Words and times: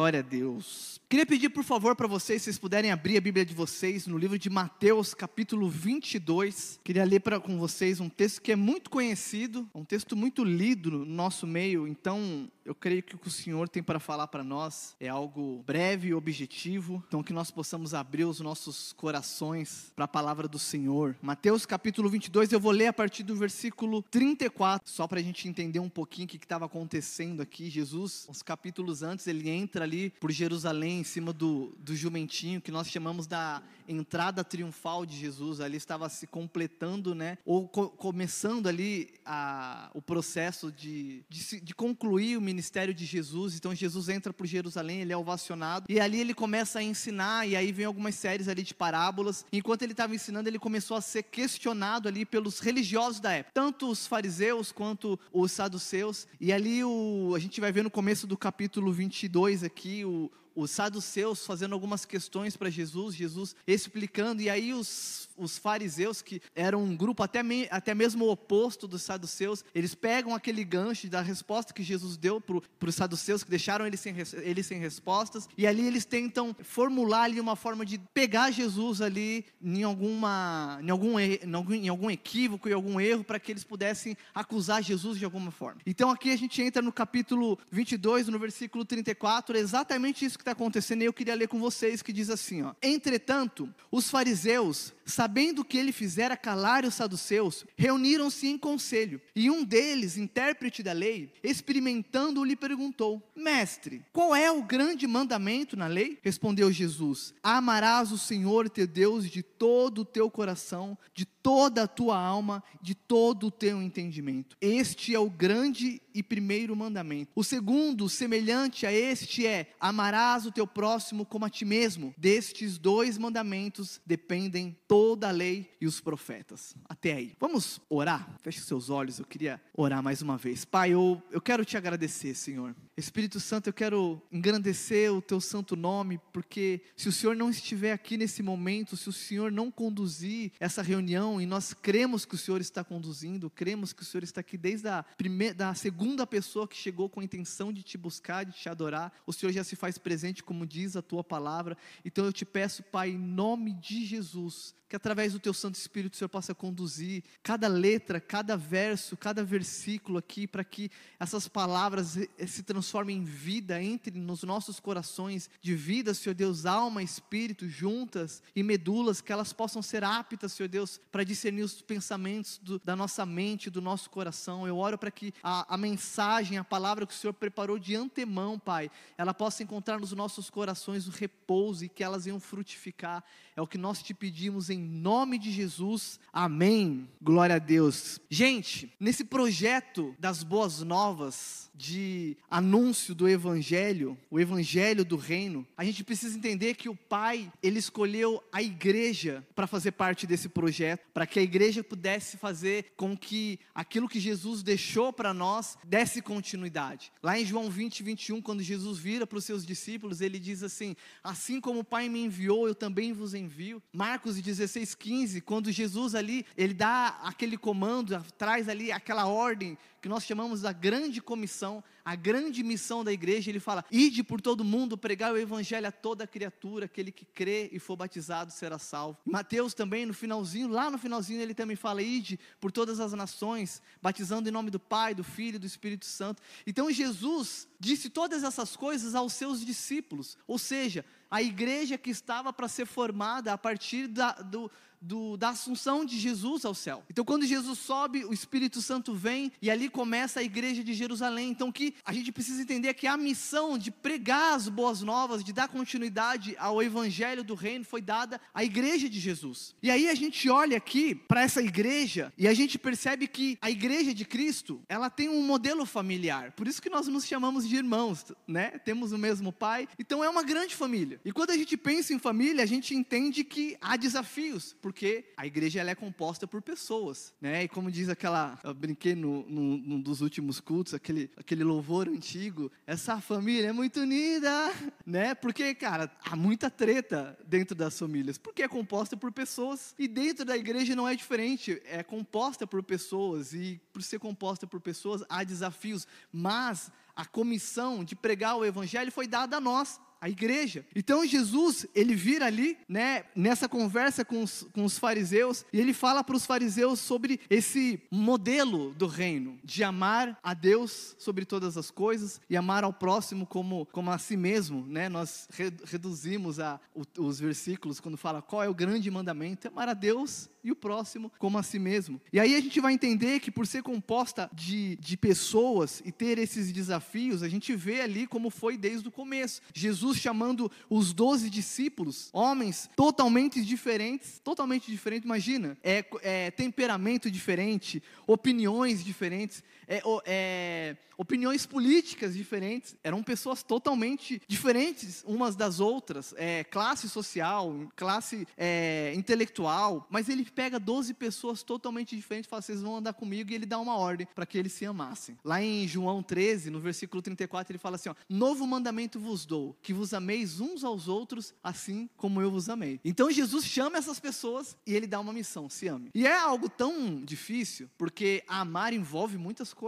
Glória 0.00 0.20
a 0.20 0.22
Deus. 0.22 0.99
Queria 1.10 1.26
pedir, 1.26 1.48
por 1.48 1.64
favor, 1.64 1.96
para 1.96 2.06
vocês, 2.06 2.40
se 2.40 2.44
vocês 2.44 2.56
puderem 2.56 2.92
abrir 2.92 3.16
a 3.16 3.20
Bíblia 3.20 3.44
de 3.44 3.52
vocês 3.52 4.06
no 4.06 4.16
livro 4.16 4.38
de 4.38 4.48
Mateus, 4.48 5.12
capítulo 5.12 5.68
22. 5.68 6.78
Queria 6.84 7.02
ler 7.02 7.18
pra, 7.18 7.40
com 7.40 7.58
vocês 7.58 7.98
um 7.98 8.08
texto 8.08 8.40
que 8.40 8.52
é 8.52 8.56
muito 8.56 8.88
conhecido, 8.88 9.68
um 9.74 9.84
texto 9.84 10.14
muito 10.14 10.44
lido 10.44 10.88
no 10.88 11.04
nosso 11.04 11.48
meio. 11.48 11.88
Então, 11.88 12.48
eu 12.64 12.76
creio 12.76 13.02
que 13.02 13.16
o 13.16 13.18
que 13.18 13.26
o 13.26 13.30
Senhor 13.32 13.68
tem 13.68 13.82
para 13.82 13.98
falar 13.98 14.28
para 14.28 14.44
nós 14.44 14.94
é 15.00 15.08
algo 15.08 15.64
breve 15.66 16.10
e 16.10 16.14
objetivo. 16.14 17.02
Então, 17.08 17.24
que 17.24 17.32
nós 17.32 17.50
possamos 17.50 17.92
abrir 17.92 18.24
os 18.24 18.38
nossos 18.38 18.92
corações 18.92 19.90
para 19.96 20.04
a 20.04 20.08
palavra 20.08 20.46
do 20.46 20.60
Senhor. 20.60 21.16
Mateus, 21.20 21.66
capítulo 21.66 22.08
22, 22.08 22.52
eu 22.52 22.60
vou 22.60 22.70
ler 22.70 22.86
a 22.86 22.92
partir 22.92 23.24
do 23.24 23.34
versículo 23.34 24.02
34, 24.02 24.88
só 24.88 25.08
para 25.08 25.18
a 25.18 25.22
gente 25.24 25.48
entender 25.48 25.80
um 25.80 25.88
pouquinho 25.88 26.26
o 26.26 26.28
que 26.28 26.36
estava 26.36 26.66
acontecendo 26.66 27.40
aqui. 27.40 27.68
Jesus, 27.68 28.28
uns 28.30 28.42
capítulos 28.42 29.02
antes, 29.02 29.26
ele 29.26 29.50
entra 29.50 29.82
ali 29.82 30.10
por 30.20 30.30
Jerusalém, 30.30 30.99
em 31.00 31.04
cima 31.04 31.32
do, 31.32 31.74
do 31.78 31.96
jumentinho, 31.96 32.60
que 32.60 32.70
nós 32.70 32.88
chamamos 32.88 33.26
da 33.26 33.62
entrada 33.88 34.44
triunfal 34.44 35.04
de 35.04 35.16
Jesus. 35.16 35.60
Ali 35.60 35.76
estava 35.76 36.08
se 36.08 36.26
completando, 36.26 37.14
né? 37.14 37.38
Ou 37.44 37.68
co 37.68 37.90
começando 37.90 38.66
ali 38.68 39.12
a, 39.24 39.90
o 39.94 40.00
processo 40.00 40.70
de, 40.70 41.24
de, 41.28 41.60
de 41.60 41.74
concluir 41.74 42.36
o 42.36 42.40
ministério 42.40 42.94
de 42.94 43.04
Jesus. 43.04 43.56
Então 43.56 43.74
Jesus 43.74 44.08
entra 44.08 44.32
por 44.32 44.46
Jerusalém, 44.46 45.00
ele 45.00 45.12
é 45.12 45.16
ovacionado, 45.16 45.86
e 45.88 45.98
ali 45.98 46.20
ele 46.20 46.34
começa 46.34 46.78
a 46.78 46.82
ensinar, 46.82 47.46
e 47.48 47.56
aí 47.56 47.72
vem 47.72 47.86
algumas 47.86 48.14
séries 48.14 48.48
ali 48.48 48.62
de 48.62 48.74
parábolas. 48.74 49.44
Enquanto 49.52 49.82
ele 49.82 49.92
estava 49.92 50.14
ensinando, 50.14 50.48
ele 50.48 50.58
começou 50.58 50.96
a 50.96 51.00
ser 51.00 51.24
questionado 51.24 52.08
ali 52.08 52.24
pelos 52.24 52.60
religiosos 52.60 53.20
da 53.20 53.32
época, 53.32 53.52
tanto 53.54 53.90
os 53.90 54.06
fariseus 54.06 54.70
quanto 54.72 55.18
os 55.32 55.52
saduceus. 55.52 56.26
E 56.40 56.52
ali 56.52 56.84
o, 56.84 57.32
a 57.34 57.38
gente 57.38 57.60
vai 57.60 57.72
ver 57.72 57.82
no 57.82 57.90
começo 57.90 58.26
do 58.26 58.36
capítulo 58.36 58.92
22 58.92 59.64
aqui, 59.64 60.04
o, 60.04 60.30
os 60.54 60.70
saduceus 60.70 61.46
fazendo 61.46 61.72
algumas 61.72 62.04
questões 62.04 62.56
para 62.56 62.70
Jesus, 62.70 63.14
Jesus 63.14 63.56
explicando, 63.66 64.42
e 64.42 64.50
aí 64.50 64.72
os, 64.72 65.28
os 65.40 65.56
fariseus, 65.56 66.22
que 66.22 66.40
eram 66.54 66.82
um 66.82 66.96
grupo 66.96 67.22
até, 67.22 67.42
me, 67.42 67.66
até 67.70 67.94
mesmo 67.94 68.28
oposto 68.28 68.86
dos 68.86 69.02
saduceus, 69.02 69.64
eles 69.74 69.94
pegam 69.94 70.34
aquele 70.34 70.64
gancho 70.64 71.08
da 71.08 71.20
resposta 71.20 71.72
que 71.72 71.82
Jesus 71.82 72.16
deu 72.16 72.40
para 72.40 72.88
os 72.88 72.94
saduceus, 72.94 73.42
que 73.42 73.50
deixaram 73.50 73.86
eles 73.86 74.00
sem, 74.00 74.14
eles 74.42 74.66
sem 74.66 74.78
respostas, 74.78 75.48
e 75.56 75.66
ali 75.66 75.86
eles 75.86 76.04
tentam 76.04 76.54
formular 76.62 77.22
ali 77.22 77.40
uma 77.40 77.56
forma 77.56 77.84
de 77.84 77.98
pegar 78.12 78.50
Jesus 78.50 79.00
ali 79.00 79.46
em, 79.62 79.82
alguma, 79.82 80.78
em, 80.82 80.90
algum, 80.90 81.18
em, 81.18 81.54
algum, 81.54 81.74
em 81.74 81.88
algum 81.88 82.10
equívoco, 82.10 82.68
em 82.68 82.72
algum 82.72 83.00
erro, 83.00 83.24
para 83.24 83.40
que 83.40 83.50
eles 83.50 83.64
pudessem 83.64 84.16
acusar 84.34 84.82
Jesus 84.82 85.18
de 85.18 85.24
alguma 85.24 85.50
forma. 85.50 85.80
Então 85.86 86.10
aqui 86.10 86.30
a 86.30 86.36
gente 86.36 86.60
entra 86.60 86.82
no 86.82 86.92
capítulo 86.92 87.58
22, 87.70 88.28
no 88.28 88.38
versículo 88.38 88.84
34, 88.84 89.56
é 89.56 89.60
exatamente 89.60 90.24
isso 90.24 90.36
que 90.36 90.42
está 90.42 90.52
acontecendo, 90.52 91.02
e 91.02 91.06
eu 91.06 91.12
queria 91.12 91.34
ler 91.34 91.48
com 91.48 91.58
vocês, 91.58 92.02
que 92.02 92.12
diz 92.12 92.28
assim: 92.28 92.62
ó, 92.62 92.74
Entretanto, 92.82 93.72
os 93.90 94.10
fariseus, 94.10 94.92
sabendo 95.10 95.64
que 95.64 95.76
ele 95.76 95.92
fizera 95.92 96.36
calar 96.36 96.84
os 96.84 96.94
saduceus, 96.94 97.64
reuniram-se 97.76 98.46
em 98.46 98.56
conselho, 98.56 99.20
e 99.34 99.50
um 99.50 99.64
deles, 99.64 100.16
intérprete 100.16 100.82
da 100.82 100.92
lei, 100.92 101.32
experimentando, 101.42 102.44
lhe 102.44 102.56
perguntou: 102.56 103.22
Mestre, 103.34 104.02
qual 104.12 104.34
é 104.34 104.50
o 104.50 104.62
grande 104.62 105.06
mandamento 105.06 105.76
na 105.76 105.86
lei? 105.86 106.18
Respondeu 106.22 106.72
Jesus: 106.72 107.34
Amarás 107.42 108.12
o 108.12 108.18
Senhor 108.18 108.68
teu 108.68 108.86
Deus 108.86 109.28
de 109.28 109.42
todo 109.42 110.02
o 110.02 110.04
teu 110.04 110.30
coração, 110.30 110.96
de 111.14 111.24
toda 111.24 111.84
a 111.84 111.88
tua 111.88 112.18
alma, 112.18 112.62
de 112.80 112.94
todo 112.94 113.46
o 113.46 113.50
teu 113.50 113.82
entendimento. 113.82 114.56
Este 114.60 115.14
é 115.14 115.18
o 115.18 115.30
grande 115.30 116.00
e 116.14 116.22
primeiro 116.22 116.74
mandamento. 116.76 117.30
O 117.34 117.44
segundo, 117.44 118.08
semelhante 118.08 118.86
a 118.86 118.92
este, 118.92 119.46
é: 119.46 119.72
amarás 119.80 120.46
o 120.46 120.52
teu 120.52 120.66
próximo 120.66 121.24
como 121.24 121.44
a 121.44 121.50
ti 121.50 121.64
mesmo. 121.64 122.14
Destes 122.16 122.78
dois 122.78 123.16
mandamentos 123.16 124.00
dependem 124.04 124.76
toda 125.00 125.28
a 125.28 125.30
lei 125.30 125.74
e 125.80 125.86
os 125.86 125.98
profetas. 125.98 126.76
Até 126.86 127.14
aí. 127.14 127.34
Vamos 127.40 127.80
orar? 127.88 128.36
Feche 128.42 128.60
seus 128.60 128.90
olhos, 128.90 129.18
eu 129.18 129.24
queria 129.24 129.58
orar 129.72 130.02
mais 130.02 130.20
uma 130.20 130.36
vez. 130.36 130.66
Pai, 130.66 130.92
eu, 130.92 131.22
eu 131.30 131.40
quero 131.40 131.64
te 131.64 131.74
agradecer, 131.74 132.34
Senhor. 132.34 132.76
Espírito 132.98 133.40
Santo, 133.40 133.66
eu 133.66 133.72
quero 133.72 134.20
engrandecer 134.30 135.10
o 135.10 135.22
teu 135.22 135.40
santo 135.40 135.74
nome, 135.74 136.20
porque 136.34 136.82
se 136.94 137.08
o 137.08 137.12
Senhor 137.12 137.34
não 137.34 137.48
estiver 137.48 137.92
aqui 137.92 138.18
nesse 138.18 138.42
momento, 138.42 138.94
se 138.94 139.08
o 139.08 139.12
Senhor 139.12 139.50
não 139.50 139.70
conduzir 139.70 140.52
essa 140.60 140.82
reunião, 140.82 141.40
e 141.40 141.46
nós 141.46 141.72
cremos 141.72 142.26
que 142.26 142.34
o 142.34 142.38
Senhor 142.38 142.60
está 142.60 142.84
conduzindo, 142.84 143.48
cremos 143.48 143.94
que 143.94 144.02
o 144.02 144.04
Senhor 144.04 144.22
está 144.22 144.42
aqui 144.42 144.58
desde 144.58 144.88
a 144.88 145.02
primeira, 145.02 145.54
da 145.54 145.74
segunda 145.74 146.26
pessoa 146.26 146.68
que 146.68 146.76
chegou 146.76 147.08
com 147.08 147.20
a 147.20 147.24
intenção 147.24 147.72
de 147.72 147.82
te 147.82 147.96
buscar, 147.96 148.44
de 148.44 148.52
te 148.52 148.68
adorar, 148.68 149.14
o 149.26 149.32
Senhor 149.32 149.50
já 149.50 149.64
se 149.64 149.76
faz 149.76 149.96
presente, 149.96 150.44
como 150.44 150.66
diz 150.66 150.94
a 150.94 151.00
tua 151.00 151.24
palavra. 151.24 151.74
Então 152.04 152.26
eu 152.26 152.34
te 152.34 152.44
peço, 152.44 152.82
Pai, 152.82 153.12
em 153.12 153.18
nome 153.18 153.72
de 153.72 154.04
Jesus, 154.04 154.74
que 154.90 154.96
através 154.96 155.32
do 155.32 155.38
teu 155.38 155.54
Santo 155.54 155.76
Espírito 155.76 156.14
o 156.14 156.16
Senhor 156.16 156.28
possa 156.28 156.52
conduzir 156.52 157.22
cada 157.44 157.68
letra, 157.68 158.20
cada 158.20 158.56
verso, 158.56 159.16
cada 159.16 159.44
versículo 159.44 160.18
aqui, 160.18 160.48
para 160.48 160.64
que 160.64 160.90
essas 161.20 161.46
palavras 161.46 162.18
se 162.48 162.64
transformem 162.64 163.18
em 163.18 163.24
vida, 163.24 163.80
entre 163.80 164.18
nos 164.18 164.42
nossos 164.42 164.80
corações, 164.80 165.48
de 165.62 165.76
vida, 165.76 166.12
Senhor 166.12 166.34
Deus, 166.34 166.66
alma, 166.66 167.04
espírito, 167.04 167.68
juntas 167.68 168.42
e 168.54 168.64
medulas, 168.64 169.20
que 169.20 169.32
elas 169.32 169.52
possam 169.52 169.80
ser 169.80 170.02
aptas, 170.02 170.54
Senhor 170.54 170.68
Deus, 170.68 171.00
para 171.12 171.22
discernir 171.22 171.62
os 171.62 171.80
pensamentos 171.80 172.58
do, 172.60 172.80
da 172.80 172.96
nossa 172.96 173.24
mente, 173.24 173.70
do 173.70 173.80
nosso 173.80 174.10
coração. 174.10 174.66
Eu 174.66 174.76
oro 174.76 174.98
para 174.98 175.12
que 175.12 175.32
a, 175.40 175.72
a 175.72 175.76
mensagem, 175.76 176.58
a 176.58 176.64
palavra 176.64 177.06
que 177.06 177.14
o 177.14 177.16
Senhor 177.16 177.32
preparou 177.32 177.78
de 177.78 177.94
antemão, 177.94 178.58
Pai, 178.58 178.90
ela 179.16 179.32
possa 179.32 179.62
encontrar 179.62 180.00
nos 180.00 180.10
nossos 180.10 180.50
corações 180.50 181.06
o 181.06 181.12
repouso 181.12 181.84
e 181.84 181.88
que 181.88 182.02
elas 182.02 182.24
venham 182.24 182.40
frutificar. 182.40 183.22
É 183.54 183.62
o 183.62 183.66
que 183.66 183.78
nós 183.78 184.02
te 184.02 184.14
pedimos 184.14 184.68
em 184.70 184.79
nome 184.80 185.38
de 185.38 185.52
Jesus. 185.52 186.18
Amém. 186.32 187.08
Glória 187.20 187.56
a 187.56 187.58
Deus. 187.58 188.20
Gente, 188.28 188.92
nesse 188.98 189.24
projeto 189.24 190.14
das 190.18 190.42
boas 190.42 190.82
novas, 190.82 191.70
de 191.80 192.36
anúncio 192.50 193.14
do 193.14 193.26
evangelho, 193.26 194.16
o 194.30 194.38
evangelho 194.38 195.02
do 195.02 195.16
reino, 195.16 195.66
a 195.76 195.82
gente 195.82 196.04
precisa 196.04 196.36
entender 196.36 196.74
que 196.74 196.90
o 196.90 196.94
Pai, 196.94 197.50
ele 197.62 197.78
escolheu 197.78 198.42
a 198.52 198.62
igreja 198.62 199.44
para 199.54 199.66
fazer 199.66 199.92
parte 199.92 200.26
desse 200.26 200.48
projeto, 200.48 201.06
para 201.14 201.26
que 201.26 201.38
a 201.38 201.42
igreja 201.42 201.82
pudesse 201.82 202.36
fazer 202.36 202.92
com 202.96 203.16
que 203.16 203.58
aquilo 203.74 204.08
que 204.08 204.20
Jesus 204.20 204.62
deixou 204.62 205.10
para 205.10 205.32
nós 205.32 205.78
desse 205.82 206.20
continuidade. 206.20 207.10
Lá 207.22 207.40
em 207.40 207.46
João 207.46 207.70
20, 207.70 208.02
21, 208.02 208.42
quando 208.42 208.62
Jesus 208.62 208.98
vira 208.98 209.26
para 209.26 209.38
os 209.38 209.44
seus 209.44 209.64
discípulos, 209.64 210.20
ele 210.20 210.38
diz 210.38 210.62
assim: 210.62 210.94
Assim 211.24 211.60
como 211.60 211.80
o 211.80 211.84
Pai 211.84 212.10
me 212.10 212.22
enviou, 212.22 212.68
eu 212.68 212.74
também 212.74 213.14
vos 213.14 213.32
envio. 213.32 213.82
Marcos 213.90 214.36
16, 214.36 214.69
15, 214.72 215.40
quando 215.40 215.70
Jesus 215.72 216.14
ali, 216.14 216.46
ele 216.56 216.74
dá 216.74 217.18
aquele 217.22 217.56
comando, 217.56 218.24
traz 218.36 218.68
ali 218.68 218.90
aquela 218.92 219.26
ordem 219.26 219.76
que 220.00 220.08
nós 220.08 220.24
chamamos 220.24 220.62
da 220.62 220.72
grande 220.72 221.20
comissão, 221.20 221.84
a 222.04 222.16
grande 222.16 222.62
missão 222.62 223.04
da 223.04 223.12
igreja, 223.12 223.50
ele 223.50 223.60
fala: 223.60 223.84
ide 223.90 224.22
por 224.22 224.40
todo 224.40 224.64
mundo, 224.64 224.96
pregar 224.96 225.32
o 225.32 225.36
evangelho 225.36 225.86
a 225.86 225.92
toda 225.92 226.26
criatura, 226.26 226.86
aquele 226.86 227.12
que 227.12 227.24
crê 227.24 227.68
e 227.72 227.78
for 227.78 227.96
batizado 227.96 228.50
será 228.50 228.78
salvo. 228.78 229.18
Mateus 229.24 229.74
também, 229.74 230.06
no 230.06 230.14
finalzinho, 230.14 230.68
lá 230.68 230.90
no 230.90 230.98
finalzinho, 230.98 231.40
ele 231.40 231.54
também 231.54 231.76
fala: 231.76 232.02
ide 232.02 232.38
por 232.58 232.72
todas 232.72 232.98
as 232.98 233.12
nações, 233.12 233.82
batizando 234.00 234.48
em 234.48 234.52
nome 234.52 234.70
do 234.70 234.80
Pai, 234.80 235.14
do 235.14 235.22
Filho 235.22 235.56
e 235.56 235.58
do 235.58 235.66
Espírito 235.66 236.06
Santo. 236.06 236.42
Então 236.66 236.90
Jesus 236.90 237.68
disse 237.78 238.08
todas 238.08 238.42
essas 238.42 238.76
coisas 238.76 239.14
aos 239.14 239.34
seus 239.34 239.64
discípulos, 239.64 240.38
ou 240.46 240.58
seja, 240.58 241.04
a 241.30 241.40
igreja 241.40 241.96
que 241.96 242.10
estava 242.10 242.52
para 242.52 242.66
ser 242.66 242.86
formada 242.86 243.52
a 243.52 243.58
partir 243.58 244.08
da, 244.08 244.32
do, 244.32 244.70
do, 245.00 245.36
da 245.36 245.50
assunção 245.50 246.04
de 246.04 246.18
Jesus 246.18 246.64
ao 246.64 246.74
céu. 246.74 247.02
Então, 247.08 247.24
quando 247.24 247.46
Jesus 247.46 247.78
sobe, 247.78 248.24
o 248.24 248.32
Espírito 248.32 248.82
Santo 248.82 249.14
vem 249.14 249.50
e 249.62 249.70
ali 249.70 249.88
começa 249.88 250.40
a 250.40 250.42
igreja 250.42 250.84
de 250.84 250.92
Jerusalém. 250.94 251.50
Então, 251.50 251.72
que 251.72 251.94
a 252.04 252.12
gente 252.12 252.30
precisa 252.30 252.60
entender 252.60 252.94
que 252.94 253.06
a 253.06 253.16
missão 253.16 253.78
de 253.78 253.90
pregar 253.90 254.54
as 254.54 254.68
boas 254.68 255.02
novas, 255.02 255.42
de 255.42 255.52
dar 255.52 255.68
continuidade 255.68 256.54
ao 256.58 256.82
evangelho 256.82 257.42
do 257.42 257.54
reino, 257.54 257.84
foi 257.84 258.00
dada 258.00 258.40
à 258.52 258.62
igreja 258.62 259.08
de 259.08 259.18
Jesus. 259.18 259.74
E 259.82 259.90
aí 259.90 260.08
a 260.08 260.14
gente 260.14 260.48
olha 260.48 260.76
aqui 260.76 261.14
para 261.14 261.42
essa 261.42 261.62
igreja 261.62 262.32
e 262.36 262.46
a 262.46 262.54
gente 262.54 262.78
percebe 262.78 263.26
que 263.26 263.58
a 263.60 263.70
igreja 263.70 264.12
de 264.12 264.24
Cristo, 264.24 264.82
ela 264.88 265.08
tem 265.08 265.28
um 265.28 265.42
modelo 265.42 265.86
familiar. 265.86 266.52
Por 266.52 266.68
isso 266.68 266.82
que 266.82 266.90
nós 266.90 267.06
nos 267.06 267.26
chamamos 267.26 267.68
de 267.68 267.76
irmãos, 267.76 268.26
né? 268.46 268.70
Temos 268.84 269.12
o 269.12 269.18
mesmo 269.18 269.52
pai. 269.52 269.88
Então, 269.98 270.22
é 270.22 270.28
uma 270.28 270.42
grande 270.42 270.74
família. 270.74 271.20
E 271.24 271.32
quando 271.32 271.50
a 271.50 271.56
gente 271.56 271.76
pensa 271.76 272.12
em 272.12 272.18
família, 272.18 272.62
a 272.62 272.66
gente 272.66 272.94
entende 272.94 273.44
que 273.44 273.76
há 273.80 273.96
desafios 273.96 274.74
porque 274.90 275.24
a 275.36 275.46
igreja 275.46 275.78
ela 275.78 275.92
é 275.92 275.94
composta 275.94 276.48
por 276.48 276.60
pessoas, 276.60 277.32
né? 277.40 277.62
E 277.62 277.68
como 277.68 277.92
diz 277.92 278.08
aquela, 278.08 278.58
eu 278.64 278.74
brinquei 278.74 279.14
no, 279.14 279.48
no, 279.48 279.76
num 279.78 280.00
dos 280.00 280.20
últimos 280.20 280.58
cultos, 280.58 280.94
aquele, 280.94 281.30
aquele 281.36 281.62
louvor 281.62 282.08
antigo, 282.08 282.72
essa 282.84 283.20
família 283.20 283.68
é 283.68 283.72
muito 283.72 284.00
unida, 284.00 284.50
né? 285.06 285.32
Porque, 285.32 285.76
cara, 285.76 286.10
há 286.24 286.34
muita 286.34 286.68
treta 286.68 287.38
dentro 287.46 287.76
das 287.76 287.96
famílias, 287.96 288.36
porque 288.36 288.64
é 288.64 288.68
composta 288.68 289.16
por 289.16 289.30
pessoas 289.30 289.94
e 289.96 290.08
dentro 290.08 290.44
da 290.44 290.56
igreja 290.56 290.96
não 290.96 291.06
é 291.06 291.14
diferente, 291.14 291.80
é 291.84 292.02
composta 292.02 292.66
por 292.66 292.82
pessoas 292.82 293.52
e 293.52 293.80
por 293.92 294.02
ser 294.02 294.18
composta 294.18 294.66
por 294.66 294.80
pessoas 294.80 295.22
há 295.28 295.44
desafios, 295.44 296.04
mas 296.32 296.90
a 297.14 297.24
comissão 297.24 298.02
de 298.02 298.16
pregar 298.16 298.56
o 298.56 298.64
evangelho 298.64 299.12
foi 299.12 299.28
dada 299.28 299.58
a 299.58 299.60
nós 299.60 300.00
a 300.20 300.28
igreja. 300.28 300.84
Então 300.94 301.26
Jesus, 301.26 301.86
ele 301.94 302.14
vira 302.14 302.46
ali, 302.46 302.76
né, 302.88 303.24
nessa 303.34 303.68
conversa 303.68 304.24
com 304.24 304.42
os, 304.42 304.66
com 304.72 304.84
os 304.84 304.98
fariseus, 304.98 305.64
e 305.72 305.80
ele 305.80 305.92
fala 305.92 306.22
para 306.22 306.36
os 306.36 306.46
fariseus 306.46 307.00
sobre 307.00 307.40
esse 307.48 308.02
modelo 308.10 308.92
do 308.94 309.06
reino, 309.06 309.58
de 309.64 309.82
amar 309.82 310.38
a 310.42 310.54
Deus 310.54 311.14
sobre 311.18 311.44
todas 311.44 311.76
as 311.76 311.90
coisas 311.90 312.40
e 312.48 312.56
amar 312.56 312.84
ao 312.84 312.92
próximo 312.92 313.46
como, 313.46 313.86
como 313.86 314.10
a 314.10 314.18
si 314.18 314.36
mesmo, 314.36 314.84
né? 314.86 315.08
Nós 315.08 315.48
re, 315.50 315.72
reduzimos 315.84 316.60
a, 316.60 316.80
os 317.18 317.40
versículos 317.40 318.00
quando 318.00 318.16
fala 318.16 318.42
qual 318.42 318.62
é 318.62 318.68
o 318.68 318.74
grande 318.74 319.10
mandamento, 319.10 319.66
é 319.66 319.70
amar 319.70 319.88
a 319.88 319.94
Deus 319.94 320.48
e 320.62 320.70
o 320.70 320.76
próximo 320.76 321.30
como 321.38 321.58
a 321.58 321.62
si 321.62 321.78
mesmo. 321.78 322.20
E 322.32 322.38
aí 322.38 322.54
a 322.54 322.60
gente 322.60 322.80
vai 322.80 322.92
entender 322.92 323.40
que 323.40 323.50
por 323.50 323.66
ser 323.66 323.82
composta 323.82 324.50
de, 324.52 324.96
de 324.96 325.16
pessoas 325.16 326.02
e 326.04 326.12
ter 326.12 326.38
esses 326.38 326.72
desafios, 326.72 327.42
a 327.42 327.48
gente 327.48 327.74
vê 327.74 328.00
ali 328.00 328.26
como 328.26 328.50
foi 328.50 328.76
desde 328.76 329.08
o 329.08 329.12
começo. 329.12 329.60
Jesus 329.74 330.18
chamando 330.18 330.70
os 330.88 331.12
doze 331.12 331.48
discípulos, 331.48 332.30
homens 332.32 332.88
totalmente 332.96 333.64
diferentes, 333.64 334.40
totalmente 334.42 334.90
diferentes, 334.90 335.24
imagina, 335.24 335.76
é, 335.82 336.04
é 336.22 336.50
temperamento 336.50 337.30
diferente, 337.30 338.02
opiniões 338.26 339.04
diferentes, 339.04 339.62
é, 339.90 340.00
é, 340.24 340.96
opiniões 341.18 341.66
políticas 341.66 342.34
diferentes, 342.34 342.94
eram 343.02 343.22
pessoas 343.22 343.62
totalmente 343.62 344.40
diferentes 344.48 345.22
umas 345.26 345.56
das 345.56 345.80
outras, 345.80 346.32
é, 346.38 346.64
classe 346.64 347.08
social, 347.08 347.74
classe 347.96 348.46
é, 348.56 349.12
intelectual, 349.16 350.06
mas 350.08 350.28
ele 350.28 350.44
pega 350.44 350.78
12 350.78 351.12
pessoas 351.14 351.62
totalmente 351.64 352.14
diferentes 352.16 352.46
e 352.46 352.50
fala: 352.50 352.62
vocês 352.62 352.80
vão 352.80 352.96
andar 352.96 353.12
comigo, 353.12 353.50
e 353.50 353.54
ele 353.54 353.66
dá 353.66 353.78
uma 353.78 353.96
ordem 353.96 354.26
para 354.34 354.46
que 354.46 354.56
eles 354.56 354.72
se 354.72 354.86
amassem. 354.86 355.36
Lá 355.44 355.60
em 355.60 355.86
João 355.88 356.22
13, 356.22 356.70
no 356.70 356.78
versículo 356.78 357.20
34, 357.20 357.72
ele 357.72 357.78
fala 357.78 357.96
assim: 357.96 358.08
ó, 358.08 358.14
Novo 358.28 358.66
mandamento 358.66 359.18
vos 359.18 359.44
dou, 359.44 359.76
que 359.82 359.92
vos 359.92 360.14
ameis 360.14 360.60
uns 360.60 360.84
aos 360.84 361.08
outros, 361.08 361.52
assim 361.62 362.08
como 362.16 362.40
eu 362.40 362.50
vos 362.50 362.68
amei. 362.68 363.00
Então 363.04 363.30
Jesus 363.30 363.64
chama 363.66 363.98
essas 363.98 364.20
pessoas 364.20 364.76
e 364.86 364.94
ele 364.94 365.06
dá 365.06 365.18
uma 365.18 365.32
missão: 365.32 365.68
se 365.68 365.88
ame. 365.88 366.10
E 366.14 366.26
é 366.26 366.38
algo 366.38 366.68
tão 366.68 367.20
difícil, 367.22 367.90
porque 367.98 368.44
amar 368.46 368.94
envolve 368.94 369.36
muitas 369.36 369.74
coisas, 369.74 369.79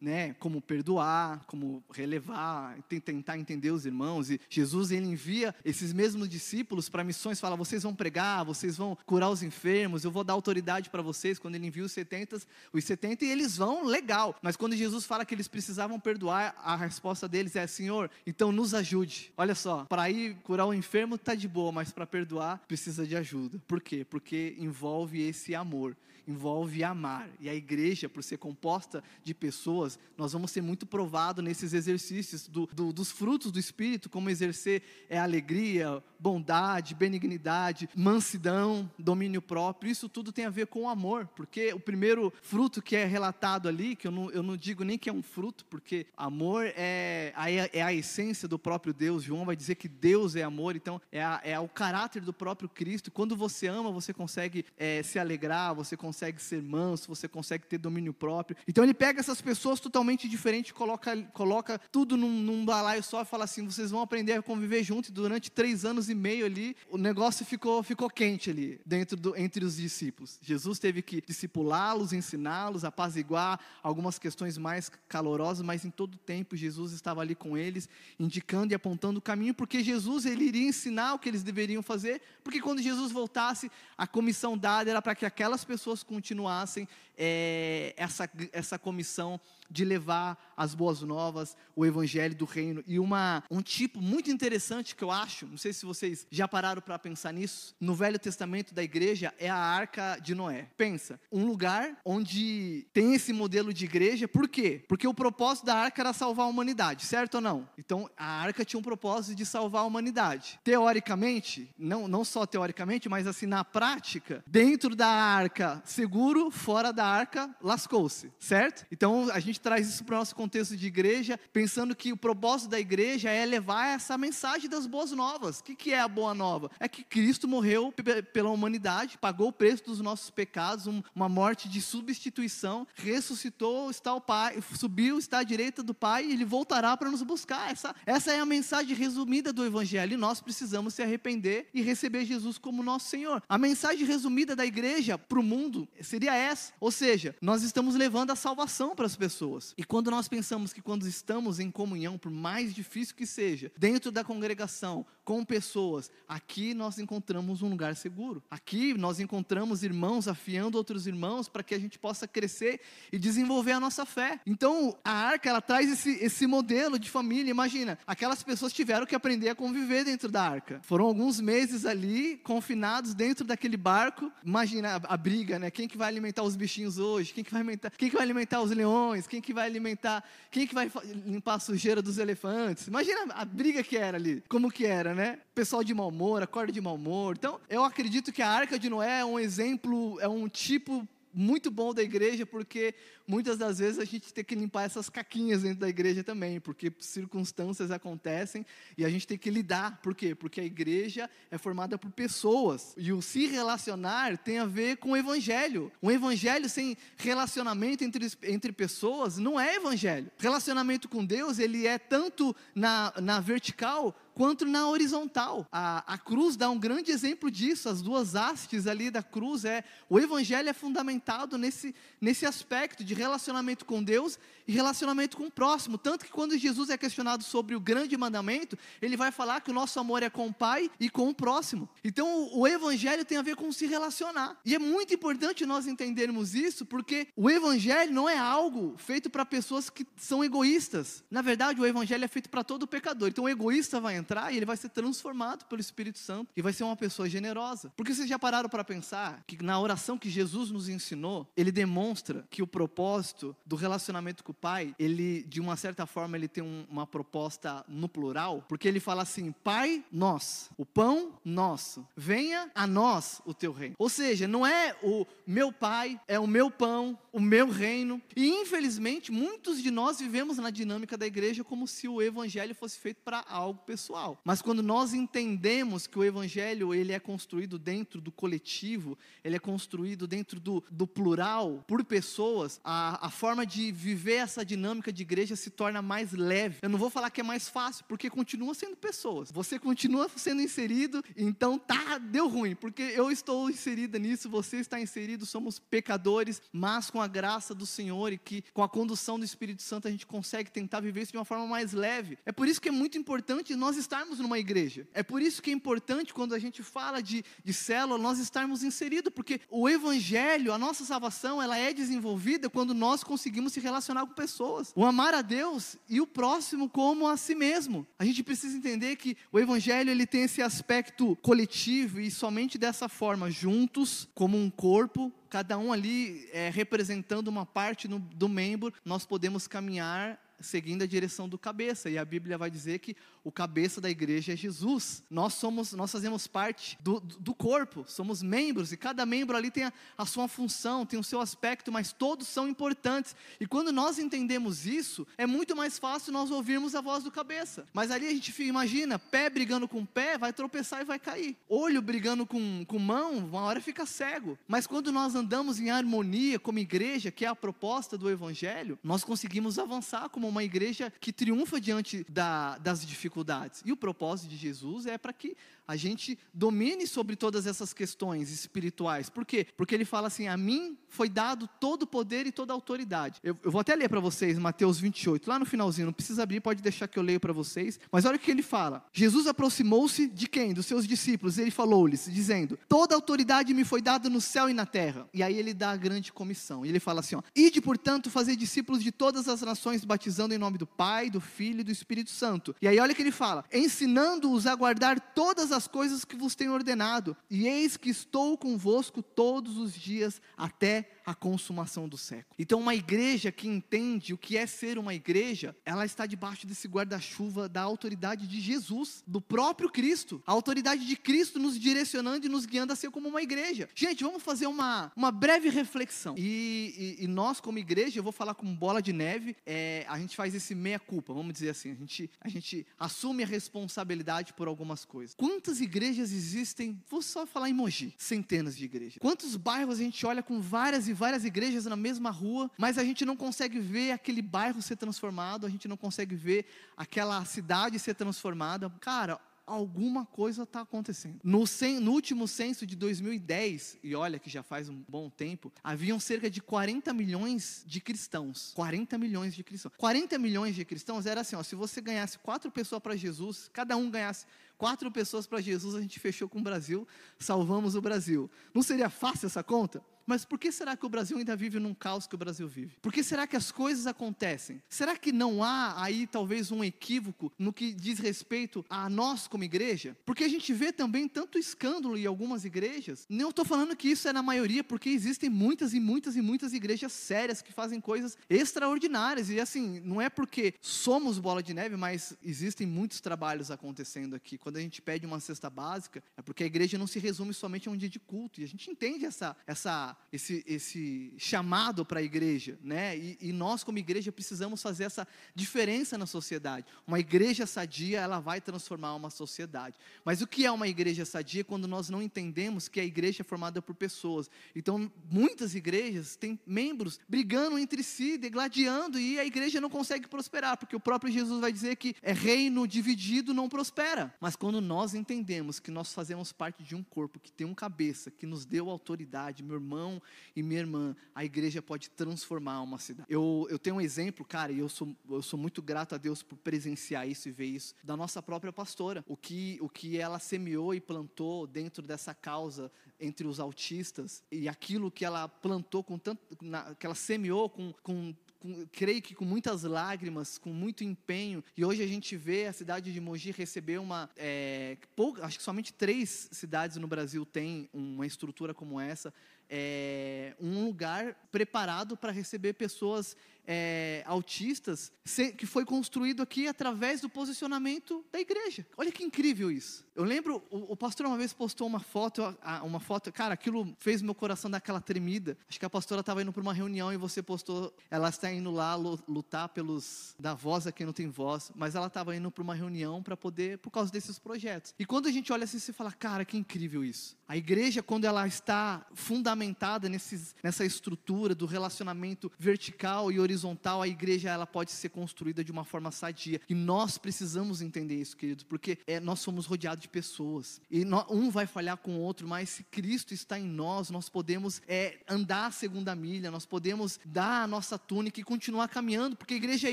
né? 0.00 0.34
Como 0.34 0.60
perdoar, 0.60 1.44
como 1.46 1.82
relevar, 1.92 2.76
tentar 2.88 3.38
entender 3.38 3.70
os 3.70 3.86
irmãos. 3.86 4.30
E 4.30 4.40
Jesus 4.50 4.90
ele 4.90 5.06
envia 5.06 5.54
esses 5.64 5.92
mesmos 5.92 6.28
discípulos 6.28 6.88
para 6.88 7.04
missões, 7.04 7.38
fala: 7.38 7.54
vocês 7.54 7.82
vão 7.82 7.94
pregar, 7.94 8.44
vocês 8.44 8.76
vão 8.76 8.98
curar 9.06 9.30
os 9.30 9.42
enfermos, 9.42 10.04
eu 10.04 10.10
vou 10.10 10.24
dar 10.24 10.32
autoridade 10.32 10.90
para 10.90 11.02
vocês. 11.02 11.38
Quando 11.38 11.54
ele 11.54 11.66
envia 11.66 11.84
os 11.84 11.92
70, 11.92 12.38
os 12.72 12.84
70 12.84 13.24
e 13.24 13.28
eles 13.28 13.56
vão, 13.56 13.84
legal. 13.84 14.34
Mas 14.42 14.56
quando 14.56 14.74
Jesus 14.74 15.04
fala 15.04 15.24
que 15.24 15.34
eles 15.34 15.48
precisavam 15.48 16.00
perdoar, 16.00 16.54
a 16.58 16.74
resposta 16.74 17.28
deles 17.28 17.54
é: 17.54 17.66
Senhor, 17.66 18.10
então 18.26 18.50
nos 18.50 18.74
ajude. 18.74 19.32
Olha 19.36 19.54
só, 19.54 19.84
para 19.84 20.10
ir 20.10 20.34
curar 20.42 20.66
o 20.66 20.74
enfermo 20.74 21.16
tá 21.16 21.34
de 21.34 21.46
boa, 21.46 21.70
mas 21.70 21.92
para 21.92 22.06
perdoar 22.06 22.58
precisa 22.66 23.06
de 23.06 23.16
ajuda. 23.16 23.60
Por 23.66 23.80
quê? 23.80 24.04
Porque 24.04 24.56
envolve 24.58 25.22
esse 25.22 25.54
amor 25.54 25.96
envolve 26.26 26.82
amar. 26.82 27.28
E 27.40 27.48
a 27.48 27.54
igreja, 27.54 28.08
por 28.08 28.22
ser 28.22 28.38
composta 28.38 29.02
de 29.22 29.34
pessoas, 29.34 29.98
nós 30.16 30.32
vamos 30.32 30.50
ser 30.50 30.60
muito 30.60 30.86
provados 30.86 31.44
nesses 31.44 31.72
exercícios 31.72 32.48
do, 32.48 32.66
do, 32.66 32.92
dos 32.92 33.10
frutos 33.10 33.52
do 33.52 33.58
Espírito, 33.58 34.10
como 34.10 34.28
exercer 34.28 34.82
é, 35.08 35.18
alegria, 35.18 36.02
bondade, 36.18 36.94
benignidade, 36.94 37.88
mansidão, 37.94 38.90
domínio 38.98 39.40
próprio. 39.40 39.90
Isso 39.90 40.08
tudo 40.08 40.32
tem 40.32 40.46
a 40.46 40.50
ver 40.50 40.66
com 40.66 40.82
o 40.82 40.88
amor, 40.88 41.28
porque 41.36 41.72
o 41.72 41.80
primeiro 41.80 42.32
fruto 42.42 42.82
que 42.82 42.96
é 42.96 43.04
relatado 43.04 43.68
ali, 43.68 43.94
que 43.94 44.06
eu 44.06 44.10
não, 44.10 44.30
eu 44.30 44.42
não 44.42 44.56
digo 44.56 44.84
nem 44.84 44.98
que 44.98 45.08
é 45.08 45.12
um 45.12 45.22
fruto, 45.22 45.64
porque 45.66 46.06
amor 46.16 46.64
é 46.76 47.32
a, 47.36 47.50
é 47.50 47.82
a 47.82 47.92
essência 47.92 48.48
do 48.48 48.58
próprio 48.58 48.92
Deus. 48.92 49.22
João 49.22 49.44
vai 49.44 49.54
dizer 49.54 49.76
que 49.76 49.88
Deus 49.88 50.34
é 50.34 50.42
amor, 50.42 50.74
então 50.74 51.00
é, 51.12 51.22
a, 51.22 51.40
é 51.44 51.58
o 51.58 51.68
caráter 51.68 52.22
do 52.22 52.32
próprio 52.32 52.68
Cristo. 52.68 53.10
Quando 53.10 53.36
você 53.36 53.66
ama, 53.66 53.90
você 53.90 54.12
consegue 54.12 54.64
é, 54.76 55.02
se 55.02 55.18
alegrar, 55.18 55.74
você 55.74 55.96
consegue 55.96 56.15
consegue 56.16 56.40
ser 56.40 56.62
manso, 56.62 57.08
você 57.08 57.28
consegue 57.28 57.66
ter 57.66 57.76
domínio 57.76 58.12
próprio. 58.12 58.56
Então 58.66 58.82
ele 58.82 58.94
pega 58.94 59.20
essas 59.20 59.42
pessoas 59.42 59.78
totalmente 59.78 60.26
diferentes, 60.26 60.72
coloca, 60.72 61.14
coloca 61.34 61.78
tudo 61.92 62.16
num, 62.16 62.40
num 62.40 62.64
balaio 62.64 63.02
só 63.02 63.20
e 63.20 63.24
fala 63.26 63.44
assim: 63.44 63.66
vocês 63.66 63.90
vão 63.90 64.00
aprender 64.00 64.32
a 64.32 64.42
conviver 64.42 64.82
juntos. 64.82 65.10
E 65.10 65.12
durante 65.12 65.50
três 65.50 65.84
anos 65.84 66.08
e 66.08 66.14
meio 66.14 66.46
ali, 66.46 66.74
o 66.88 66.96
negócio 66.96 67.44
ficou, 67.44 67.82
ficou 67.82 68.08
quente 68.08 68.48
ali, 68.48 68.80
dentro 68.86 69.14
do, 69.14 69.36
entre 69.36 69.62
os 69.62 69.76
discípulos. 69.76 70.38
Jesus 70.40 70.78
teve 70.78 71.02
que 71.02 71.20
discipulá-los, 71.20 72.14
ensiná-los, 72.14 72.82
apaziguar 72.82 73.60
algumas 73.82 74.18
questões 74.18 74.56
mais 74.56 74.90
calorosas, 75.08 75.64
mas 75.64 75.84
em 75.84 75.90
todo 75.90 76.16
tempo 76.16 76.56
Jesus 76.56 76.92
estava 76.92 77.20
ali 77.20 77.34
com 77.34 77.58
eles, 77.58 77.90
indicando 78.18 78.72
e 78.72 78.74
apontando 78.74 79.18
o 79.18 79.22
caminho, 79.22 79.52
porque 79.52 79.84
Jesus 79.84 80.24
ele 80.24 80.44
iria 80.44 80.68
ensinar 80.68 81.12
o 81.12 81.18
que 81.18 81.28
eles 81.28 81.42
deveriam 81.42 81.82
fazer, 81.82 82.22
porque 82.42 82.60
quando 82.60 82.80
Jesus 82.80 83.12
voltasse, 83.12 83.70
a 83.98 84.06
comissão 84.06 84.56
dada 84.56 84.90
era 84.90 85.02
para 85.02 85.14
que 85.14 85.26
aquelas 85.26 85.62
pessoas 85.62 86.05
continuassem 86.06 86.88
é, 87.16 87.94
essa, 87.96 88.28
essa 88.52 88.78
comissão 88.78 89.40
de 89.70 89.84
levar 89.84 90.38
as 90.56 90.74
boas 90.74 91.00
novas, 91.02 91.56
o 91.74 91.84
evangelho 91.84 92.34
do 92.34 92.44
reino. 92.44 92.82
E 92.86 92.98
uma, 92.98 93.42
um 93.50 93.60
tipo 93.60 94.00
muito 94.00 94.30
interessante 94.30 94.94
que 94.94 95.04
eu 95.04 95.10
acho, 95.10 95.46
não 95.46 95.56
sei 95.56 95.72
se 95.72 95.84
vocês 95.84 96.26
já 96.30 96.46
pararam 96.48 96.80
para 96.80 96.98
pensar 96.98 97.32
nisso, 97.32 97.74
no 97.80 97.94
Velho 97.94 98.18
Testamento 98.18 98.74
da 98.74 98.82
igreja 98.82 99.34
é 99.38 99.48
a 99.48 99.56
arca 99.56 100.18
de 100.22 100.34
Noé. 100.34 100.68
Pensa, 100.76 101.20
um 101.30 101.46
lugar 101.46 101.98
onde 102.04 102.86
tem 102.92 103.14
esse 103.14 103.32
modelo 103.32 103.72
de 103.72 103.84
igreja, 103.84 104.28
por 104.28 104.48
quê? 104.48 104.84
Porque 104.88 105.06
o 105.06 105.14
propósito 105.14 105.66
da 105.66 105.74
arca 105.74 106.00
era 106.00 106.12
salvar 106.12 106.46
a 106.46 106.48
humanidade, 106.48 107.04
certo 107.04 107.36
ou 107.36 107.40
não? 107.40 107.68
Então 107.76 108.08
a 108.16 108.42
arca 108.42 108.64
tinha 108.64 108.78
um 108.80 108.82
propósito 108.82 109.36
de 109.36 109.44
salvar 109.44 109.82
a 109.82 109.86
humanidade. 109.86 110.58
Teoricamente, 110.62 111.68
não, 111.78 112.08
não 112.08 112.24
só 112.24 112.46
teoricamente, 112.46 113.08
mas 113.08 113.26
assim 113.26 113.46
na 113.46 113.64
prática, 113.64 114.42
dentro 114.46 114.94
da 114.94 115.08
arca 115.08 115.82
seguro, 115.84 116.50
fora 116.50 116.92
da 116.92 117.05
arca 117.06 117.54
lascou-se, 117.62 118.32
certo? 118.38 118.86
Então 118.90 119.28
a 119.32 119.40
gente 119.40 119.60
traz 119.60 119.88
isso 119.88 120.04
para 120.04 120.16
o 120.16 120.18
nosso 120.18 120.34
contexto 120.34 120.76
de 120.76 120.86
igreja, 120.86 121.38
pensando 121.52 121.94
que 121.94 122.12
o 122.12 122.16
propósito 122.16 122.70
da 122.70 122.80
igreja 122.80 123.30
é 123.30 123.44
levar 123.44 123.88
essa 123.88 124.16
mensagem 124.16 124.68
das 124.68 124.86
boas 124.86 125.12
novas. 125.12 125.60
O 125.60 125.64
que, 125.64 125.74
que 125.74 125.92
é 125.92 126.00
a 126.00 126.08
boa 126.08 126.34
nova? 126.34 126.70
É 126.78 126.88
que 126.88 127.02
Cristo 127.02 127.48
morreu 127.48 127.92
pela 128.32 128.50
humanidade, 128.50 129.18
pagou 129.18 129.48
o 129.48 129.52
preço 129.52 129.84
dos 129.84 130.00
nossos 130.00 130.30
pecados, 130.30 130.86
um, 130.86 131.02
uma 131.14 131.28
morte 131.28 131.68
de 131.68 131.80
substituição, 131.80 132.86
ressuscitou, 132.94 133.90
está 133.90 134.14
o 134.14 134.20
Pai, 134.20 134.62
subiu, 134.74 135.18
está 135.18 135.38
à 135.38 135.42
direita 135.42 135.82
do 135.82 135.94
Pai 135.94 136.26
e 136.26 136.32
ele 136.32 136.44
voltará 136.44 136.96
para 136.96 137.10
nos 137.10 137.22
buscar. 137.22 137.70
Essa, 137.70 137.94
essa 138.04 138.32
é 138.32 138.40
a 138.40 138.46
mensagem 138.46 138.94
resumida 138.94 139.52
do 139.52 139.64
Evangelho 139.64 140.14
e 140.14 140.16
nós 140.16 140.40
precisamos 140.40 140.94
se 140.94 141.02
arrepender 141.02 141.68
e 141.72 141.82
receber 141.82 142.24
Jesus 142.24 142.58
como 142.58 142.82
nosso 142.82 143.08
Senhor. 143.08 143.42
A 143.48 143.58
mensagem 143.58 144.04
resumida 144.06 144.56
da 144.56 144.66
igreja 144.66 145.18
para 145.18 145.38
o 145.38 145.42
mundo 145.42 145.88
seria 146.00 146.34
essa, 146.34 146.72
ou 146.80 146.90
seja, 146.96 147.36
nós 147.40 147.62
estamos 147.62 147.94
levando 147.94 148.30
a 148.30 148.36
salvação 148.36 148.96
para 148.96 149.06
as 149.06 149.14
pessoas. 149.14 149.74
E 149.76 149.84
quando 149.84 150.10
nós 150.10 150.26
pensamos 150.26 150.72
que 150.72 150.80
quando 150.80 151.06
estamos 151.06 151.60
em 151.60 151.70
comunhão, 151.70 152.18
por 152.18 152.30
mais 152.30 152.74
difícil 152.74 153.14
que 153.14 153.26
seja, 153.26 153.70
dentro 153.76 154.10
da 154.10 154.24
congregação, 154.24 155.06
com 155.26 155.44
pessoas, 155.44 156.08
aqui 156.28 156.72
nós 156.72 157.00
encontramos 157.00 157.60
um 157.60 157.68
lugar 157.68 157.96
seguro. 157.96 158.40
Aqui 158.48 158.94
nós 158.94 159.18
encontramos 159.18 159.82
irmãos 159.82 160.28
afiando 160.28 160.78
outros 160.78 161.04
irmãos 161.08 161.48
para 161.48 161.64
que 161.64 161.74
a 161.74 161.78
gente 161.80 161.98
possa 161.98 162.28
crescer 162.28 162.80
e 163.12 163.18
desenvolver 163.18 163.72
a 163.72 163.80
nossa 163.80 164.06
fé. 164.06 164.38
Então, 164.46 164.96
a 165.04 165.10
arca 165.10 165.50
ela 165.50 165.60
traz 165.60 165.90
esse, 165.90 166.10
esse 166.24 166.46
modelo 166.46 166.96
de 166.96 167.10
família. 167.10 167.50
Imagina, 167.50 167.98
aquelas 168.06 168.44
pessoas 168.44 168.72
tiveram 168.72 169.04
que 169.04 169.16
aprender 169.16 169.48
a 169.48 169.54
conviver 169.56 170.04
dentro 170.04 170.30
da 170.30 170.44
arca. 170.44 170.80
Foram 170.84 171.06
alguns 171.06 171.40
meses 171.40 171.84
ali 171.84 172.36
confinados 172.44 173.12
dentro 173.12 173.44
daquele 173.44 173.76
barco. 173.76 174.30
Imagina 174.44 174.94
a, 174.94 175.14
a 175.14 175.16
briga, 175.16 175.58
né? 175.58 175.72
Quem 175.72 175.88
que 175.88 175.98
vai 175.98 176.06
alimentar 176.06 176.44
os 176.44 176.54
bichinhos 176.54 176.98
hoje? 176.98 177.32
Quem 177.32 177.42
que 177.42 177.50
vai 177.50 177.62
alimentar? 177.62 177.90
Quem 177.98 178.08
que 178.08 178.14
vai 178.14 178.24
alimentar 178.24 178.62
os 178.62 178.70
leões? 178.70 179.26
Quem 179.26 179.40
que 179.40 179.52
vai 179.52 179.66
alimentar? 179.66 180.22
Quem 180.52 180.68
que 180.68 180.74
vai 180.74 180.88
limpar 181.26 181.54
a 181.54 181.58
sujeira 181.58 182.00
dos 182.00 182.16
elefantes? 182.16 182.86
Imagina 182.86 183.34
a 183.34 183.44
briga 183.44 183.82
que 183.82 183.96
era 183.96 184.16
ali. 184.16 184.40
Como 184.48 184.70
que 184.70 184.86
era, 184.86 185.15
né? 185.16 185.40
Pessoal 185.54 185.82
de 185.82 185.92
mau 185.94 186.08
humor, 186.08 186.42
acorda 186.42 186.70
de 186.70 186.80
mau 186.80 186.94
humor. 186.94 187.34
Então, 187.36 187.58
eu 187.68 187.82
acredito 187.82 188.30
que 188.30 188.42
a 188.42 188.48
Arca 188.48 188.78
de 188.78 188.88
Noé 188.88 189.20
é 189.20 189.24
um 189.24 189.38
exemplo, 189.38 190.20
é 190.20 190.28
um 190.28 190.48
tipo 190.48 191.08
muito 191.36 191.70
bom 191.70 191.92
da 191.92 192.02
igreja, 192.02 192.46
porque 192.46 192.94
muitas 193.28 193.58
das 193.58 193.78
vezes 193.78 193.98
a 193.98 194.06
gente 194.06 194.32
tem 194.32 194.42
que 194.42 194.54
limpar 194.54 194.84
essas 194.84 195.10
caquinhas 195.10 195.62
dentro 195.62 195.80
da 195.80 195.88
igreja 195.88 196.24
também, 196.24 196.58
porque 196.58 196.90
circunstâncias 196.98 197.90
acontecem 197.90 198.64
e 198.96 199.04
a 199.04 199.10
gente 199.10 199.26
tem 199.26 199.36
que 199.36 199.50
lidar. 199.50 200.00
Por 200.00 200.14
quê? 200.14 200.34
Porque 200.34 200.62
a 200.62 200.64
igreja 200.64 201.28
é 201.50 201.58
formada 201.58 201.98
por 201.98 202.10
pessoas 202.10 202.94
e 202.96 203.12
o 203.12 203.20
se 203.20 203.46
relacionar 203.46 204.38
tem 204.38 204.58
a 204.58 204.64
ver 204.64 204.96
com 204.96 205.10
o 205.10 205.16
evangelho. 205.16 205.92
Um 206.02 206.10
evangelho 206.10 206.70
sem 206.70 206.96
relacionamento 207.18 208.02
entre, 208.02 208.32
entre 208.44 208.72
pessoas 208.72 209.36
não 209.36 209.60
é 209.60 209.74
evangelho. 209.74 210.30
Relacionamento 210.38 211.06
com 211.06 211.22
Deus, 211.22 211.58
ele 211.58 211.86
é 211.86 211.98
tanto 211.98 212.56
na, 212.74 213.12
na 213.20 213.40
vertical 213.40 214.16
quanto 214.36 214.66
na 214.66 214.86
horizontal. 214.86 215.66
A, 215.72 216.04
a 216.12 216.18
cruz 216.18 216.56
dá 216.56 216.68
um 216.68 216.78
grande 216.78 217.10
exemplo 217.10 217.50
disso, 217.50 217.88
as 217.88 218.02
duas 218.02 218.36
hastes 218.36 218.86
ali 218.86 219.10
da 219.10 219.22
cruz. 219.22 219.64
é 219.64 219.82
O 220.10 220.20
evangelho 220.20 220.68
é 220.68 220.74
fundamentado 220.74 221.56
nesse, 221.56 221.94
nesse 222.20 222.44
aspecto 222.44 223.02
de 223.02 223.14
relacionamento 223.14 223.86
com 223.86 224.02
Deus 224.02 224.38
e 224.68 224.72
relacionamento 224.72 225.38
com 225.38 225.44
o 225.44 225.50
próximo. 225.50 225.96
Tanto 225.96 226.26
que 226.26 226.30
quando 226.30 226.58
Jesus 226.58 226.90
é 226.90 226.98
questionado 226.98 227.42
sobre 227.42 227.74
o 227.74 227.80
grande 227.80 228.14
mandamento, 228.14 228.76
ele 229.00 229.16
vai 229.16 229.32
falar 229.32 229.62
que 229.62 229.70
o 229.70 229.74
nosso 229.74 229.98
amor 229.98 230.22
é 230.22 230.28
com 230.28 230.48
o 230.48 230.52
Pai 230.52 230.90
e 231.00 231.08
com 231.08 231.30
o 231.30 231.34
próximo. 231.34 231.88
Então 232.04 232.28
o, 232.28 232.60
o 232.60 232.68
evangelho 232.68 233.24
tem 233.24 233.38
a 233.38 233.42
ver 233.42 233.56
com 233.56 233.72
se 233.72 233.86
relacionar. 233.86 234.60
E 234.66 234.74
é 234.74 234.78
muito 234.78 235.14
importante 235.14 235.64
nós 235.64 235.86
entendermos 235.86 236.54
isso, 236.54 236.84
porque 236.84 237.28
o 237.34 237.48
evangelho 237.48 238.12
não 238.12 238.28
é 238.28 238.36
algo 238.36 238.94
feito 238.98 239.30
para 239.30 239.46
pessoas 239.46 239.88
que 239.88 240.06
são 240.14 240.44
egoístas. 240.44 241.24
Na 241.30 241.40
verdade, 241.40 241.80
o 241.80 241.86
evangelho 241.86 242.24
é 242.24 242.28
feito 242.28 242.50
para 242.50 242.62
todo 242.62 242.86
pecador. 242.86 243.28
Então 243.28 243.44
o 243.44 243.48
egoísta 243.48 243.98
vai 243.98 244.14
entrar 244.16 244.25
e 244.52 244.56
ele 244.56 244.66
vai 244.66 244.76
ser 244.76 244.88
transformado 244.88 245.64
pelo 245.66 245.80
Espírito 245.80 246.18
Santo 246.18 246.50
e 246.56 246.62
vai 246.62 246.72
ser 246.72 246.84
uma 246.84 246.96
pessoa 246.96 247.28
generosa. 247.28 247.92
Porque 247.96 248.14
vocês 248.14 248.28
já 248.28 248.38
pararam 248.38 248.68
para 248.68 248.84
pensar 248.84 249.42
que 249.46 249.62
na 249.62 249.78
oração 249.80 250.18
que 250.18 250.28
Jesus 250.28 250.70
nos 250.70 250.88
ensinou, 250.88 251.46
ele 251.56 251.72
demonstra 251.72 252.46
que 252.50 252.62
o 252.62 252.66
propósito 252.66 253.56
do 253.64 253.76
relacionamento 253.76 254.44
com 254.44 254.52
o 254.52 254.54
Pai, 254.54 254.94
ele 254.98 255.44
de 255.44 255.60
uma 255.60 255.76
certa 255.76 256.06
forma 256.06 256.36
ele 256.36 256.48
tem 256.48 256.62
um, 256.62 256.86
uma 256.88 257.06
proposta 257.06 257.84
no 257.88 258.08
plural, 258.08 258.64
porque 258.68 258.88
ele 258.88 259.00
fala 259.00 259.22
assim: 259.22 259.52
Pai, 259.52 260.04
nós, 260.10 260.70
o 260.76 260.84
pão 260.84 261.38
nosso, 261.44 262.06
venha 262.16 262.70
a 262.74 262.86
nós 262.86 263.40
o 263.44 263.54
teu 263.54 263.72
reino. 263.72 263.94
Ou 263.98 264.08
seja, 264.08 264.48
não 264.48 264.66
é 264.66 264.96
o 265.02 265.26
meu 265.46 265.72
pai, 265.72 266.20
é 266.26 266.38
o 266.38 266.46
meu 266.46 266.70
pão, 266.70 267.18
o 267.32 267.40
meu 267.40 267.68
reino. 267.68 268.20
E 268.34 268.48
infelizmente, 268.48 269.30
muitos 269.30 269.82
de 269.82 269.90
nós 269.90 270.18
vivemos 270.18 270.58
na 270.58 270.70
dinâmica 270.70 271.16
da 271.16 271.26
igreja 271.26 271.62
como 271.62 271.86
se 271.86 272.08
o 272.08 272.20
evangelho 272.20 272.74
fosse 272.74 272.98
feito 272.98 273.20
para 273.22 273.44
algo 273.48 273.80
pessoal. 273.84 274.15
Mas 274.44 274.62
quando 274.62 274.82
nós 274.82 275.12
entendemos 275.12 276.06
que 276.06 276.18
o 276.18 276.24
evangelho 276.24 276.94
ele 276.94 277.12
é 277.12 277.20
construído 277.20 277.78
dentro 277.78 278.20
do 278.20 278.32
coletivo, 278.32 279.18
ele 279.44 279.56
é 279.56 279.58
construído 279.58 280.26
dentro 280.26 280.58
do, 280.58 280.82
do 280.90 281.06
plural, 281.06 281.84
por 281.86 282.04
pessoas, 282.04 282.80
a, 282.82 283.26
a 283.26 283.30
forma 283.30 283.66
de 283.66 283.92
viver 283.92 284.36
essa 284.36 284.64
dinâmica 284.64 285.12
de 285.12 285.22
igreja 285.22 285.56
se 285.56 285.70
torna 285.70 286.00
mais 286.00 286.32
leve. 286.32 286.78
Eu 286.82 286.88
não 286.88 286.98
vou 286.98 287.10
falar 287.10 287.30
que 287.30 287.40
é 287.40 287.44
mais 287.44 287.68
fácil, 287.68 288.04
porque 288.08 288.30
continua 288.30 288.74
sendo 288.74 288.96
pessoas. 288.96 289.50
Você 289.50 289.78
continua 289.78 290.30
sendo 290.36 290.62
inserido, 290.62 291.22
então 291.36 291.78
tá, 291.78 292.18
deu 292.18 292.48
ruim, 292.48 292.74
porque 292.74 293.02
eu 293.02 293.30
estou 293.30 293.68
inserida 293.70 294.18
nisso, 294.18 294.48
você 294.48 294.78
está 294.78 295.00
inserido, 295.00 295.44
somos 295.44 295.78
pecadores, 295.78 296.62
mas 296.72 297.10
com 297.10 297.20
a 297.20 297.26
graça 297.26 297.74
do 297.74 297.86
Senhor 297.86 298.32
e 298.32 298.38
que 298.38 298.62
com 298.72 298.82
a 298.82 298.88
condução 298.88 299.38
do 299.38 299.44
Espírito 299.44 299.82
Santo 299.82 300.08
a 300.08 300.10
gente 300.10 300.26
consegue 300.26 300.70
tentar 300.70 301.00
viver 301.00 301.22
isso 301.22 301.32
de 301.32 301.38
uma 301.38 301.44
forma 301.44 301.66
mais 301.66 301.92
leve. 301.92 302.38
É 302.46 302.52
por 302.52 302.66
isso 302.66 302.80
que 302.80 302.88
é 302.88 302.92
muito 302.92 303.18
importante 303.18 303.74
nós 303.74 303.96
estarmos 304.06 304.38
numa 304.38 304.58
igreja. 304.58 305.06
É 305.12 305.22
por 305.22 305.42
isso 305.42 305.60
que 305.60 305.70
é 305.70 305.72
importante 305.72 306.32
quando 306.32 306.54
a 306.54 306.58
gente 306.58 306.82
fala 306.82 307.20
de, 307.20 307.44
de 307.64 307.72
célula, 307.72 308.16
nós 308.16 308.38
estarmos 308.38 308.84
inseridos, 308.84 309.32
porque 309.34 309.60
o 309.68 309.88
evangelho, 309.88 310.72
a 310.72 310.78
nossa 310.78 311.04
salvação, 311.04 311.60
ela 311.60 311.76
é 311.76 311.92
desenvolvida 311.92 312.70
quando 312.70 312.94
nós 312.94 313.24
conseguimos 313.24 313.72
se 313.72 313.80
relacionar 313.80 314.24
com 314.24 314.32
pessoas. 314.32 314.92
O 314.94 315.04
amar 315.04 315.34
a 315.34 315.42
Deus 315.42 315.96
e 316.08 316.20
o 316.20 316.26
próximo 316.26 316.88
como 316.88 317.26
a 317.26 317.36
si 317.36 317.54
mesmo. 317.54 318.06
A 318.16 318.24
gente 318.24 318.44
precisa 318.44 318.76
entender 318.76 319.16
que 319.16 319.36
o 319.50 319.58
evangelho 319.58 320.10
ele 320.10 320.26
tem 320.26 320.44
esse 320.44 320.62
aspecto 320.62 321.36
coletivo 321.42 322.20
e 322.20 322.30
somente 322.30 322.78
dessa 322.78 323.08
forma, 323.08 323.50
juntos, 323.50 324.28
como 324.34 324.56
um 324.56 324.70
corpo, 324.70 325.32
cada 325.50 325.76
um 325.76 325.92
ali 325.92 326.48
é, 326.52 326.70
representando 326.70 327.48
uma 327.48 327.66
parte 327.66 328.06
no, 328.06 328.20
do 328.20 328.48
membro, 328.48 328.92
nós 329.04 329.26
podemos 329.26 329.66
caminhar 329.66 330.40
seguindo 330.60 331.02
a 331.02 331.06
direção 331.06 331.48
do 331.48 331.58
cabeça. 331.58 332.08
E 332.08 332.18
a 332.18 332.24
Bíblia 332.24 332.58
vai 332.58 332.70
dizer 332.70 332.98
que 332.98 333.16
o 333.46 333.52
cabeça 333.52 334.00
da 334.00 334.10
igreja 334.10 334.54
é 334.54 334.56
Jesus. 334.56 335.22
Nós 335.30 335.54
somos, 335.54 335.92
nós 335.92 336.10
fazemos 336.10 336.48
parte 336.48 336.98
do, 337.00 337.20
do 337.20 337.54
corpo, 337.54 338.04
somos 338.08 338.42
membros 338.42 338.90
e 338.90 338.96
cada 338.96 339.24
membro 339.24 339.56
ali 339.56 339.70
tem 339.70 339.84
a, 339.84 339.92
a 340.18 340.26
sua 340.26 340.48
função, 340.48 341.06
tem 341.06 341.16
o 341.16 341.22
seu 341.22 341.40
aspecto, 341.40 341.92
mas 341.92 342.12
todos 342.12 342.48
são 342.48 342.68
importantes. 342.68 343.36
E 343.60 343.64
quando 343.64 343.92
nós 343.92 344.18
entendemos 344.18 344.84
isso, 344.84 345.24
é 345.38 345.46
muito 345.46 345.76
mais 345.76 345.96
fácil 345.96 346.32
nós 346.32 346.50
ouvirmos 346.50 346.96
a 346.96 347.00
voz 347.00 347.22
do 347.22 347.30
cabeça. 347.30 347.86
Mas 347.94 348.10
ali 348.10 348.26
a 348.26 348.30
gente 348.30 348.50
fica, 348.50 348.68
imagina, 348.68 349.16
pé 349.16 349.48
brigando 349.48 349.86
com 349.86 350.04
pé, 350.04 350.36
vai 350.36 350.52
tropeçar 350.52 351.02
e 351.02 351.04
vai 351.04 351.20
cair. 351.20 351.56
Olho 351.68 352.02
brigando 352.02 352.44
com, 352.44 352.84
com 352.84 352.98
mão, 352.98 353.38
uma 353.38 353.60
hora 353.60 353.80
fica 353.80 354.04
cego. 354.04 354.58
Mas 354.66 354.88
quando 354.88 355.12
nós 355.12 355.36
andamos 355.36 355.78
em 355.78 355.88
harmonia 355.88 356.58
como 356.58 356.80
igreja, 356.80 357.30
que 357.30 357.44
é 357.44 357.48
a 357.48 357.54
proposta 357.54 358.18
do 358.18 358.28
evangelho, 358.28 358.98
nós 359.04 359.22
conseguimos 359.22 359.78
avançar 359.78 360.30
como 360.30 360.48
uma 360.48 360.64
igreja 360.64 361.12
que 361.20 361.32
triunfa 361.32 361.80
diante 361.80 362.26
da, 362.28 362.76
das 362.78 363.06
dificuldades 363.06 363.35
dificuldades. 363.36 363.82
E 363.84 363.92
o 363.92 363.96
propósito 363.96 364.48
de 364.48 364.56
Jesus 364.56 365.06
é 365.06 365.18
para 365.18 365.32
que 365.32 365.56
a 365.86 365.96
gente 365.96 366.38
domine 366.52 367.06
sobre 367.06 367.36
todas 367.36 367.66
essas 367.66 367.92
questões 367.92 368.50
espirituais. 368.50 369.30
Por 369.30 369.44
quê? 369.44 369.66
Porque 369.76 369.94
ele 369.94 370.04
fala 370.04 370.26
assim: 370.26 370.48
a 370.48 370.56
mim 370.56 370.96
foi 371.08 371.28
dado 371.28 371.68
todo 371.80 372.02
o 372.02 372.06
poder 372.06 372.46
e 372.46 372.52
toda 372.52 372.72
a 372.72 372.74
autoridade. 372.74 373.40
Eu, 373.42 373.56
eu 373.62 373.70
vou 373.70 373.80
até 373.80 373.94
ler 373.94 374.08
para 374.08 374.20
vocês 374.20 374.58
Mateus 374.58 374.98
28, 374.98 375.48
lá 375.48 375.58
no 375.58 375.64
finalzinho, 375.64 376.06
não 376.06 376.12
precisa 376.12 376.42
abrir, 376.42 376.60
pode 376.60 376.82
deixar 376.82 377.08
que 377.08 377.18
eu 377.18 377.22
leio 377.22 377.40
para 377.40 377.52
vocês. 377.52 378.00
Mas 378.10 378.24
olha 378.24 378.36
o 378.36 378.38
que 378.38 378.50
ele 378.50 378.62
fala: 378.62 379.04
Jesus 379.12 379.46
aproximou-se 379.46 380.26
de 380.26 380.48
quem? 380.48 380.74
Dos 380.74 380.86
seus 380.86 381.06
discípulos. 381.06 381.58
Ele 381.58 381.70
falou-lhes, 381.70 382.28
dizendo: 382.30 382.78
Toda 382.88 383.14
autoridade 383.14 383.72
me 383.72 383.84
foi 383.84 384.02
dada 384.02 384.28
no 384.28 384.40
céu 384.40 384.68
e 384.68 384.74
na 384.74 384.86
terra. 384.86 385.28
E 385.32 385.42
aí 385.42 385.56
ele 385.56 385.72
dá 385.72 385.92
a 385.92 385.96
grande 385.96 386.32
comissão. 386.32 386.84
E 386.84 386.88
ele 386.88 387.00
fala 387.00 387.20
assim: 387.20 387.36
ó, 387.36 387.42
Ide, 387.54 387.80
portanto, 387.80 388.30
fazer 388.30 388.56
discípulos 388.56 389.02
de 389.02 389.12
todas 389.12 389.48
as 389.48 389.62
nações, 389.62 390.04
batizando 390.04 390.54
em 390.54 390.58
nome 390.58 390.78
do 390.78 390.86
Pai, 390.86 391.30
do 391.30 391.40
Filho 391.40 391.80
e 391.80 391.84
do 391.84 391.92
Espírito 391.92 392.30
Santo. 392.30 392.74
E 392.82 392.88
aí 392.88 392.98
olha 392.98 393.12
o 393.12 393.14
que 393.14 393.22
ele 393.22 393.30
fala: 393.30 393.64
ensinando-os 393.72 394.66
a 394.66 394.74
guardar 394.74 395.20
todas 395.20 395.72
as 395.72 395.75
coisas 395.84 396.24
que 396.24 396.36
vos 396.36 396.54
tenho 396.54 396.72
ordenado, 396.72 397.36
e 397.50 397.66
eis 397.66 397.96
que 397.96 398.08
estou 398.08 398.56
convosco 398.56 399.20
todos 399.20 399.76
os 399.76 399.92
dias 399.92 400.40
até 400.56 401.10
a 401.26 401.34
consumação 401.34 402.08
do 402.08 402.16
século. 402.16 402.54
Então, 402.56 402.78
uma 402.78 402.94
igreja 402.94 403.50
que 403.50 403.66
entende 403.66 404.32
o 404.32 404.38
que 404.38 404.56
é 404.56 404.64
ser 404.64 404.96
uma 404.96 405.12
igreja, 405.12 405.76
ela 405.84 406.06
está 406.06 406.24
debaixo 406.24 406.66
desse 406.68 406.86
guarda-chuva 406.86 407.68
da 407.68 407.82
autoridade 407.82 408.46
de 408.46 408.60
Jesus, 408.60 409.24
do 409.26 409.40
próprio 409.40 409.90
Cristo, 409.90 410.40
a 410.46 410.52
autoridade 410.52 411.04
de 411.04 411.16
Cristo 411.16 411.58
nos 411.58 411.78
direcionando 411.78 412.46
e 412.46 412.48
nos 412.48 412.64
guiando 412.64 412.92
a 412.92 412.96
ser 412.96 413.10
como 413.10 413.28
uma 413.28 413.42
igreja. 413.42 413.88
Gente, 413.92 414.22
vamos 414.22 414.42
fazer 414.42 414.68
uma, 414.68 415.10
uma 415.16 415.32
breve 415.32 415.68
reflexão. 415.68 416.36
E, 416.38 417.16
e, 417.18 417.24
e 417.24 417.26
nós, 417.26 417.60
como 417.60 417.78
igreja, 417.78 418.20
eu 418.20 418.22
vou 418.22 418.32
falar 418.32 418.54
como 418.54 418.72
bola 418.72 419.02
de 419.02 419.12
neve, 419.12 419.56
é, 419.66 420.06
a 420.08 420.18
gente 420.20 420.36
faz 420.36 420.54
esse 420.54 420.76
meia-culpa, 420.76 421.34
vamos 421.34 421.52
dizer 421.52 421.70
assim, 421.70 421.90
a 421.90 421.94
gente, 421.94 422.30
a 422.40 422.48
gente 422.48 422.86
assume 422.96 423.42
a 423.42 423.46
responsabilidade 423.46 424.52
por 424.52 424.68
algumas 424.68 425.04
coisas. 425.04 425.34
Quantas 425.34 425.80
igrejas 425.80 426.30
existem? 426.30 427.02
Vou 427.10 427.20
só 427.20 427.44
falar 427.44 427.68
em 427.68 427.74
Mogi, 427.74 428.14
centenas 428.16 428.76
de 428.76 428.84
igrejas. 428.84 429.18
Quantos 429.18 429.56
bairros 429.56 429.98
a 429.98 430.02
gente 430.02 430.24
olha 430.24 430.42
com 430.42 430.60
várias 430.60 431.08
e 431.08 431.15
várias 431.16 431.44
igrejas 431.44 431.84
na 431.86 431.96
mesma 431.96 432.30
rua, 432.30 432.70
mas 432.78 432.98
a 432.98 433.04
gente 433.04 433.24
não 433.24 433.36
consegue 433.36 433.80
ver 433.80 434.12
aquele 434.12 434.42
bairro 434.42 434.80
ser 434.80 434.96
transformado, 434.96 435.66
a 435.66 435.70
gente 435.70 435.88
não 435.88 435.96
consegue 435.96 436.34
ver 436.34 436.66
aquela 436.96 437.44
cidade 437.44 437.98
ser 437.98 438.14
transformada. 438.14 438.90
Cara, 439.00 439.40
alguma 439.66 440.24
coisa 440.24 440.62
está 440.62 440.82
acontecendo. 440.82 441.40
No, 441.42 441.64
no, 442.00 442.12
último 442.12 442.46
censo 442.46 442.86
de 442.86 442.94
2010, 442.94 443.98
e 444.02 444.14
olha 444.14 444.38
que 444.38 444.48
já 444.48 444.62
faz 444.62 444.88
um 444.88 445.02
bom 445.08 445.28
tempo, 445.28 445.72
haviam 445.82 446.20
cerca 446.20 446.48
de 446.48 446.62
40 446.62 447.12
milhões 447.12 447.82
de 447.86 448.00
cristãos. 448.00 448.72
40 448.74 449.18
milhões 449.18 449.54
de 449.54 449.64
cristãos. 449.64 449.92
40 449.98 450.38
milhões 450.38 450.74
de 450.74 450.84
cristãos 450.84 451.26
era 451.26 451.40
assim: 451.40 451.56
ó, 451.56 451.62
se 451.62 451.74
você 451.74 452.00
ganhasse 452.00 452.38
quatro 452.38 452.70
pessoas 452.70 453.02
para 453.02 453.16
Jesus, 453.16 453.68
cada 453.72 453.96
um 453.96 454.08
ganhasse 454.08 454.46
quatro 454.78 455.10
pessoas 455.10 455.46
para 455.46 455.60
Jesus, 455.60 455.94
a 455.94 456.00
gente 456.00 456.20
fechou 456.20 456.48
com 456.48 456.60
o 456.60 456.62
Brasil, 456.62 457.06
salvamos 457.38 457.96
o 457.96 458.00
Brasil. 458.00 458.48
Não 458.72 458.82
seria 458.82 459.10
fácil 459.10 459.46
essa 459.46 459.64
conta? 459.64 460.02
Mas 460.26 460.44
por 460.44 460.58
que 460.58 460.72
será 460.72 460.96
que 460.96 461.06
o 461.06 461.08
Brasil 461.08 461.38
ainda 461.38 461.56
vive 461.56 461.78
num 461.78 461.94
caos 461.94 462.26
que 462.26 462.34
o 462.34 462.38
Brasil 462.38 462.66
vive? 462.68 462.96
Por 463.00 463.12
que 463.12 463.22
será 463.22 463.46
que 463.46 463.56
as 463.56 463.70
coisas 463.70 464.06
acontecem? 464.06 464.82
Será 464.88 465.16
que 465.16 465.32
não 465.32 465.62
há 465.62 466.02
aí 466.02 466.26
talvez 466.26 466.70
um 466.72 466.82
equívoco 466.82 467.52
no 467.58 467.72
que 467.72 467.92
diz 467.92 468.18
respeito 468.18 468.84
a 468.90 469.08
nós 469.08 469.46
como 469.46 469.64
igreja? 469.64 470.16
Porque 470.26 470.44
a 470.44 470.48
gente 470.48 470.72
vê 470.72 470.92
também 470.92 471.28
tanto 471.28 471.58
escândalo 471.58 472.18
em 472.18 472.26
algumas 472.26 472.64
igrejas. 472.64 473.24
Não 473.28 473.50
estou 473.50 473.64
falando 473.64 473.96
que 473.96 474.08
isso 474.08 474.28
é 474.28 474.32
na 474.32 474.42
maioria, 474.42 474.82
porque 474.82 475.08
existem 475.08 475.48
muitas 475.48 475.94
e 475.94 476.00
muitas 476.00 476.36
e 476.36 476.42
muitas 476.42 476.72
igrejas 476.72 477.12
sérias 477.12 477.62
que 477.62 477.72
fazem 477.72 478.00
coisas 478.00 478.36
extraordinárias. 478.50 479.48
E 479.48 479.60
assim, 479.60 480.00
não 480.00 480.20
é 480.20 480.28
porque 480.28 480.74
somos 480.80 481.38
bola 481.38 481.62
de 481.62 481.72
neve, 481.72 481.96
mas 481.96 482.36
existem 482.42 482.86
muitos 482.86 483.20
trabalhos 483.20 483.70
acontecendo 483.70 484.34
aqui 484.34 484.58
quando 484.58 484.78
a 484.78 484.80
gente 484.80 485.00
pede 485.00 485.26
uma 485.26 485.38
cesta 485.38 485.70
básica, 485.70 486.22
é 486.36 486.42
porque 486.42 486.64
a 486.64 486.66
igreja 486.66 486.98
não 486.98 487.06
se 487.06 487.18
resume 487.18 487.54
somente 487.54 487.88
a 487.88 487.92
um 487.92 487.96
dia 487.96 488.08
de 488.08 488.18
culto. 488.18 488.60
E 488.60 488.64
a 488.64 488.68
gente 488.68 488.90
entende 488.90 489.24
essa, 489.24 489.56
essa, 489.66 490.15
esse, 490.32 490.64
esse 490.66 491.32
chamado 491.38 492.04
para 492.04 492.20
a 492.20 492.22
igreja, 492.22 492.78
né? 492.82 493.16
E, 493.16 493.38
e 493.40 493.52
nós, 493.52 493.84
como 493.84 493.98
igreja, 493.98 494.32
precisamos 494.32 494.82
fazer 494.82 495.04
essa 495.04 495.26
diferença 495.54 496.18
na 496.18 496.26
sociedade. 496.26 496.86
Uma 497.06 497.18
igreja 497.18 497.66
sadia, 497.66 498.20
ela 498.20 498.40
vai 498.40 498.60
transformar 498.60 499.14
uma 499.14 499.30
sociedade. 499.30 499.96
Mas 500.24 500.40
o 500.40 500.46
que 500.46 500.66
é 500.66 500.70
uma 500.70 500.88
igreja 500.88 501.24
sadia 501.24 501.64
quando 501.64 501.86
nós 501.86 502.08
não 502.08 502.22
entendemos 502.22 502.88
que 502.88 503.00
a 503.00 503.04
igreja 503.04 503.42
é 503.42 503.44
formada 503.44 503.80
por 503.80 503.94
pessoas? 503.94 504.50
Então, 504.74 505.10
muitas 505.30 505.74
igrejas 505.74 506.36
têm 506.36 506.58
membros 506.66 507.18
brigando 507.28 507.78
entre 507.78 508.02
si, 508.02 508.36
degladiando, 508.36 509.18
e 509.18 509.38
a 509.38 509.44
igreja 509.44 509.80
não 509.80 509.90
consegue 509.90 510.28
prosperar, 510.28 510.76
porque 510.76 510.96
o 510.96 511.00
próprio 511.00 511.32
Jesus 511.32 511.60
vai 511.60 511.72
dizer 511.72 511.96
que 511.96 512.14
é 512.22 512.32
reino 512.32 512.86
dividido 512.86 513.54
não 513.54 513.68
prospera. 513.68 514.34
Mas 514.40 514.56
quando 514.56 514.80
nós 514.80 515.14
entendemos 515.14 515.78
que 515.78 515.90
nós 515.90 516.12
fazemos 516.12 516.52
parte 516.52 516.82
de 516.82 516.94
um 516.94 517.02
corpo 517.02 517.38
que 517.38 517.52
tem 517.52 517.66
um 517.66 517.74
cabeça, 517.74 518.30
que 518.30 518.46
nos 518.46 518.64
deu 518.64 518.90
autoridade, 518.90 519.62
meu 519.62 519.76
irmão 519.76 520.05
e 520.54 520.62
minha 520.62 520.80
irmã, 520.80 521.16
a 521.34 521.44
igreja 521.44 521.82
pode 521.82 522.10
transformar 522.10 522.80
uma 522.82 522.98
cidade. 522.98 523.26
Eu, 523.30 523.66
eu 523.70 523.78
tenho 523.78 523.96
um 523.96 524.00
exemplo, 524.00 524.44
cara, 524.44 524.72
e 524.72 524.78
eu 524.78 524.88
sou, 524.88 525.14
eu 525.28 525.42
sou 525.42 525.58
muito 525.58 525.82
grato 525.82 526.14
a 526.14 526.18
Deus 526.18 526.42
por 526.42 526.56
presenciar 526.58 527.28
isso 527.28 527.48
e 527.48 527.52
ver 527.52 527.66
isso, 527.66 527.94
da 528.02 528.16
nossa 528.16 528.42
própria 528.42 528.72
pastora. 528.72 529.24
O 529.26 529.36
que, 529.36 529.78
o 529.80 529.88
que 529.88 530.18
ela 530.18 530.38
semeou 530.38 530.94
e 530.94 531.00
plantou 531.00 531.66
dentro 531.66 532.06
dessa 532.06 532.34
causa 532.34 532.90
entre 533.18 533.46
os 533.46 533.58
autistas, 533.58 534.42
e 534.52 534.68
aquilo 534.68 535.10
que 535.10 535.24
ela 535.24 535.48
plantou 535.48 536.04
com 536.04 536.18
tanto, 536.18 536.42
na, 536.60 536.94
que 536.94 537.06
ela 537.06 537.14
semeou 537.14 537.68
com, 537.68 537.92
com 538.02 538.34
com, 538.66 538.86
creio 538.90 539.22
que 539.22 539.34
com 539.34 539.44
muitas 539.44 539.82
lágrimas, 539.82 540.58
com 540.58 540.70
muito 540.70 541.04
empenho, 541.04 541.62
e 541.76 541.84
hoje 541.84 542.02
a 542.02 542.06
gente 542.06 542.36
vê 542.36 542.66
a 542.66 542.72
cidade 542.72 543.12
de 543.12 543.20
Mogi 543.20 543.50
receber 543.50 543.98
uma, 543.98 544.28
é, 544.36 544.96
pouca, 545.14 545.44
acho 545.44 545.58
que 545.58 545.64
somente 545.64 545.92
três 545.92 546.48
cidades 546.50 546.96
no 546.96 547.06
Brasil 547.06 547.44
têm 547.44 547.88
uma 547.92 548.26
estrutura 548.26 548.74
como 548.74 549.00
essa, 549.00 549.32
é, 549.68 550.54
um 550.60 550.84
lugar 550.84 551.34
preparado 551.50 552.16
para 552.16 552.32
receber 552.32 552.74
pessoas 552.74 553.36
é, 553.66 554.22
autistas, 554.26 555.12
que 555.56 555.66
foi 555.66 555.84
construído 555.84 556.42
aqui 556.42 556.68
através 556.68 557.20
do 557.20 557.28
posicionamento 557.28 558.24
da 558.30 558.40
igreja. 558.40 558.86
Olha 558.96 559.10
que 559.10 559.24
incrível 559.24 559.70
isso. 559.70 560.06
Eu 560.14 560.24
lembro, 560.24 560.62
o, 560.70 560.92
o 560.92 560.96
pastor 560.96 561.26
uma 561.26 561.36
vez 561.36 561.52
postou 561.52 561.86
uma 561.86 562.00
foto, 562.00 562.42
uma 562.82 563.00
foto, 563.00 563.32
cara, 563.32 563.54
aquilo 563.54 563.94
fez 563.98 564.22
meu 564.22 564.34
coração 564.34 564.70
dar 564.70 564.78
aquela 564.78 565.00
tremida. 565.00 565.58
Acho 565.68 565.78
que 565.78 565.84
a 565.84 565.90
pastora 565.90 566.20
estava 566.20 566.40
indo 566.42 566.52
para 566.52 566.62
uma 566.62 566.72
reunião 566.72 567.12
e 567.12 567.16
você 567.16 567.42
postou, 567.42 567.94
ela 568.10 568.28
está 568.28 568.50
indo 568.50 568.70
lá 568.70 568.94
lutar 568.94 569.68
pelos 569.70 570.34
da 570.38 570.54
voz 570.54 570.86
a 570.86 570.92
quem 570.92 571.04
não 571.04 571.12
tem 571.12 571.28
voz, 571.28 571.72
mas 571.74 571.94
ela 571.94 572.06
estava 572.06 572.34
indo 572.36 572.50
para 572.50 572.62
uma 572.62 572.74
reunião 572.74 573.22
para 573.22 573.36
poder, 573.36 573.78
por 573.78 573.90
causa 573.90 574.12
desses 574.12 574.38
projetos. 574.38 574.94
E 574.98 575.04
quando 575.04 575.26
a 575.26 575.32
gente 575.32 575.52
olha 575.52 575.64
assim, 575.64 575.78
você 575.78 575.92
fala, 575.92 576.12
cara, 576.12 576.44
que 576.44 576.56
incrível 576.56 577.04
isso. 577.04 577.36
A 577.48 577.56
igreja, 577.56 578.02
quando 578.02 578.24
ela 578.24 578.46
está 578.46 579.06
fundamentada 579.14 580.08
nesses, 580.08 580.54
nessa 580.62 580.84
estrutura 580.84 581.54
do 581.54 581.66
relacionamento 581.66 582.50
vertical 582.58 583.30
e 583.30 583.38
horizontal, 583.38 583.55
horizontal, 583.56 584.02
a 584.02 584.08
igreja 584.08 584.50
ela 584.50 584.66
pode 584.66 584.92
ser 584.92 585.08
construída 585.08 585.64
de 585.64 585.72
uma 585.72 585.84
forma 585.84 586.10
sadia. 586.10 586.60
E 586.68 586.74
nós 586.74 587.16
precisamos 587.16 587.80
entender 587.80 588.16
isso, 588.16 588.36
queridos, 588.36 588.64
porque 588.64 588.98
é, 589.06 589.18
nós 589.18 589.40
somos 589.40 589.66
rodeados 589.66 590.02
de 590.02 590.08
pessoas. 590.08 590.80
E 590.90 591.04
um 591.30 591.50
vai 591.50 591.66
falhar 591.66 591.96
com 591.96 592.16
o 592.16 592.20
outro, 592.20 592.46
mas 592.46 592.68
se 592.68 592.84
Cristo 592.84 593.32
está 593.32 593.58
em 593.58 593.66
nós, 593.66 594.10
nós 594.10 594.28
podemos 594.28 594.82
é, 594.86 595.18
andar 595.28 595.66
a 595.66 595.70
segunda 595.70 596.14
milha, 596.14 596.50
nós 596.50 596.66
podemos 596.66 597.18
dar 597.24 597.62
a 597.62 597.66
nossa 597.66 597.98
túnica 597.98 598.40
e 598.40 598.44
continuar 598.44 598.88
caminhando, 598.88 599.36
porque 599.36 599.54
igreja 599.54 599.88
é 599.88 599.92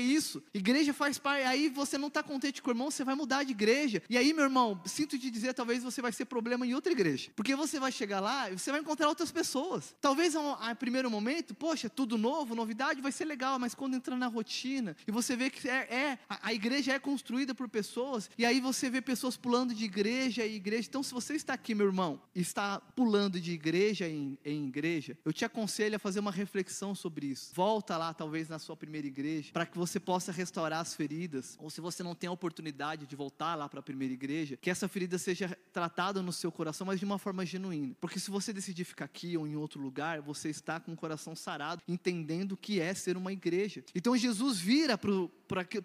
isso. 0.00 0.42
Igreja 0.52 0.92
faz 0.92 1.18
parte. 1.18 1.44
Aí 1.44 1.68
você 1.68 1.96
não 1.96 2.08
está 2.08 2.22
contente 2.22 2.60
com 2.60 2.68
o 2.68 2.72
irmão, 2.72 2.90
você 2.90 3.04
vai 3.04 3.14
mudar 3.14 3.44
de 3.44 3.52
igreja. 3.52 4.02
E 4.10 4.18
aí, 4.18 4.32
meu 4.32 4.44
irmão, 4.44 4.80
sinto 4.84 5.18
te 5.18 5.30
dizer, 5.30 5.54
talvez 5.54 5.82
você 5.82 6.02
vai 6.02 6.12
ser 6.12 6.26
problema 6.26 6.66
em 6.66 6.74
outra 6.74 6.92
igreja. 6.92 7.30
Porque 7.34 7.56
você 7.56 7.80
vai 7.80 7.90
chegar 7.90 8.20
lá 8.20 8.50
e 8.50 8.58
você 8.58 8.70
vai 8.70 8.80
encontrar 8.80 9.08
outras 9.08 9.32
pessoas. 9.32 9.94
Talvez 10.00 10.36
a, 10.36 10.70
a 10.70 10.74
primeiro 10.74 11.10
momento, 11.10 11.54
poxa, 11.54 11.88
tudo 11.88 12.18
novo, 12.18 12.54
novidade, 12.54 13.00
vai 13.00 13.12
ser 13.12 13.24
legal 13.24 13.53
legal, 13.54 13.58
mas 13.58 13.74
quando 13.74 13.94
entra 13.94 14.16
na 14.16 14.26
rotina 14.26 14.96
e 15.06 15.10
você 15.10 15.36
vê 15.36 15.50
que 15.50 15.68
é, 15.68 15.94
é 15.94 16.18
a, 16.28 16.48
a, 16.48 16.54
igreja 16.54 16.92
é 16.92 16.98
construída 16.98 17.54
por 17.54 17.68
pessoas, 17.68 18.30
e 18.36 18.44
aí 18.44 18.60
você 18.60 18.90
vê 18.90 19.00
pessoas 19.00 19.36
pulando 19.36 19.74
de 19.74 19.84
igreja 19.84 20.46
em 20.46 20.54
igreja. 20.54 20.88
Então, 20.88 21.02
se 21.02 21.12
você 21.12 21.34
está 21.34 21.54
aqui, 21.54 21.74
meu 21.74 21.86
irmão, 21.86 22.20
e 22.34 22.40
está 22.40 22.80
pulando 22.80 23.40
de 23.40 23.52
igreja 23.52 24.08
em, 24.08 24.38
em 24.44 24.66
igreja, 24.66 25.16
eu 25.24 25.32
te 25.32 25.44
aconselho 25.44 25.96
a 25.96 25.98
fazer 25.98 26.20
uma 26.20 26.30
reflexão 26.30 26.94
sobre 26.94 27.26
isso. 27.26 27.52
Volta 27.54 27.96
lá, 27.96 28.12
talvez, 28.12 28.48
na 28.48 28.58
sua 28.58 28.76
primeira 28.76 29.06
igreja, 29.06 29.50
para 29.52 29.66
que 29.66 29.78
você 29.78 29.98
possa 30.00 30.32
restaurar 30.32 30.80
as 30.80 30.94
feridas, 30.94 31.56
ou 31.60 31.70
se 31.70 31.80
você 31.80 32.02
não 32.02 32.14
tem 32.14 32.28
a 32.28 32.32
oportunidade 32.32 33.06
de 33.06 33.16
voltar 33.16 33.54
lá 33.54 33.68
para 33.68 33.80
a 33.80 33.82
primeira 33.82 34.12
igreja, 34.12 34.58
que 34.60 34.70
essa 34.70 34.88
ferida 34.88 35.18
seja 35.18 35.56
tratada 35.72 36.22
no 36.22 36.32
seu 36.32 36.50
coração, 36.50 36.86
mas 36.86 36.98
de 36.98 37.04
uma 37.04 37.18
forma 37.18 37.44
genuína. 37.46 37.96
Porque 38.00 38.18
se 38.18 38.30
você 38.30 38.52
decidir 38.52 38.84
ficar 38.84 39.04
aqui 39.04 39.36
ou 39.36 39.46
em 39.46 39.56
outro 39.56 39.80
lugar, 39.80 40.20
você 40.20 40.48
está 40.48 40.80
com 40.80 40.92
o 40.92 40.96
coração 40.96 41.36
sarado, 41.36 41.82
entendendo 41.86 42.52
o 42.52 42.56
que 42.56 42.80
é 42.80 42.92
ser 42.94 43.16
uma 43.16 43.32
igreja 43.32 43.43
igreja. 43.44 43.84
Então 43.94 44.16
Jesus 44.16 44.58
vira 44.58 44.96
para 44.96 45.10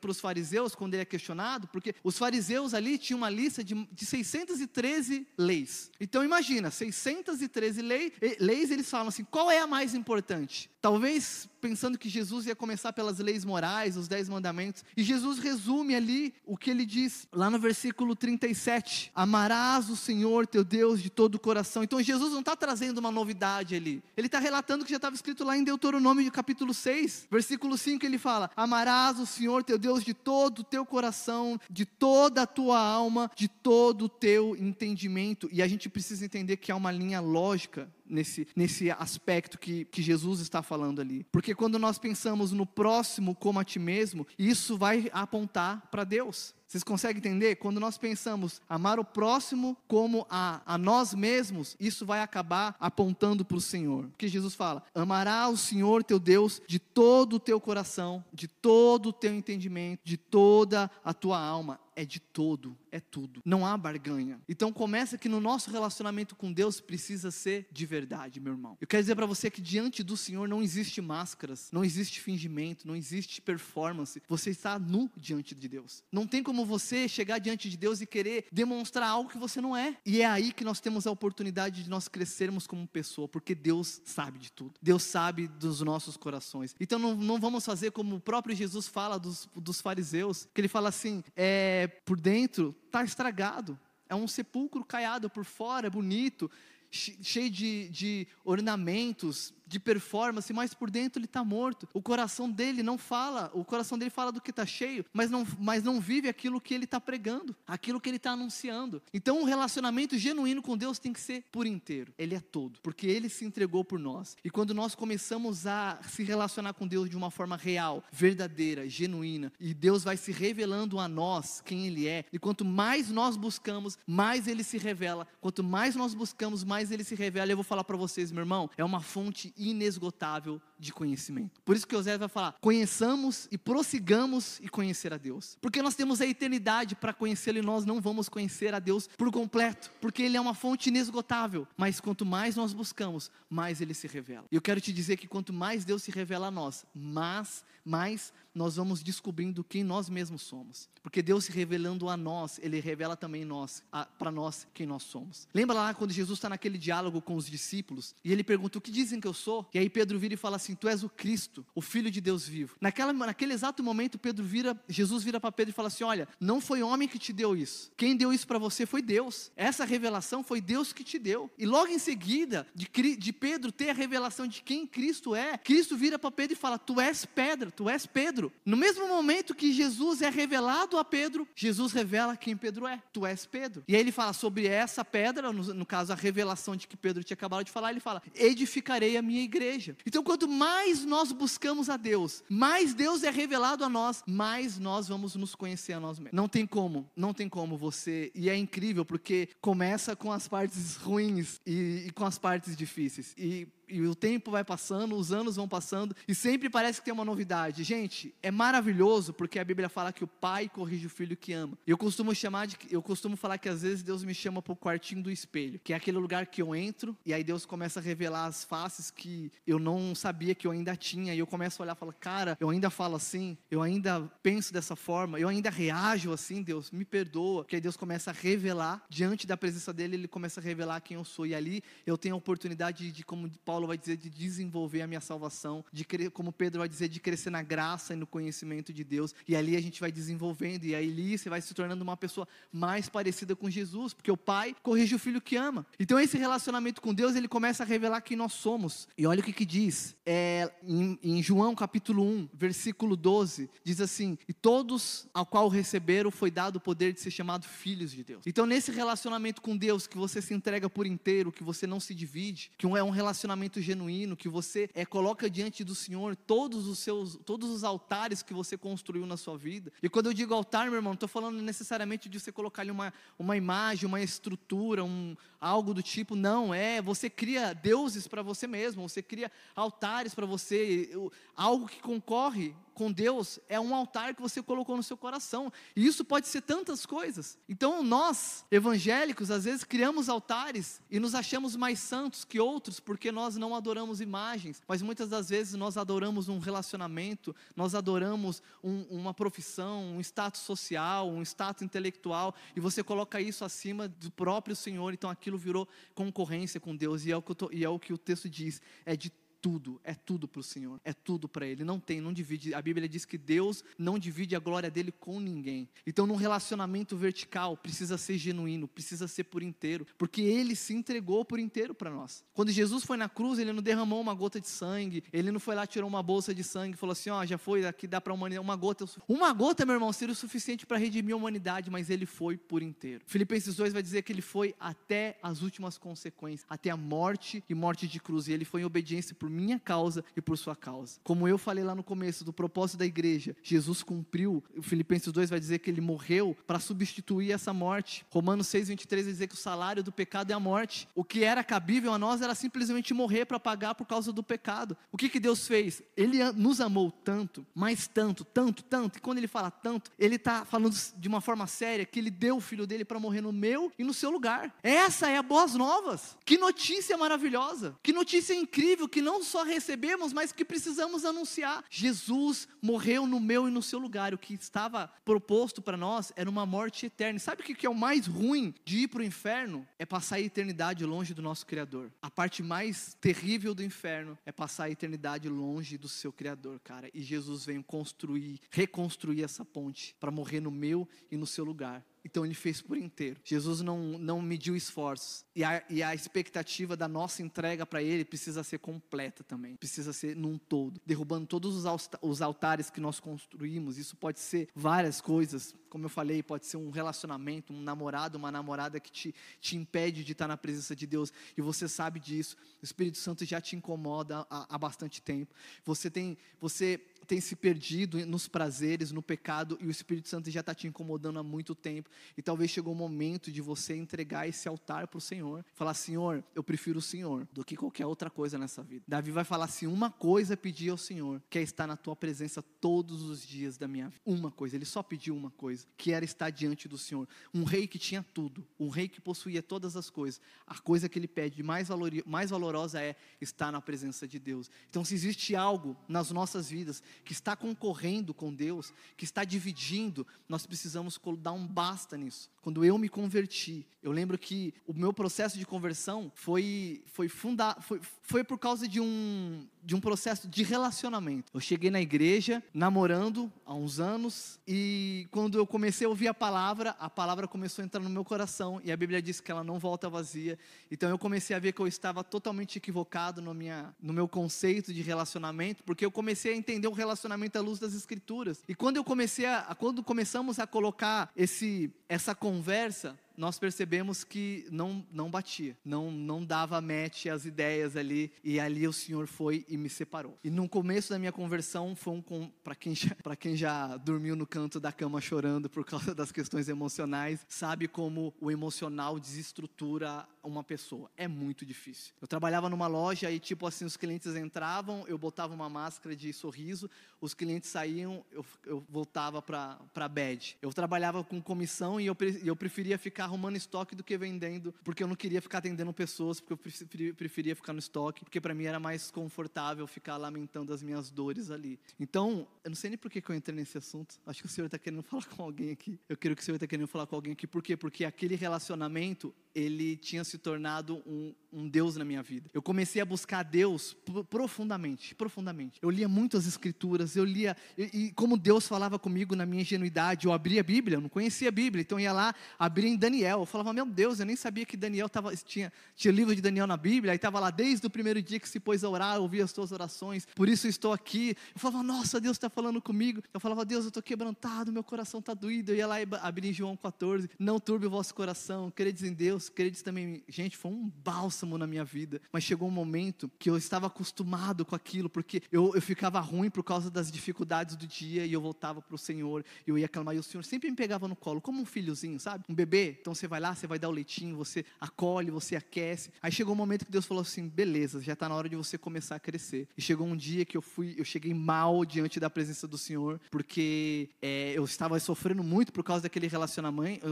os 0.09 0.19
fariseus 0.19 0.73
quando 0.73 0.93
ele 0.93 1.03
é 1.03 1.05
questionado, 1.05 1.67
porque 1.67 1.93
os 2.03 2.17
fariseus 2.17 2.73
ali 2.73 2.97
tinham 2.97 3.17
uma 3.17 3.29
lista 3.29 3.63
de, 3.63 3.75
de 3.91 4.05
613 4.05 5.27
leis. 5.37 5.91
Então 5.99 6.23
imagina, 6.23 6.71
613 6.71 7.81
lei, 7.81 8.13
leis, 8.39 8.71
eles 8.71 8.89
falam 8.89 9.09
assim: 9.09 9.23
qual 9.25 9.51
é 9.51 9.59
a 9.59 9.67
mais 9.67 9.93
importante? 9.93 10.69
Talvez 10.81 11.49
pensando 11.59 11.97
que 11.97 12.07
Jesus 12.07 12.45
ia 12.45 12.55
começar 12.55 12.93
pelas 12.93 13.19
leis 13.19 13.43
morais, 13.43 13.97
os 13.97 14.07
dez 14.07 14.29
mandamentos, 14.29 14.85
e 14.95 15.03
Jesus 15.03 15.37
resume 15.37 15.93
ali 15.93 16.33
o 16.45 16.55
que 16.55 16.69
ele 16.69 16.85
diz 16.85 17.27
lá 17.33 17.49
no 17.49 17.59
versículo 17.59 18.15
37: 18.15 19.11
Amarás 19.13 19.89
o 19.89 19.97
Senhor 19.97 20.47
teu 20.47 20.63
Deus 20.63 21.01
de 21.01 21.09
todo 21.09 21.35
o 21.35 21.39
coração. 21.39 21.83
Então 21.83 22.01
Jesus 22.01 22.31
não 22.31 22.39
está 22.39 22.55
trazendo 22.55 22.99
uma 22.99 23.11
novidade 23.11 23.75
ali, 23.75 24.01
ele 24.15 24.27
está 24.27 24.39
relatando 24.39 24.85
que 24.85 24.91
já 24.91 24.97
estava 24.97 25.15
escrito 25.15 25.43
lá 25.43 25.57
em 25.57 25.63
Deuteronômio 25.63 26.29
capítulo 26.31 26.73
6, 26.73 27.27
versículo 27.29 27.48
5, 27.77 28.05
ele 28.05 28.17
fala: 28.17 28.49
Amarás 28.55 29.19
o 29.19 29.25
Senhor 29.25 29.63
teu 29.63 29.77
Deus 29.77 30.03
de 30.03 30.13
todo 30.13 30.59
o 30.59 30.63
teu 30.63 30.85
coração, 30.85 31.59
de 31.69 31.85
toda 31.85 32.43
a 32.43 32.47
tua 32.47 32.79
alma, 32.79 33.31
de 33.35 33.47
todo 33.47 34.05
o 34.05 34.09
teu 34.09 34.55
entendimento. 34.55 35.49
E 35.51 35.61
a 35.61 35.67
gente 35.67 35.89
precisa 35.89 36.25
entender 36.25 36.57
que 36.57 36.71
há 36.71 36.75
uma 36.75 36.91
linha 36.91 37.19
lógica 37.19 37.89
nesse, 38.05 38.47
nesse 38.55 38.91
aspecto 38.91 39.57
que, 39.57 39.85
que 39.85 40.01
Jesus 40.01 40.39
está 40.39 40.61
falando 40.61 40.99
ali. 40.99 41.25
Porque 41.31 41.55
quando 41.55 41.79
nós 41.79 41.97
pensamos 41.97 42.51
no 42.51 42.65
próximo 42.65 43.35
como 43.35 43.59
a 43.59 43.63
ti 43.63 43.79
mesmo, 43.79 44.27
isso 44.37 44.77
vai 44.77 45.09
apontar 45.13 45.87
para 45.91 46.03
Deus. 46.03 46.53
Vocês 46.69 46.83
conseguem 46.83 47.17
entender? 47.17 47.55
Quando 47.55 47.79
nós 47.79 47.97
pensamos 47.97 48.61
amar 48.69 48.99
o 48.99 49.03
próximo 49.03 49.75
como 49.87 50.27
a, 50.29 50.61
a 50.67 50.77
nós 50.77 51.15
mesmos, 51.15 51.75
isso 51.79 52.05
vai 52.05 52.21
acabar 52.21 52.75
apontando 52.79 53.43
para 53.43 53.57
o 53.57 53.61
Senhor. 53.61 54.05
Porque 54.09 54.27
Jesus 54.27 54.53
fala: 54.53 54.83
amará 54.93 55.49
o 55.49 55.57
Senhor 55.57 56.03
teu 56.03 56.19
Deus 56.19 56.61
de 56.67 56.77
todo 56.77 57.37
o 57.37 57.39
teu 57.39 57.59
coração, 57.59 58.23
de 58.31 58.47
todo 58.47 59.09
o 59.09 59.13
teu 59.13 59.33
entendimento, 59.33 60.01
de 60.03 60.15
toda 60.15 60.91
a 61.03 61.11
tua 61.11 61.39
alma 61.39 61.79
é 61.99 62.05
de 62.05 62.21
todo, 62.21 62.77
é 62.91 62.99
tudo. 62.99 63.41
Não 63.45 63.65
há 63.65 63.77
barganha. 63.77 64.39
Então 64.47 64.71
começa 64.71 65.17
que 65.17 65.29
no 65.29 65.39
nosso 65.39 65.71
relacionamento 65.71 66.35
com 66.35 66.51
Deus 66.51 66.79
precisa 66.79 67.31
ser 67.31 67.67
de 67.71 67.85
verdade, 67.85 68.39
meu 68.39 68.53
irmão. 68.53 68.77
Eu 68.79 68.87
quero 68.87 69.03
dizer 69.03 69.15
para 69.15 69.25
você 69.25 69.49
que 69.49 69.61
diante 69.61 70.03
do 70.03 70.17
Senhor 70.17 70.47
não 70.47 70.61
existe 70.61 71.01
máscaras, 71.01 71.69
não 71.71 71.83
existe 71.83 72.21
fingimento, 72.21 72.87
não 72.87 72.95
existe 72.95 73.41
performance. 73.41 74.21
Você 74.27 74.49
está 74.49 74.77
nu 74.77 75.09
diante 75.15 75.55
de 75.55 75.67
Deus. 75.67 76.03
Não 76.11 76.27
tem 76.27 76.43
como 76.43 76.65
você 76.65 77.07
chegar 77.07 77.39
diante 77.39 77.69
de 77.69 77.77
Deus 77.77 78.01
e 78.01 78.05
querer 78.05 78.47
demonstrar 78.51 79.09
algo 79.09 79.29
que 79.29 79.37
você 79.37 79.61
não 79.61 79.75
é. 79.75 79.97
E 80.05 80.21
é 80.21 80.25
aí 80.25 80.51
que 80.51 80.63
nós 80.63 80.79
temos 80.79 81.05
a 81.07 81.11
oportunidade 81.11 81.83
de 81.83 81.89
nós 81.89 82.07
crescermos 82.07 82.67
como 82.67 82.87
pessoa, 82.87 83.27
porque 83.27 83.53
Deus 83.53 84.01
sabe 84.05 84.39
de 84.39 84.51
tudo. 84.51 84.73
Deus 84.81 85.03
sabe 85.03 85.47
dos 85.47 85.81
nossos 85.81 86.17
corações. 86.17 86.75
Então 86.79 86.99
não, 86.99 87.15
não 87.15 87.39
vamos 87.39 87.65
fazer 87.65 87.91
como 87.91 88.15
o 88.15 88.19
próprio 88.19 88.55
Jesus 88.55 88.87
fala 88.87 89.17
dos, 89.17 89.47
dos 89.55 89.81
fariseus, 89.81 90.47
que 90.53 90.61
ele 90.61 90.67
fala 90.67 90.89
assim, 90.89 91.23
é 91.35 91.87
por 92.05 92.19
dentro 92.19 92.75
está 92.89 93.03
estragado. 93.03 93.79
É 94.07 94.15
um 94.15 94.27
sepulcro 94.27 94.83
caiado 94.83 95.29
por 95.29 95.45
fora, 95.45 95.89
bonito, 95.89 96.49
cheio 96.91 97.49
de, 97.51 97.87
de 97.89 98.27
ornamentos, 98.43 99.53
de 99.69 99.79
performance, 99.79 100.51
mas 100.51 100.73
por 100.73 100.89
dentro 100.89 101.19
ele 101.19 101.25
está 101.25 101.43
morto. 101.45 101.87
O 101.93 102.01
coração 102.01 102.49
dele 102.49 102.81
não 102.81 102.97
fala, 102.97 103.51
o 103.53 103.63
coração 103.63 103.97
dele 103.97 104.09
fala 104.09 104.31
do 104.31 104.41
que 104.41 104.49
está 104.49 104.65
cheio, 104.65 105.05
mas 105.13 105.29
não, 105.29 105.47
mas 105.59 105.83
não 105.83 106.01
vive 106.01 106.27
aquilo 106.27 106.59
que 106.59 106.73
ele 106.73 106.85
está 106.85 106.99
pregando, 106.99 107.55
aquilo 107.67 108.01
que 108.01 108.09
ele 108.09 108.17
está 108.17 108.31
anunciando. 108.31 109.01
Então, 109.13 109.39
um 109.39 109.43
relacionamento 109.43 110.17
genuíno 110.17 110.61
com 110.61 110.75
Deus 110.75 110.97
tem 110.97 111.13
que 111.13 111.21
ser 111.21 111.45
por 111.51 111.67
inteiro. 111.67 112.11
Ele 112.17 112.33
é 112.35 112.39
todo, 112.39 112.79
porque 112.81 113.05
ele 113.05 113.29
se 113.29 113.45
entregou 113.45 113.85
por 113.85 113.99
nós. 113.99 114.35
E 114.43 114.49
quando 114.49 114.73
nós 114.73 114.95
começamos 114.95 115.67
a 115.67 115.99
se 116.09 116.23
relacionar 116.23 116.73
com 116.73 116.87
Deus 116.87 117.09
de 117.09 117.15
uma 117.15 117.29
forma 117.29 117.55
real, 117.55 118.03
verdadeira, 118.11 118.89
genuína, 118.89 119.53
e 119.59 119.73
Deus 119.73 120.03
vai 120.03 120.17
se 120.17 120.31
revelando 120.31 120.99
a 120.99 121.07
nós 121.07 121.61
quem 121.61 121.85
Ele 121.85 122.07
é, 122.07 122.25
e 122.33 122.39
quanto 122.39 122.65
mais 122.65 123.11
nós 123.11 123.37
buscamos, 123.37 123.99
mais 124.07 124.47
Ele 124.47 124.63
se 124.63 124.77
revela. 124.77 125.27
Quanto 125.39 125.63
mais 125.63 125.95
nós 125.95 126.15
buscamos, 126.15 126.63
mais 126.63 126.91
Ele 126.91 127.03
se 127.03 127.13
revela. 127.13 127.51
Eu 127.51 127.57
vou 127.57 127.63
falar 127.63 127.83
para 127.83 127.97
vocês, 127.97 128.31
meu 128.31 128.41
irmão, 128.41 128.69
é 128.75 128.83
uma 128.83 129.01
fonte 129.01 129.53
inesgotável 129.59 130.61
de 130.79 130.93
conhecimento. 130.93 131.59
Por 131.65 131.75
isso 131.75 131.85
que 131.85 131.95
José 131.95 132.17
vai 132.17 132.29
falar: 132.29 132.55
conheçamos 132.61 133.47
e 133.51 133.57
prossigamos 133.57 134.59
e 134.61 134.69
conhecer 134.69 135.13
a 135.13 135.17
Deus. 135.17 135.57
Porque 135.61 135.81
nós 135.81 135.95
temos 135.95 136.21
a 136.21 136.25
eternidade 136.25 136.95
para 136.95 137.13
conhecê-lo 137.13 137.57
e 137.57 137.61
nós 137.61 137.85
não 137.85 137.99
vamos 137.99 138.29
conhecer 138.29 138.73
a 138.73 138.79
Deus 138.79 139.07
por 139.17 139.29
completo, 139.31 139.91
porque 139.99 140.23
ele 140.23 140.37
é 140.37 140.41
uma 140.41 140.53
fonte 140.53 140.89
inesgotável. 140.89 141.67
Mas 141.75 141.99
quanto 141.99 142.25
mais 142.25 142.55
nós 142.55 142.73
buscamos, 142.73 143.29
mais 143.49 143.81
ele 143.81 143.93
se 143.93 144.07
revela. 144.07 144.45
E 144.51 144.55
eu 144.55 144.61
quero 144.61 144.79
te 144.79 144.93
dizer 144.93 145.17
que 145.17 145.27
quanto 145.27 145.51
mais 145.51 145.83
Deus 145.83 146.03
se 146.03 146.11
revela 146.11 146.47
a 146.47 146.51
nós, 146.51 146.85
mais, 146.93 147.65
mais 147.89 148.31
nós 148.53 148.75
vamos 148.75 149.01
descobrindo 149.01 149.63
quem 149.63 149.83
nós 149.83 150.09
mesmos 150.09 150.41
somos. 150.41 150.89
Porque 151.01 151.21
Deus 151.21 151.45
se 151.45 151.51
revelando 151.51 152.09
a 152.09 152.17
nós, 152.17 152.59
Ele 152.61 152.79
revela 152.79 153.15
também 153.15 153.45
nós, 153.45 153.83
para 154.17 154.31
nós 154.31 154.67
quem 154.73 154.85
nós 154.85 155.03
somos. 155.03 155.47
Lembra 155.53 155.75
lá 155.75 155.93
quando 155.93 156.11
Jesus 156.11 156.37
está 156.37 156.49
naquele 156.49 156.77
diálogo 156.77 157.21
com 157.21 157.35
os 157.35 157.45
discípulos 157.45 158.13
e 158.23 158.31
ele 158.31 158.43
pergunta: 158.43 158.77
O 158.77 158.81
que 158.81 158.91
dizem 158.91 159.19
que 159.19 159.27
eu 159.27 159.33
sou? 159.33 159.67
E 159.73 159.79
aí 159.79 159.89
Pedro 159.89 160.19
vira 160.19 160.33
e 160.33 160.37
fala 160.37 160.57
assim: 160.57 160.75
Tu 160.75 160.87
és 160.87 161.03
o 161.03 161.09
Cristo, 161.09 161.65
o 161.73 161.81
Filho 161.81 162.11
de 162.11 162.19
Deus 162.19 162.45
vivo. 162.45 162.75
Naquela, 162.81 163.13
naquele 163.13 163.53
exato 163.53 163.81
momento, 163.81 164.19
Pedro 164.19 164.43
vira, 164.43 164.79
Jesus 164.87 165.23
vira 165.23 165.39
para 165.39 165.51
Pedro 165.51 165.71
e 165.71 165.73
fala 165.73 165.87
assim: 165.87 166.03
Olha, 166.03 166.27
não 166.39 166.59
foi 166.59 166.83
homem 166.83 167.07
que 167.07 167.17
te 167.17 167.31
deu 167.31 167.55
isso. 167.55 167.91
Quem 167.95 168.15
deu 168.15 168.33
isso 168.33 168.45
para 168.45 168.59
você 168.59 168.85
foi 168.85 169.01
Deus. 169.01 169.51
Essa 169.55 169.85
revelação 169.85 170.43
foi 170.43 170.59
Deus 170.59 170.91
que 170.91 171.03
te 171.03 171.17
deu. 171.17 171.49
E 171.57 171.65
logo 171.65 171.87
em 171.87 171.99
seguida, 171.99 172.67
de, 172.75 172.89
de 173.15 173.33
Pedro 173.33 173.71
ter 173.71 173.89
a 173.89 173.93
revelação 173.93 174.47
de 174.47 174.61
quem 174.61 174.85
Cristo 174.85 175.33
é, 175.33 175.57
Cristo 175.57 175.95
vira 175.95 176.19
para 176.19 176.31
Pedro 176.31 176.53
e 176.53 176.59
fala: 176.59 176.77
Tu 176.77 176.99
és 176.99 177.25
pedra, 177.25 177.71
tu 177.79 177.87
és 177.87 178.05
Pedro. 178.05 178.51
No 178.65 178.75
mesmo 178.75 179.07
momento 179.07 179.55
que 179.55 179.71
Jesus 179.71 180.21
é 180.21 180.29
revelado 180.29 180.97
a 180.97 181.05
Pedro, 181.05 181.47
Jesus 181.55 181.93
revela 181.93 182.35
quem 182.35 182.57
Pedro 182.57 182.85
é. 182.85 183.01
Tu 183.13 183.25
és 183.25 183.45
Pedro. 183.45 183.85
E 183.87 183.95
aí 183.95 184.01
ele 184.01 184.11
fala 184.11 184.33
sobre 184.33 184.67
essa 184.67 185.05
pedra, 185.05 185.53
no, 185.53 185.63
no 185.73 185.85
caso 185.85 186.11
a 186.11 186.15
revelação 186.15 186.75
de 186.75 186.89
que 186.89 186.97
Pedro 186.97 187.23
tinha 187.23 187.35
acabado 187.35 187.63
de 187.63 187.71
falar, 187.71 187.91
ele 187.91 188.01
fala: 188.01 188.21
edificarei 188.35 189.15
a 189.15 189.21
minha 189.21 189.41
igreja. 189.41 189.95
Então, 190.05 190.21
quanto 190.21 190.45
mais 190.45 191.05
nós 191.05 191.31
buscamos 191.31 191.89
a 191.89 191.95
Deus, 191.95 192.43
mais 192.49 192.93
Deus 192.93 193.23
é 193.23 193.29
revelado 193.29 193.85
a 193.85 193.87
nós, 193.87 194.23
mais 194.27 194.77
nós 194.77 195.07
vamos 195.07 195.35
nos 195.35 195.55
conhecer 195.55 195.93
a 195.93 196.01
nós 196.01 196.19
mesmos. 196.19 196.35
Não 196.35 196.49
tem 196.49 196.67
como, 196.67 197.09
não 197.15 197.33
tem 197.33 197.47
como 197.47 197.77
você. 197.77 198.29
E 198.35 198.49
é 198.49 198.57
incrível 198.57 199.05
porque 199.05 199.47
começa 199.61 200.17
com 200.17 200.33
as 200.33 200.49
partes 200.49 200.97
ruins 200.97 201.61
e, 201.65 202.07
e 202.07 202.11
com 202.11 202.25
as 202.25 202.37
partes 202.37 202.75
difíceis. 202.75 203.33
E 203.37 203.69
e 203.89 204.01
o 204.01 204.15
tempo 204.15 204.51
vai 204.51 204.63
passando, 204.63 205.15
os 205.15 205.31
anos 205.31 205.55
vão 205.55 205.67
passando, 205.67 206.15
e 206.27 206.35
sempre 206.35 206.69
parece 206.69 206.99
que 206.99 207.05
tem 207.05 207.13
uma 207.13 207.25
novidade. 207.25 207.83
Gente, 207.83 208.33
é 208.41 208.51
maravilhoso 208.51 209.33
porque 209.33 209.59
a 209.59 209.63
Bíblia 209.63 209.89
fala 209.89 210.13
que 210.13 210.23
o 210.23 210.27
pai 210.27 210.69
corrige 210.69 211.07
o 211.07 211.09
filho 211.09 211.35
que 211.35 211.53
ama. 211.53 211.77
Eu 211.85 211.97
costumo 211.97 212.33
chamar 212.33 212.67
de, 212.67 212.77
eu 212.89 213.01
costumo 213.01 213.35
falar 213.35 213.57
que 213.57 213.69
às 213.69 213.81
vezes 213.81 214.03
Deus 214.03 214.23
me 214.23 214.33
chama 214.33 214.61
para 214.61 214.73
o 214.73 214.75
quartinho 214.75 215.23
do 215.23 215.31
espelho, 215.31 215.79
que 215.83 215.93
é 215.93 215.95
aquele 215.95 216.17
lugar 216.17 216.45
que 216.45 216.61
eu 216.61 216.75
entro 216.75 217.15
e 217.25 217.33
aí 217.33 217.43
Deus 217.43 217.65
começa 217.65 217.99
a 217.99 218.03
revelar 218.03 218.45
as 218.45 218.63
faces 218.63 219.11
que 219.11 219.51
eu 219.65 219.79
não 219.79 220.13
sabia 220.15 220.55
que 220.55 220.67
eu 220.67 220.71
ainda 220.71 220.95
tinha, 220.95 221.33
e 221.33 221.39
eu 221.39 221.47
começo 221.47 221.81
a 221.81 221.83
olhar 221.83 221.95
e 221.95 221.99
falo, 221.99 222.13
cara, 222.19 222.57
eu 222.59 222.69
ainda 222.69 222.89
falo 222.89 223.15
assim, 223.15 223.57
eu 223.69 223.81
ainda 223.81 224.21
penso 224.43 224.73
dessa 224.73 224.95
forma, 224.95 225.39
eu 225.39 225.47
ainda 225.47 225.69
reajo 225.69 226.31
assim, 226.31 226.61
Deus, 226.61 226.91
me 226.91 227.05
perdoa. 227.05 227.65
Que 227.65 227.75
aí 227.75 227.81
Deus 227.81 227.97
começa 227.97 228.31
a 228.31 228.33
revelar 228.33 229.03
diante 229.09 229.47
da 229.47 229.57
presença 229.57 229.93
dele, 229.93 230.15
ele 230.15 230.27
começa 230.27 230.59
a 230.59 230.63
revelar 230.63 231.01
quem 231.01 231.15
eu 231.15 231.23
sou 231.23 231.45
e 231.45 231.55
ali 231.55 231.83
eu 232.05 232.17
tenho 232.17 232.35
a 232.35 232.37
oportunidade 232.37 233.11
de 233.11 233.23
como 233.23 233.49
Paulo 233.65 233.78
Paulo 233.79 233.87
vai 233.87 233.97
dizer 233.97 234.17
de 234.17 234.29
desenvolver 234.29 235.01
a 235.01 235.07
minha 235.07 235.21
salvação, 235.21 235.85
de 235.93 236.05
como 236.33 236.51
Pedro 236.51 236.79
vai 236.79 236.89
dizer 236.89 237.07
de 237.07 237.17
crescer 237.17 237.49
na 237.49 237.61
graça 237.61 238.11
e 238.11 238.17
no 238.17 238.27
conhecimento 238.27 238.91
de 238.91 239.05
Deus. 239.05 239.33
E 239.47 239.55
ali 239.55 239.77
a 239.77 239.81
gente 239.81 240.01
vai 240.01 240.11
desenvolvendo 240.11 240.83
e 240.83 240.93
aí 240.93 241.37
você 241.37 241.49
vai 241.49 241.61
se 241.61 241.73
tornando 241.73 242.03
uma 242.03 242.17
pessoa 242.17 242.45
mais 242.73 243.07
parecida 243.07 243.55
com 243.55 243.69
Jesus, 243.69 244.13
porque 244.13 244.29
o 244.29 244.35
Pai 244.35 244.75
corrige 244.83 245.15
o 245.15 245.19
filho 245.19 245.39
que 245.39 245.55
ama. 245.55 245.85
Então 245.97 246.19
esse 246.19 246.37
relacionamento 246.37 247.01
com 247.01 247.13
Deus 247.13 247.37
ele 247.37 247.47
começa 247.47 247.83
a 247.83 247.85
revelar 247.85 248.19
quem 248.19 248.35
nós 248.35 248.51
somos. 248.51 249.07
E 249.17 249.25
olha 249.25 249.39
o 249.39 249.43
que, 249.43 249.53
que 249.53 249.65
diz 249.65 250.13
é, 250.25 250.69
em, 250.83 251.17
em 251.23 251.41
João 251.41 251.73
capítulo 251.73 252.21
1, 252.21 252.49
versículo 252.53 253.15
12, 253.15 253.69
diz 253.81 254.01
assim: 254.01 254.37
E 254.45 254.51
todos 254.51 255.25
ao 255.33 255.45
qual 255.45 255.69
receberam 255.69 256.31
foi 256.31 256.51
dado 256.51 256.75
o 256.75 256.81
poder 256.81 257.13
de 257.13 257.21
ser 257.21 257.31
chamado 257.31 257.65
filhos 257.65 258.11
de 258.11 258.25
Deus. 258.25 258.43
Então 258.45 258.65
nesse 258.65 258.91
relacionamento 258.91 259.61
com 259.61 259.77
Deus 259.77 260.05
que 260.05 260.17
você 260.17 260.41
se 260.41 260.53
entrega 260.53 260.89
por 260.89 261.07
inteiro, 261.07 261.49
que 261.49 261.63
você 261.63 261.87
não 261.87 262.01
se 262.01 262.13
divide, 262.13 262.71
que 262.77 262.89
é 262.89 263.03
um 263.03 263.09
relacionamento 263.09 263.68
relacionamento 263.69 263.81
genuíno, 263.81 264.35
que 264.35 264.49
você 264.49 264.89
é, 264.93 265.05
coloca 265.05 265.49
diante 265.49 265.83
do 265.83 265.93
Senhor 265.93 266.35
todos 266.35 266.87
os 266.87 266.99
seus, 266.99 267.39
todos 267.45 267.69
os 267.69 267.83
altares 267.83 268.41
que 268.41 268.53
você 268.53 268.75
construiu 268.75 269.25
na 269.25 269.37
sua 269.37 269.57
vida. 269.57 269.91
E 270.01 270.09
quando 270.09 270.25
eu 270.25 270.33
digo 270.33 270.53
altar, 270.53 270.85
meu 270.85 270.95
irmão, 270.95 271.11
não 271.11 271.15
estou 271.15 271.29
falando 271.29 271.61
necessariamente 271.61 272.27
de 272.27 272.39
você 272.39 272.51
colocar 272.51 272.81
ali 272.81 272.91
uma, 272.91 273.13
uma 273.37 273.55
imagem, 273.55 274.07
uma 274.07 274.21
estrutura, 274.21 275.03
um, 275.03 275.35
algo 275.61 275.93
do 275.93 276.01
tipo, 276.01 276.35
não, 276.35 276.73
é, 276.73 277.01
você 277.01 277.29
cria 277.29 277.73
deuses 277.73 278.27
para 278.27 278.41
você 278.41 278.65
mesmo, 278.65 279.07
você 279.07 279.21
cria 279.21 279.51
altares 279.75 280.33
para 280.33 280.45
você, 280.45 281.09
algo 281.55 281.87
que 281.87 282.01
concorre 282.01 282.75
com 282.99 283.09
Deus 283.09 283.59
é 283.69 283.79
um 283.79 283.95
altar 283.95 284.35
que 284.35 284.41
você 284.41 284.61
colocou 284.61 284.97
no 284.97 285.03
seu 285.03 285.15
coração. 285.15 285.71
E 285.95 286.05
isso 286.05 286.25
pode 286.25 286.49
ser 286.49 286.59
tantas 286.59 287.05
coisas. 287.05 287.57
Então 287.69 288.03
nós, 288.03 288.65
evangélicos, 288.69 289.49
às 289.49 289.63
vezes 289.63 289.85
criamos 289.85 290.27
altares 290.27 291.01
e 291.09 291.17
nos 291.17 291.33
achamos 291.33 291.77
mais 291.77 291.97
santos 291.99 292.43
que 292.43 292.59
outros 292.59 292.99
porque 292.99 293.31
nós 293.31 293.55
não 293.55 293.73
adoramos 293.73 294.19
imagens, 294.19 294.81
mas 294.85 295.01
muitas 295.01 295.29
das 295.29 295.47
vezes 295.47 295.75
nós 295.75 295.95
adoramos 295.95 296.49
um 296.49 296.59
relacionamento, 296.59 297.55
nós 297.73 297.95
adoramos 297.95 298.61
um, 298.83 299.03
uma 299.03 299.33
profissão, 299.33 300.17
um 300.17 300.19
status 300.19 300.59
social, 300.59 301.29
um 301.29 301.41
status 301.41 301.83
intelectual, 301.83 302.53
e 302.75 302.81
você 302.81 303.01
coloca 303.01 303.39
isso 303.39 303.63
acima 303.63 304.09
do 304.09 304.29
próprio 304.29 304.75
Senhor, 304.75 305.13
então 305.13 305.29
aquilo 305.29 305.57
virou 305.57 305.87
concorrência 306.13 306.81
com 306.81 306.93
Deus, 306.93 307.25
e 307.25 307.31
é 307.31 307.37
o 307.37 307.41
que, 307.41 307.55
tô, 307.55 307.69
e 307.71 307.81
é 307.81 307.87
o, 307.87 307.97
que 307.97 308.11
o 308.11 308.17
texto 308.17 308.49
diz, 308.49 308.81
é 309.05 309.15
de 309.15 309.31
tudo, 309.61 309.99
é 310.03 310.13
tudo 310.13 310.47
para 310.47 310.59
o 310.59 310.63
Senhor, 310.63 310.99
é 311.03 311.13
tudo 311.13 311.47
para 311.47 311.65
Ele. 311.65 311.83
Não 311.83 311.99
tem, 311.99 312.21
não 312.21 312.33
divide. 312.33 312.73
A 312.73 312.81
Bíblia 312.81 313.07
diz 313.07 313.25
que 313.25 313.37
Deus 313.37 313.83
não 313.97 314.17
divide 314.17 314.55
a 314.55 314.59
glória 314.59 314.89
dele 314.89 315.11
com 315.11 315.39
ninguém. 315.39 315.89
Então, 316.05 316.25
num 316.25 316.35
relacionamento 316.35 317.15
vertical, 317.15 317.77
precisa 317.77 318.17
ser 318.17 318.37
genuíno, 318.37 318.87
precisa 318.87 319.27
ser 319.27 319.45
por 319.45 319.61
inteiro, 319.61 320.05
porque 320.17 320.41
Ele 320.41 320.75
se 320.75 320.93
entregou 320.93 321.43
por 321.43 321.59
inteiro 321.59 321.93
para 321.93 322.09
nós. 322.09 322.43
Quando 322.53 322.71
Jesus 322.71 323.03
foi 323.03 323.17
na 323.17 323.29
cruz, 323.29 323.59
Ele 323.59 323.73
não 323.73 323.81
derramou 323.81 324.21
uma 324.21 324.33
gota 324.33 324.59
de 324.59 324.67
sangue, 324.67 325.23
Ele 325.31 325.51
não 325.51 325.59
foi 325.59 325.75
lá 325.75 325.85
tirou 325.85 326.07
uma 326.07 326.23
bolsa 326.23 326.53
de 326.53 326.63
sangue 326.63 326.95
e 326.95 326.97
falou 326.97 327.13
assim: 327.13 327.29
ó, 327.29 327.41
oh, 327.41 327.45
já 327.45 327.57
foi, 327.57 327.85
aqui 327.85 328.07
dá 328.07 328.21
para 328.21 328.33
a 328.33 328.35
humanidade 328.35 328.63
uma 328.63 328.75
gota. 328.75 329.05
Uma 329.27 329.51
gota, 329.53 329.85
meu 329.85 329.95
irmão, 329.95 330.11
seria 330.13 330.33
o 330.33 330.35
suficiente 330.35 330.85
para 330.85 330.97
redimir 330.97 331.33
a 331.33 331.37
humanidade, 331.37 331.89
mas 331.89 332.09
Ele 332.09 332.25
foi 332.25 332.57
por 332.57 332.81
inteiro. 332.81 333.23
Filipenses 333.25 333.75
2 333.75 333.93
vai 333.93 334.01
dizer 334.01 334.21
que 334.21 334.31
Ele 334.31 334.41
foi 334.41 334.75
até 334.79 335.37
as 335.41 335.61
últimas 335.61 335.97
consequências, 335.97 336.65
até 336.69 336.89
a 336.89 336.97
morte 336.97 337.63
e 337.69 337.73
morte 337.73 338.07
de 338.07 338.19
cruz, 338.19 338.47
e 338.47 338.53
Ele 338.53 338.65
foi 338.65 338.81
em 338.81 338.85
obediência 338.85 339.35
por 339.35 339.48
por 339.49 339.55
minha 339.55 339.79
causa 339.79 340.23
e 340.37 340.41
por 340.41 340.57
sua 340.57 340.75
causa. 340.75 341.19
Como 341.23 341.47
eu 341.47 341.57
falei 341.57 341.83
lá 341.83 341.95
no 341.95 342.03
começo 342.03 342.45
do 342.45 342.53
propósito 342.53 342.99
da 342.99 343.05
igreja, 343.05 343.55
Jesus 343.63 344.03
cumpriu, 344.03 344.63
Filipenses 344.81 345.33
2 345.33 345.49
vai 345.49 345.59
dizer 345.59 345.79
que 345.79 345.89
ele 345.89 345.99
morreu 345.99 346.55
para 346.67 346.79
substituir 346.79 347.51
essa 347.51 347.73
morte. 347.73 348.23
Romanos 348.29 348.67
6:23 348.67 349.23
vai 349.23 349.33
dizer 349.33 349.47
que 349.47 349.55
o 349.55 349.57
salário 349.57 350.03
do 350.03 350.11
pecado 350.11 350.51
é 350.51 350.53
a 350.53 350.59
morte. 350.59 351.07
O 351.15 351.23
que 351.23 351.43
era 351.43 351.63
cabível 351.63 352.13
a 352.13 352.19
nós 352.19 352.41
era 352.41 352.53
simplesmente 352.53 353.13
morrer 353.13 353.45
para 353.45 353.59
pagar 353.59 353.95
por 353.95 354.05
causa 354.05 354.31
do 354.31 354.43
pecado. 354.43 354.95
O 355.11 355.17
que 355.17 355.29
que 355.29 355.39
Deus 355.39 355.67
fez? 355.67 356.03
Ele 356.15 356.39
nos 356.51 356.79
amou 356.79 357.11
tanto, 357.11 357.65
mas 357.73 358.07
tanto, 358.07 358.45
tanto, 358.45 358.83
tanto, 358.83 359.17
e 359.17 359.21
quando 359.21 359.39
ele 359.39 359.47
fala 359.47 359.71
tanto, 359.71 360.11
ele 360.19 360.35
está 360.35 360.63
falando 360.63 360.95
de 361.17 361.27
uma 361.27 361.41
forma 361.41 361.65
séria 361.65 362.05
que 362.05 362.19
ele 362.19 362.29
deu 362.29 362.57
o 362.57 362.61
filho 362.61 362.85
dele 362.85 363.03
para 363.03 363.19
morrer 363.19 363.41
no 363.41 363.51
meu 363.51 363.91
e 363.97 364.03
no 364.03 364.13
seu 364.13 364.29
lugar. 364.29 364.75
Essa 364.83 365.29
é 365.29 365.37
a 365.37 365.43
boas 365.43 365.73
novas. 365.73 366.37
Que 366.45 366.57
notícia 366.57 367.17
maravilhosa. 367.17 367.97
Que 368.03 368.13
notícia 368.13 368.53
incrível 368.53 369.07
que 369.07 369.21
não 369.21 369.38
não 369.39 369.43
só 369.45 369.63
recebemos, 369.63 370.33
mas 370.33 370.51
que 370.51 370.65
precisamos 370.65 371.23
anunciar. 371.23 371.85
Jesus 371.89 372.67
morreu 372.81 373.25
no 373.25 373.39
meu 373.39 373.69
e 373.69 373.71
no 373.71 373.81
seu 373.81 373.97
lugar. 373.97 374.33
O 374.33 374.37
que 374.37 374.53
estava 374.53 375.07
proposto 375.23 375.81
para 375.81 375.95
nós 375.95 376.33
era 376.35 376.49
uma 376.49 376.65
morte 376.65 377.05
eterna. 377.05 377.39
Sabe 377.39 377.61
o 377.61 377.65
que 377.65 377.85
é 377.85 377.89
o 377.89 377.95
mais 377.95 378.27
ruim 378.27 378.75
de 378.83 378.99
ir 378.99 379.07
para 379.07 379.21
o 379.21 379.23
inferno? 379.23 379.87
É 379.97 380.05
passar 380.05 380.35
a 380.35 380.41
eternidade 380.41 381.05
longe 381.05 381.33
do 381.33 381.41
nosso 381.41 381.65
Criador. 381.65 382.11
A 382.21 382.29
parte 382.29 382.61
mais 382.61 383.15
terrível 383.21 383.73
do 383.73 383.81
inferno 383.81 384.37
é 384.45 384.51
passar 384.51 384.85
a 384.85 384.91
eternidade 384.91 385.47
longe 385.47 385.97
do 385.97 386.09
seu 386.09 386.33
Criador, 386.33 386.77
cara. 386.81 387.09
E 387.13 387.21
Jesus 387.21 387.63
veio 387.63 387.81
construir, 387.81 388.59
reconstruir 388.69 389.41
essa 389.41 389.63
ponte 389.63 390.15
para 390.19 390.31
morrer 390.31 390.59
no 390.59 390.71
meu 390.71 391.07
e 391.31 391.37
no 391.37 391.47
seu 391.47 391.63
lugar. 391.63 392.03
Então 392.23 392.45
ele 392.45 392.53
fez 392.53 392.81
por 392.81 392.97
inteiro. 392.97 393.39
Jesus 393.43 393.81
não, 393.81 394.17
não 394.19 394.41
mediu 394.41 394.75
esforços. 394.75 395.45
E 395.55 395.63
a, 395.63 395.83
e 395.89 396.03
a 396.03 396.13
expectativa 396.13 396.95
da 396.95 397.07
nossa 397.07 397.41
entrega 397.41 397.85
para 397.85 398.01
ele 398.01 398.25
precisa 398.25 398.63
ser 398.63 398.79
completa 398.79 399.43
também. 399.43 399.75
Precisa 399.75 400.13
ser 400.13 400.35
num 400.35 400.57
todo. 400.57 400.99
Derrubando 401.05 401.47
todos 401.47 401.85
os 402.21 402.41
altares 402.41 402.89
que 402.89 402.99
nós 402.99 403.19
construímos. 403.19 403.97
Isso 403.97 404.15
pode 404.15 404.39
ser 404.39 404.69
várias 404.75 405.21
coisas. 405.21 405.75
Como 405.89 406.05
eu 406.05 406.09
falei, 406.09 406.43
pode 406.43 406.65
ser 406.65 406.77
um 406.77 406.91
relacionamento, 406.91 407.73
um 407.73 407.81
namorado, 407.81 408.37
uma 408.37 408.51
namorada 408.51 408.99
que 408.99 409.11
te, 409.11 409.33
te 409.59 409.75
impede 409.75 410.23
de 410.23 410.33
estar 410.33 410.47
na 410.47 410.57
presença 410.57 410.95
de 410.95 411.07
Deus. 411.07 411.31
E 411.57 411.61
você 411.61 411.87
sabe 411.87 412.19
disso. 412.19 412.55
O 412.81 412.85
Espírito 412.85 413.17
Santo 413.17 413.45
já 413.45 413.59
te 413.59 413.75
incomoda 413.75 414.45
há, 414.49 414.75
há 414.75 414.77
bastante 414.77 415.21
tempo. 415.21 415.53
Você 415.83 416.09
tem. 416.09 416.37
Você 416.59 417.01
tem 417.29 417.39
se 417.39 417.55
perdido 417.55 418.25
nos 418.25 418.47
prazeres, 418.47 419.11
no 419.11 419.21
pecado, 419.21 419.77
e 419.79 419.85
o 419.85 419.91
Espírito 419.91 420.27
Santo 420.27 420.49
já 420.49 420.61
está 420.61 420.73
te 420.73 420.87
incomodando 420.87 421.37
há 421.37 421.43
muito 421.43 421.75
tempo. 421.75 422.09
E 422.35 422.41
talvez 422.41 422.71
chegou 422.71 422.91
o 422.91 422.95
momento 422.95 423.51
de 423.51 423.61
você 423.61 423.95
entregar 423.95 424.47
esse 424.47 424.67
altar 424.67 425.07
para 425.07 425.19
o 425.19 425.21
Senhor. 425.21 425.63
Falar, 425.75 425.93
Senhor, 425.93 426.43
eu 426.55 426.63
prefiro 426.63 426.97
o 426.97 427.01
Senhor 427.03 427.47
do 427.53 427.63
que 427.63 427.77
qualquer 427.77 428.07
outra 428.07 428.31
coisa 428.31 428.57
nessa 428.57 428.81
vida. 428.81 429.03
Davi 429.07 429.29
vai 429.29 429.43
falar 429.43 429.65
assim: 429.65 429.85
uma 429.85 430.09
coisa 430.09 430.57
pedir 430.57 430.89
ao 430.89 430.97
Senhor, 430.97 431.39
que 431.51 431.59
é 431.59 431.61
estar 431.61 431.85
na 431.85 431.95
tua 431.95 432.15
presença 432.15 432.63
todos 432.63 433.21
os 433.21 433.45
dias 433.45 433.77
da 433.77 433.87
minha 433.87 434.09
vida. 434.09 434.21
Uma 434.25 434.49
coisa, 434.49 434.75
ele 434.75 434.85
só 434.85 435.03
pediu 435.03 435.37
uma 435.37 435.51
coisa, 435.51 435.85
que 435.95 436.11
era 436.11 436.25
estar 436.25 436.49
diante 436.49 436.87
do 436.87 436.97
Senhor. 436.97 437.27
Um 437.53 437.63
rei 437.63 437.85
que 437.85 437.99
tinha 437.99 438.25
tudo, 438.33 438.65
um 438.79 438.89
rei 438.89 439.07
que 439.07 439.21
possuía 439.21 439.61
todas 439.61 439.95
as 439.95 440.09
coisas. 440.09 440.41
A 440.65 440.79
coisa 440.79 441.07
que 441.07 441.19
ele 441.19 441.27
pede 441.27 441.61
mais, 441.61 441.89
valor, 441.89 442.11
mais 442.25 442.49
valorosa 442.49 442.99
é 442.99 443.15
estar 443.39 443.71
na 443.71 443.79
presença 443.79 444.27
de 444.27 444.39
Deus. 444.39 444.71
Então, 444.89 445.05
se 445.05 445.13
existe 445.13 445.55
algo 445.55 445.95
nas 446.07 446.31
nossas 446.31 446.71
vidas 446.71 447.03
que 447.23 447.33
está 447.33 447.55
concorrendo 447.55 448.33
com 448.33 448.53
Deus, 448.53 448.93
que 449.15 449.23
está 449.23 449.43
dividindo, 449.43 450.25
nós 450.47 450.65
precisamos 450.65 451.19
dar 451.37 451.53
um 451.53 451.65
basta 451.65 452.17
nisso. 452.17 452.49
Quando 452.61 452.83
eu 452.83 452.97
me 452.97 453.09
converti, 453.09 453.85
eu 454.01 454.11
lembro 454.11 454.37
que 454.37 454.73
o 454.85 454.93
meu 454.93 455.13
processo 455.13 455.57
de 455.57 455.65
conversão 455.65 456.31
foi 456.35 457.03
foi 457.07 457.27
funda, 457.27 457.75
foi, 457.81 457.99
foi 458.21 458.43
por 458.43 458.57
causa 458.57 458.87
de 458.87 458.99
um 458.99 459.67
de 459.83 459.95
um 459.95 459.99
processo 459.99 460.47
de 460.47 460.63
relacionamento. 460.63 461.51
Eu 461.53 461.59
cheguei 461.59 461.89
na 461.89 462.01
igreja 462.01 462.63
namorando 462.73 463.51
há 463.65 463.73
uns 463.73 463.99
anos 463.99 464.59
e 464.67 465.27
quando 465.31 465.57
eu 465.57 465.65
comecei 465.65 466.05
a 466.05 466.09
ouvir 466.09 466.27
a 466.27 466.33
palavra, 466.33 466.95
a 466.99 467.09
palavra 467.09 467.47
começou 467.47 467.81
a 467.81 467.85
entrar 467.85 468.01
no 468.01 468.09
meu 468.09 468.23
coração 468.23 468.81
e 468.83 468.91
a 468.91 468.97
Bíblia 468.97 469.21
diz 469.21 469.39
que 469.39 469.51
ela 469.51 469.63
não 469.63 469.79
volta 469.79 470.09
vazia. 470.09 470.57
Então 470.91 471.09
eu 471.09 471.17
comecei 471.17 471.55
a 471.55 471.59
ver 471.59 471.73
que 471.73 471.81
eu 471.81 471.87
estava 471.87 472.23
totalmente 472.23 472.77
equivocado 472.77 473.41
no 473.41 473.53
minha 473.53 473.93
no 474.01 474.13
meu 474.13 474.27
conceito 474.27 474.93
de 474.93 475.01
relacionamento, 475.01 475.83
porque 475.83 476.05
eu 476.05 476.11
comecei 476.11 476.53
a 476.53 476.55
entender 476.55 476.87
o 476.87 476.93
relacionamento 476.93 477.57
à 477.57 477.61
luz 477.61 477.79
das 477.79 477.93
escrituras. 477.93 478.63
E 478.67 478.75
quando 478.75 478.97
eu 478.97 479.03
comecei 479.03 479.45
a 479.45 479.75
quando 479.77 480.03
começamos 480.03 480.59
a 480.59 480.67
colocar 480.67 481.31
esse 481.35 481.91
essa 482.07 482.33
conversa 482.33 483.17
nós 483.39 483.57
percebemos 483.57 484.25
que 484.25 484.67
não, 484.69 485.05
não 485.09 485.31
batia, 485.31 485.77
não, 485.83 486.11
não 486.11 486.43
dava 486.43 486.81
match 486.81 487.27
às 487.27 487.45
ideias 487.45 487.95
ali, 487.95 488.33
e 488.43 488.59
ali 488.59 488.85
o 488.85 488.91
Senhor 488.91 489.27
foi 489.27 489.65
e 489.69 489.77
me 489.77 489.89
separou. 489.89 490.37
E 490.43 490.49
no 490.49 490.67
começo 490.67 491.09
da 491.09 491.17
minha 491.17 491.31
conversão, 491.31 491.95
foi 491.95 492.21
um, 492.29 492.51
para 492.61 492.75
quem, 492.75 492.93
já, 492.93 493.15
quem 493.39 493.55
já 493.55 493.95
dormiu 493.95 494.35
no 494.35 494.45
canto 494.45 494.77
da 494.77 494.91
cama 494.91 495.21
chorando 495.21 495.69
por 495.69 495.85
causa 495.85 496.13
das 496.13 496.33
questões 496.33 496.67
emocionais, 496.67 497.45
sabe 497.47 497.87
como 497.87 498.33
o 498.41 498.51
emocional 498.51 499.17
desestrutura 499.17 500.27
uma 500.43 500.63
pessoa. 500.63 501.09
É 501.15 501.27
muito 501.27 501.65
difícil. 501.65 502.13
Eu 502.21 502.27
trabalhava 502.27 502.69
numa 502.69 502.87
loja 502.87 503.31
e, 503.31 503.39
tipo 503.39 503.65
assim, 503.65 503.85
os 503.85 503.95
clientes 503.95 504.35
entravam, 504.35 505.05
eu 505.07 505.17
botava 505.17 505.53
uma 505.53 505.69
máscara 505.69 506.15
de 506.15 506.33
sorriso, 506.33 506.89
os 507.21 507.33
clientes 507.33 507.69
saíam, 507.69 508.25
eu, 508.31 508.45
eu 508.65 508.83
voltava 508.89 509.41
para 509.41 509.79
a 509.95 510.07
bad. 510.07 510.57
Eu 510.61 510.73
trabalhava 510.73 511.23
com 511.23 511.41
comissão 511.41 511.99
e 511.99 512.05
eu, 512.05 512.17
eu 512.43 512.55
preferia 512.55 512.97
ficar 512.97 513.28
arrumando 513.29 513.55
estoque 513.55 513.95
do 513.95 514.03
que 514.03 514.17
vendendo, 514.17 514.73
porque 514.83 515.03
eu 515.03 515.07
não 515.07 515.15
queria 515.15 515.41
ficar 515.41 515.59
atendendo 515.59 515.93
pessoas, 515.93 516.39
porque 516.39 516.53
eu 516.53 517.13
preferia, 517.13 517.55
ficar 517.55 517.73
no 517.73 517.79
estoque, 517.79 518.23
porque 518.23 518.41
para 518.41 518.53
mim 518.53 518.65
era 518.65 518.79
mais 518.79 519.11
confortável 519.11 519.87
ficar 519.87 520.17
lamentando 520.17 520.73
as 520.73 520.83
minhas 520.83 521.09
dores 521.09 521.51
ali. 521.51 521.79
Então, 521.99 522.47
eu 522.63 522.69
não 522.69 522.75
sei 522.75 522.89
nem 522.91 522.97
por 522.97 523.09
que, 523.09 523.21
que 523.21 523.29
eu 523.29 523.35
entrei 523.35 523.55
nesse 523.55 523.77
assunto. 523.77 524.19
Acho 524.25 524.41
que 524.41 524.47
o 524.47 524.49
Senhor 524.49 524.65
está 524.65 524.77
querendo 524.77 525.03
falar 525.03 525.25
com 525.25 525.43
alguém 525.43 525.71
aqui. 525.71 525.99
Eu 526.09 526.17
quero 526.17 526.35
que 526.35 526.41
o 526.41 526.45
Senhor 526.45 526.55
está 526.55 526.67
querendo 526.67 526.87
falar 526.87 527.05
com 527.05 527.15
alguém 527.15 527.33
aqui. 527.33 527.47
Por 527.47 527.61
quê? 527.61 527.77
Porque 527.77 528.05
aquele 528.05 528.35
relacionamento, 528.35 529.33
ele 529.53 529.95
tinha 529.97 530.23
se 530.23 530.37
tornado 530.37 531.01
um, 531.05 531.33
um 531.51 531.67
Deus 531.67 531.95
na 531.95 532.05
minha 532.05 532.21
vida. 532.21 532.49
Eu 532.53 532.61
comecei 532.61 533.01
a 533.01 533.05
buscar 533.05 533.43
Deus 533.43 533.95
profundamente, 534.29 535.15
profundamente. 535.15 535.79
Eu 535.81 535.89
lia 535.89 536.07
muitas 536.07 536.45
escrituras, 536.45 537.15
eu 537.15 537.25
lia, 537.25 537.55
e, 537.77 538.05
e, 538.05 538.11
como 538.11 538.37
Deus 538.37 538.67
falava 538.67 538.97
comigo 538.99 539.35
na 539.35 539.45
minha 539.45 539.61
ingenuidade, 539.61 540.25
eu 540.25 540.33
abria 540.33 540.61
a 540.61 540.63
Bíblia, 540.63 540.97
eu 540.97 541.01
não 541.01 541.09
conhecia 541.09 541.49
a 541.49 541.51
Bíblia, 541.51 541.81
então 541.81 541.99
ia 541.99 542.13
lá, 542.13 542.33
abria 542.57 542.89
em 542.89 542.97
Daniel, 542.97 543.18
eu 543.21 543.45
falava, 543.45 543.73
meu 543.73 543.85
Deus, 543.85 544.19
eu 544.19 544.25
nem 544.25 544.35
sabia 544.35 544.65
que 544.65 544.77
Daniel 544.77 545.09
tava, 545.09 545.35
tinha, 545.35 545.71
tinha 545.95 546.11
livro 546.11 546.35
de 546.35 546.41
Daniel 546.41 546.67
na 546.67 546.77
Bíblia, 546.77 547.13
aí 547.13 547.15
estava 547.15 547.39
lá 547.39 547.49
desde 547.49 547.85
o 547.85 547.89
primeiro 547.89 548.21
dia 548.21 548.39
que 548.39 548.47
se 548.47 548.59
pôs 548.59 548.83
a 548.83 548.89
orar, 548.89 549.15
eu 549.15 549.23
ouvia 549.23 549.43
as 549.43 549.53
tuas 549.53 549.71
orações, 549.71 550.25
por 550.35 550.47
isso 550.47 550.67
estou 550.67 550.93
aqui. 550.93 551.35
Eu 551.53 551.59
falava, 551.59 551.83
nossa, 551.83 552.19
Deus 552.19 552.37
está 552.37 552.49
falando 552.49 552.81
comigo. 552.81 553.21
Eu 553.33 553.39
falava, 553.39 553.65
Deus, 553.65 553.85
eu 553.85 553.89
estou 553.89 554.03
quebrantado, 554.03 554.71
meu 554.71 554.83
coração 554.83 555.19
está 555.19 555.33
doído. 555.33 555.71
Eu 555.71 555.75
ia 555.75 555.87
lá 555.87 556.01
e 556.01 556.07
abria 556.21 556.51
em 556.51 556.53
João 556.53 556.75
14, 556.75 557.29
não 557.37 557.59
turbe 557.59 557.85
o 557.85 557.89
vosso 557.89 558.13
coração, 558.13 558.71
credes 558.71 559.03
em 559.03 559.13
Deus, 559.13 559.49
credes 559.49 559.81
também. 559.81 560.23
Gente, 560.27 560.57
foi 560.57 560.71
um 560.71 560.89
bálsamo 561.03 561.57
na 561.57 561.67
minha 561.67 561.83
vida, 561.83 562.21
mas 562.31 562.43
chegou 562.43 562.67
um 562.67 562.71
momento 562.71 563.29
que 563.39 563.49
eu 563.49 563.57
estava 563.57 563.87
acostumado 563.87 564.65
com 564.65 564.75
aquilo, 564.75 565.09
porque 565.09 565.41
eu, 565.51 565.73
eu 565.75 565.81
ficava 565.81 566.19
ruim 566.19 566.49
por 566.49 566.63
causa 566.63 566.89
das 566.89 567.11
dificuldades 567.11 567.75
do 567.75 567.87
dia 567.87 568.25
e 568.25 568.33
eu 568.33 568.41
voltava 568.41 568.81
para 568.81 568.95
o 568.95 568.97
Senhor, 568.97 569.43
e 569.65 569.69
eu 569.69 569.77
ia 569.77 569.87
clamar, 569.87 570.15
e 570.15 570.19
o 570.19 570.23
Senhor 570.23 570.43
sempre 570.43 570.69
me 570.69 570.75
pegava 570.75 571.07
no 571.07 571.15
colo, 571.15 571.41
como 571.41 571.61
um 571.61 571.65
filhozinho, 571.65 572.19
sabe? 572.19 572.43
Um 572.47 572.53
bebê. 572.53 572.99
Então 573.09 573.15
você 573.15 573.27
vai 573.27 573.39
lá, 573.39 573.55
você 573.55 573.65
vai 573.65 573.79
dar 573.79 573.89
o 573.89 573.91
leitinho, 573.91 574.37
você 574.37 574.63
acolhe, 574.79 575.31
você 575.31 575.55
aquece. 575.55 576.11
Aí 576.21 576.31
chegou 576.31 576.53
um 576.53 576.57
momento 576.57 576.85
que 576.85 576.91
Deus 576.91 577.07
falou 577.07 577.21
assim: 577.21 577.47
beleza, 577.47 577.99
já 578.03 578.13
está 578.13 578.29
na 578.29 578.35
hora 578.35 578.47
de 578.47 578.55
você 578.55 578.77
começar 578.77 579.15
a 579.15 579.19
crescer. 579.19 579.67
E 579.75 579.81
chegou 579.81 580.05
um 580.05 580.15
dia 580.15 580.45
que 580.45 580.55
eu 580.55 580.61
fui, 580.61 580.93
eu 580.95 581.03
cheguei 581.03 581.33
mal 581.33 581.83
diante 581.83 582.19
da 582.19 582.29
presença 582.29 582.67
do 582.67 582.77
Senhor, 582.77 583.19
porque 583.31 584.09
é, 584.21 584.53
eu 584.55 584.63
estava 584.63 584.99
sofrendo 584.99 585.43
muito 585.43 585.73
por 585.73 585.83
causa 585.83 586.03
daquele 586.03 586.27
relacionamento. 586.27 587.07